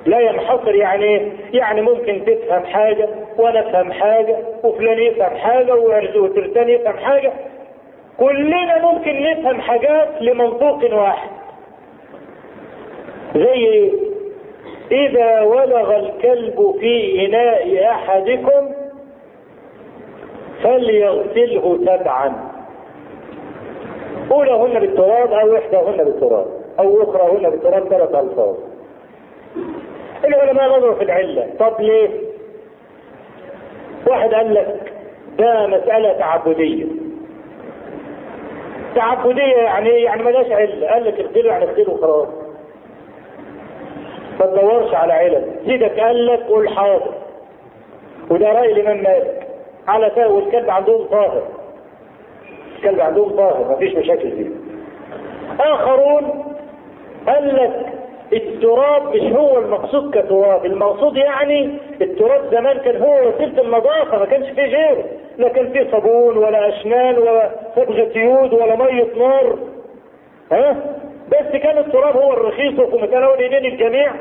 لا 0.06 0.20
ينحصر 0.20 0.74
يعني؟ 0.74 1.32
يعني 1.52 1.80
ممكن 1.80 2.24
تفهم 2.24 2.64
حاجة 2.64 3.08
وأنا 3.38 3.60
أفهم 3.60 3.92
حاجة 3.92 4.36
وفلان 4.64 4.98
يفهم 4.98 5.36
حاجة 5.36 5.74
وترتان 6.16 6.68
يفهم 6.68 6.96
حاجة. 6.96 7.32
كلنا 8.18 8.92
ممكن 8.92 9.22
نفهم 9.22 9.60
حاجات 9.60 10.08
لمنطوق 10.20 10.94
واحد. 10.94 11.28
زي 13.34 13.92
إذا 14.92 15.40
ولغ 15.40 15.96
الكلب 15.96 16.74
في 16.80 17.26
إناء 17.26 17.90
أحدكم 17.90 18.74
فليغسله 20.62 21.78
سبعا 21.86 22.55
أولهن 24.32 24.80
بالتراب 24.80 25.32
أو 25.32 25.56
إحداهن 25.56 25.96
بالتراب 26.04 26.46
أو 26.78 27.02
أخراهن 27.02 27.50
بالتراب 27.50 27.88
ثلاث 27.88 28.14
ألفاظ. 28.14 28.54
العلماء 30.24 30.78
نظروا 30.78 30.94
في 30.94 31.04
العلة. 31.04 31.50
طب 31.58 31.80
ليه؟ 31.80 32.08
واحد 34.06 34.34
قال 34.34 34.54
لك 34.54 34.92
ده 35.38 35.66
مسألة 35.66 36.12
تعبدية. 36.12 36.86
تعبدية 38.94 39.56
يعني؟ 39.56 39.88
يعني 39.88 40.22
ملهاش 40.22 40.50
علة. 40.50 40.86
قال 40.86 41.04
لك 41.04 41.20
اغسله 41.20 41.50
يعني 41.50 41.64
اغسله 41.64 41.90
وخلاص. 41.92 42.28
ما 44.40 44.46
تدورش 44.46 44.94
على 44.94 45.12
علل 45.12 45.50
سيدك 45.66 46.00
قال 46.00 46.26
لك 46.26 46.40
قول 46.40 46.68
حاضر 46.68 47.12
وده 48.30 48.52
رأي 48.52 48.72
الإمام 48.72 48.96
مالك. 49.02 49.46
على 49.88 50.10
فا 50.10 50.26
والكلب 50.26 50.70
عندهم 50.70 51.04
طاهر. 51.04 51.42
الكلب 52.76 53.00
عندهم 53.00 53.28
طاهر 53.30 53.72
مفيش 53.72 53.94
مشاكل 53.94 54.30
فيه 54.30 54.46
آخرون 55.60 56.44
قال 57.26 57.54
لك 57.56 57.86
التراب 58.32 59.16
مش 59.16 59.22
هو 59.32 59.58
المقصود 59.58 60.18
كتراب 60.18 60.66
المقصود 60.66 61.16
يعني 61.16 61.70
التراب 62.00 62.40
زمان 62.54 62.78
كان 62.78 63.02
هو 63.02 63.28
وسيلة 63.28 63.62
النظافة 63.62 64.18
ما 64.18 64.24
كانش 64.26 64.46
فيه 64.48 64.62
غيره 64.62 65.04
لا 65.38 65.48
كان 65.48 65.72
فيه 65.72 65.90
صابون 65.90 66.36
ولا 66.36 66.68
أشنان 66.68 67.18
ولا 67.18 67.50
صبغة 67.76 68.18
يود 68.18 68.52
ولا 68.54 68.76
مية 68.76 69.06
نار. 69.18 69.58
ها؟ 70.52 70.76
بس 71.28 71.60
كان 71.62 71.78
التراب 71.78 72.16
هو 72.16 72.32
الرخيص 72.32 72.78
وفي 72.78 72.96
متناول 72.96 73.38
ايدين 73.38 73.72
الجميع 73.72 74.12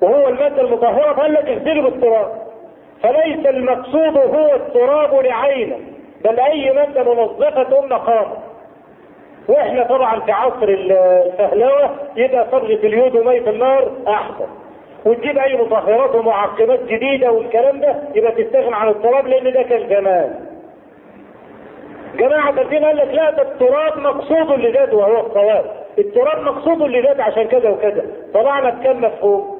وهو 0.00 0.28
المادة 0.28 0.62
المطهرة 0.62 1.12
فقال 1.12 1.32
لك 1.32 1.48
اغسله 1.48 1.82
بالتراب. 1.82 2.42
فليس 3.02 3.46
المقصود 3.46 4.16
هو 4.16 4.54
التراب 4.54 5.14
لعينه 5.24 5.76
بل 6.24 6.40
أي 6.40 6.72
مادة 6.72 7.14
منظفة 7.14 7.64
ثم 7.64 7.94
قامت 7.94 8.38
وإحنا 9.48 9.82
طبعا 9.86 10.20
في 10.20 10.32
عصر 10.32 10.68
الفهلوة 10.68 11.90
يبقى 12.16 12.46
صبغة 12.52 12.64
اليود 12.74 13.16
ومية 13.16 13.50
النار 13.50 13.92
احسن 14.08 14.46
وتجيب 15.04 15.38
أي 15.38 15.56
مطهرات 15.56 16.14
ومعقبات 16.14 16.82
جديدة 16.84 17.32
والكلام 17.32 17.80
ده 17.80 17.94
يبقى 18.14 18.32
تستغنى 18.32 18.74
عن 18.76 18.88
التراب 18.88 19.26
لأن 19.26 19.52
ده 19.52 19.62
كان 19.62 19.88
زمان 19.88 20.34
جماعة 22.18 22.56
تلفين 22.56 22.84
قال 22.84 22.96
لك 22.96 23.08
لا 23.14 23.30
ده 23.30 23.42
التراب 23.42 23.98
مقصود 23.98 24.58
لذاته 24.58 24.96
وهو 24.96 25.26
الصواب 25.26 25.64
التراب 25.98 26.42
مقصود 26.42 26.82
لذاته 26.82 27.22
عشان 27.22 27.44
كذا 27.44 27.70
وكذا. 27.70 28.06
طلعنا 28.34 28.70
بكم 28.70 29.00
مفهوم؟ 29.04 29.58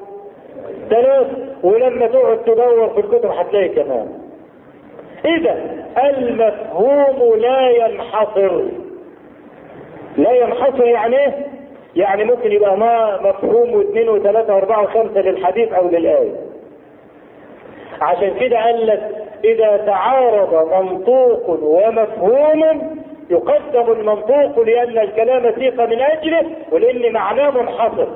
ثلاث 0.89 1.27
ولما 1.63 2.07
تقعد 2.07 2.37
تدور 2.43 2.89
في 2.89 2.99
الكتب 2.99 3.29
هتلاقي 3.31 3.69
كمان. 3.69 4.22
إذا 5.25 5.83
المفهوم 5.97 7.39
لا 7.39 7.69
ينحصر. 7.69 8.61
لا 10.17 10.31
ينحصر 10.31 10.85
يعني 10.85 11.17
إيه؟ 11.19 11.33
يعني 11.95 12.23
ممكن 12.23 12.51
يبقى 12.51 12.77
ما 12.77 13.19
مفهوم 13.21 13.73
واثنين 13.73 14.09
وثلاثة 14.09 14.55
وأربعة 14.55 14.83
وخمسة 14.83 15.21
للحديث 15.21 15.73
أو 15.73 15.87
للآية. 15.89 16.31
عشان 18.01 18.33
كده 18.39 18.63
قال 18.63 18.87
لك 18.87 19.09
إذا 19.43 19.77
تعارض 19.77 20.73
منطوق 20.83 21.49
ومفهوم 21.63 22.63
يقدم 23.29 23.91
المنطوق 23.91 24.59
لأن 24.59 24.97
الكلام 24.97 25.53
سيق 25.55 25.81
من 25.81 26.01
أجله 26.01 26.45
ولأن 26.71 27.13
معناه 27.13 27.49
منحصر. 27.49 28.07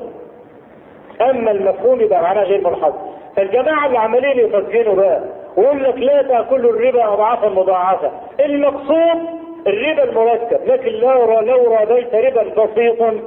أما 1.22 1.51
المفهوم 1.51 2.01
يبقى 2.01 2.22
معناه 2.22 2.43
غير 2.43 2.68
منحصر. 2.70 2.97
فالجماعة 3.36 3.86
اللي 3.88 3.97
عمالين 3.97 4.39
يفكروا 4.39 4.95
بقى. 4.95 5.24
ويقول 5.58 5.84
لك 5.84 5.95
لا 5.97 6.22
تاكلوا 6.22 6.72
الربا 6.72 7.14
اضعافا 7.14 7.49
مضاعفة 7.49 8.12
المقصود 8.39 9.22
الربا 9.68 10.03
المركب 10.03 10.60
لكن 10.68 10.91
لو 10.91 11.39
لو 11.39 11.74
رابيت 11.74 12.16
ربا 12.16 12.64
بسيطا 12.66 13.20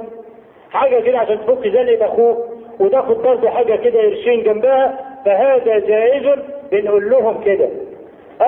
حاجة 0.71 0.99
كده 0.99 1.19
عشان 1.19 1.39
تفك 1.47 1.67
زنقه 1.67 2.05
أخوك 2.05 2.37
وتاخد 2.79 3.17
برضه 3.21 3.49
حاجة 3.49 3.75
كده 3.75 3.99
قرشين 4.01 4.43
جنبها 4.43 4.99
فهذا 5.25 5.79
جائز 5.79 6.39
بنقول 6.71 7.09
لهم 7.09 7.43
كده. 7.43 7.69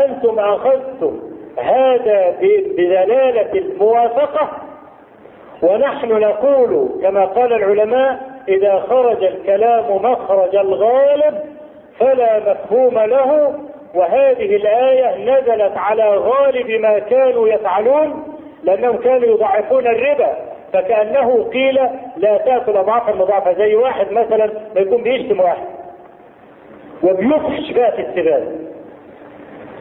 أنتم 0.05 0.39
أخذتم 0.39 1.19
هذا 1.57 2.35
بدلاله 2.41 3.51
الموافقة 3.53 4.49
ونحن 5.63 6.07
نقول 6.09 6.89
كما 7.01 7.25
قال 7.25 7.53
العلماء 7.53 8.19
إذا 8.47 8.79
خرج 8.89 9.23
الكلام 9.23 9.95
مخرج 9.95 10.55
الغالب 10.55 11.39
فلا 11.99 12.39
مفهوم 12.51 12.99
له 12.99 13.53
وهذه 13.93 14.55
الآية 14.55 15.17
نزلت 15.17 15.77
على 15.77 16.17
غالب 16.17 16.69
ما 16.71 16.99
كانوا 16.99 17.47
يفعلون 17.47 18.23
لأنهم 18.63 18.97
كانوا 18.97 19.27
يضعفون 19.27 19.87
الربا 19.87 20.37
فكأنه 20.73 21.43
قيل 21.43 21.75
لا 22.17 22.37
تأكل 22.37 22.71
أضعافا 22.77 23.15
مضاعفة 23.15 23.53
زي 23.53 23.75
واحد 23.75 24.11
مثلا 24.11 24.45
ما 24.75 24.81
يكون 24.81 25.03
بيشتم 25.03 25.39
واحد. 25.39 25.67
وبيفحش 27.03 27.71
بقى 27.71 27.91
في 27.91 28.01
السباق 28.01 28.43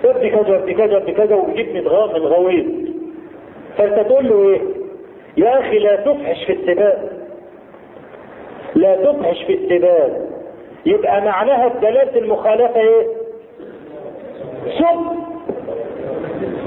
ابدي 0.05 0.31
كذا 0.31 0.57
ابدي 0.57 0.75
كذا 0.75 0.97
ابدي 0.97 1.13
كذا 1.13 1.35
وبيجيب 1.35 1.75
من 1.75 1.87
غويط 2.27 2.67
فانت 3.79 4.01
تقول 4.09 4.29
له 4.29 4.49
إيه؟ 4.51 4.61
يا 5.37 5.59
أخي 5.61 5.79
لا 5.79 5.97
تفحش 5.97 6.45
في 6.45 6.53
السباق 6.53 6.99
لا 8.75 8.97
تفحش 8.97 9.43
في 9.45 9.55
السباق 9.55 10.11
يبقى 10.87 11.21
معناها 11.21 11.69
بدلالة 11.69 12.19
المخالفة 12.19 12.81
إيه؟ 12.81 13.07
سب 14.79 15.17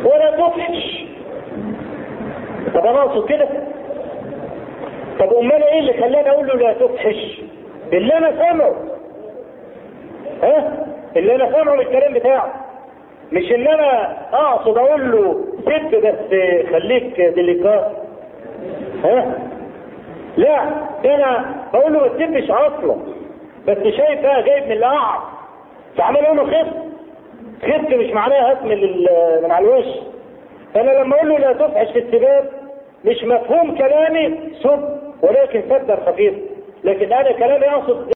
ولا 0.06 0.32
تفحش 0.32 1.06
طب 2.74 2.86
أنا 2.86 3.02
أقصد 3.02 3.30
كده. 3.30 3.48
طب 5.20 5.34
أمال 5.34 5.64
إيه 5.64 5.80
اللي 5.80 5.94
خلاني 5.94 6.30
أقول 6.30 6.48
له 6.48 6.54
لا 6.56 6.74
تفحش 6.74 7.42
اللي 7.94 8.18
أنا 8.18 8.32
سامعه. 8.32 8.74
ها؟ 10.44 10.86
اللي 11.16 11.36
أنا 11.36 11.52
سامعه 11.52 11.74
من 11.76 11.80
الكلام 11.82 12.14
بتاعه. 12.14 12.54
مش 13.32 13.52
إن 13.52 13.68
أنا 13.68 14.18
أقصد 14.34 14.78
أقول 14.78 15.12
له 15.12 15.46
سب 15.66 15.96
بس 16.02 16.30
خليك 16.72 17.22
ديليكات 17.22 17.92
ها؟ 19.04 19.40
لا 20.38 20.66
ده 21.04 21.16
أنا 21.16 21.56
بقول 21.74 21.94
له 21.94 22.00
ما 22.00 22.08
تسبش 22.08 22.52
أصلا. 22.52 22.96
بس 23.68 23.78
شايف 23.78 24.22
بقى 24.22 24.44
جايب 24.44 24.64
من 24.66 24.72
القعر. 24.72 25.22
فعمال 25.98 26.24
له 26.24 26.46
خف 26.46 26.68
خفت 27.68 27.94
مش 27.94 28.12
معناها 28.12 28.52
هات 28.52 28.64
من 29.44 29.52
على 29.52 29.66
الوش. 29.68 29.86
فأنا 30.74 30.92
لما 30.92 31.16
أقول 31.16 31.30
له 31.30 31.38
لا 31.38 31.54
تفحش 31.54 31.92
في 31.92 32.00
السباب 32.00 32.50
مش 33.06 33.24
مفهوم 33.24 33.76
كلامي 33.78 34.40
سب 34.64 35.00
ولكن 35.22 35.62
صدر 35.70 36.00
خفيف. 36.06 36.34
لكن 36.84 37.14
أنا 37.14 37.32
كلامي 37.32 37.66
أقصد 37.70 38.04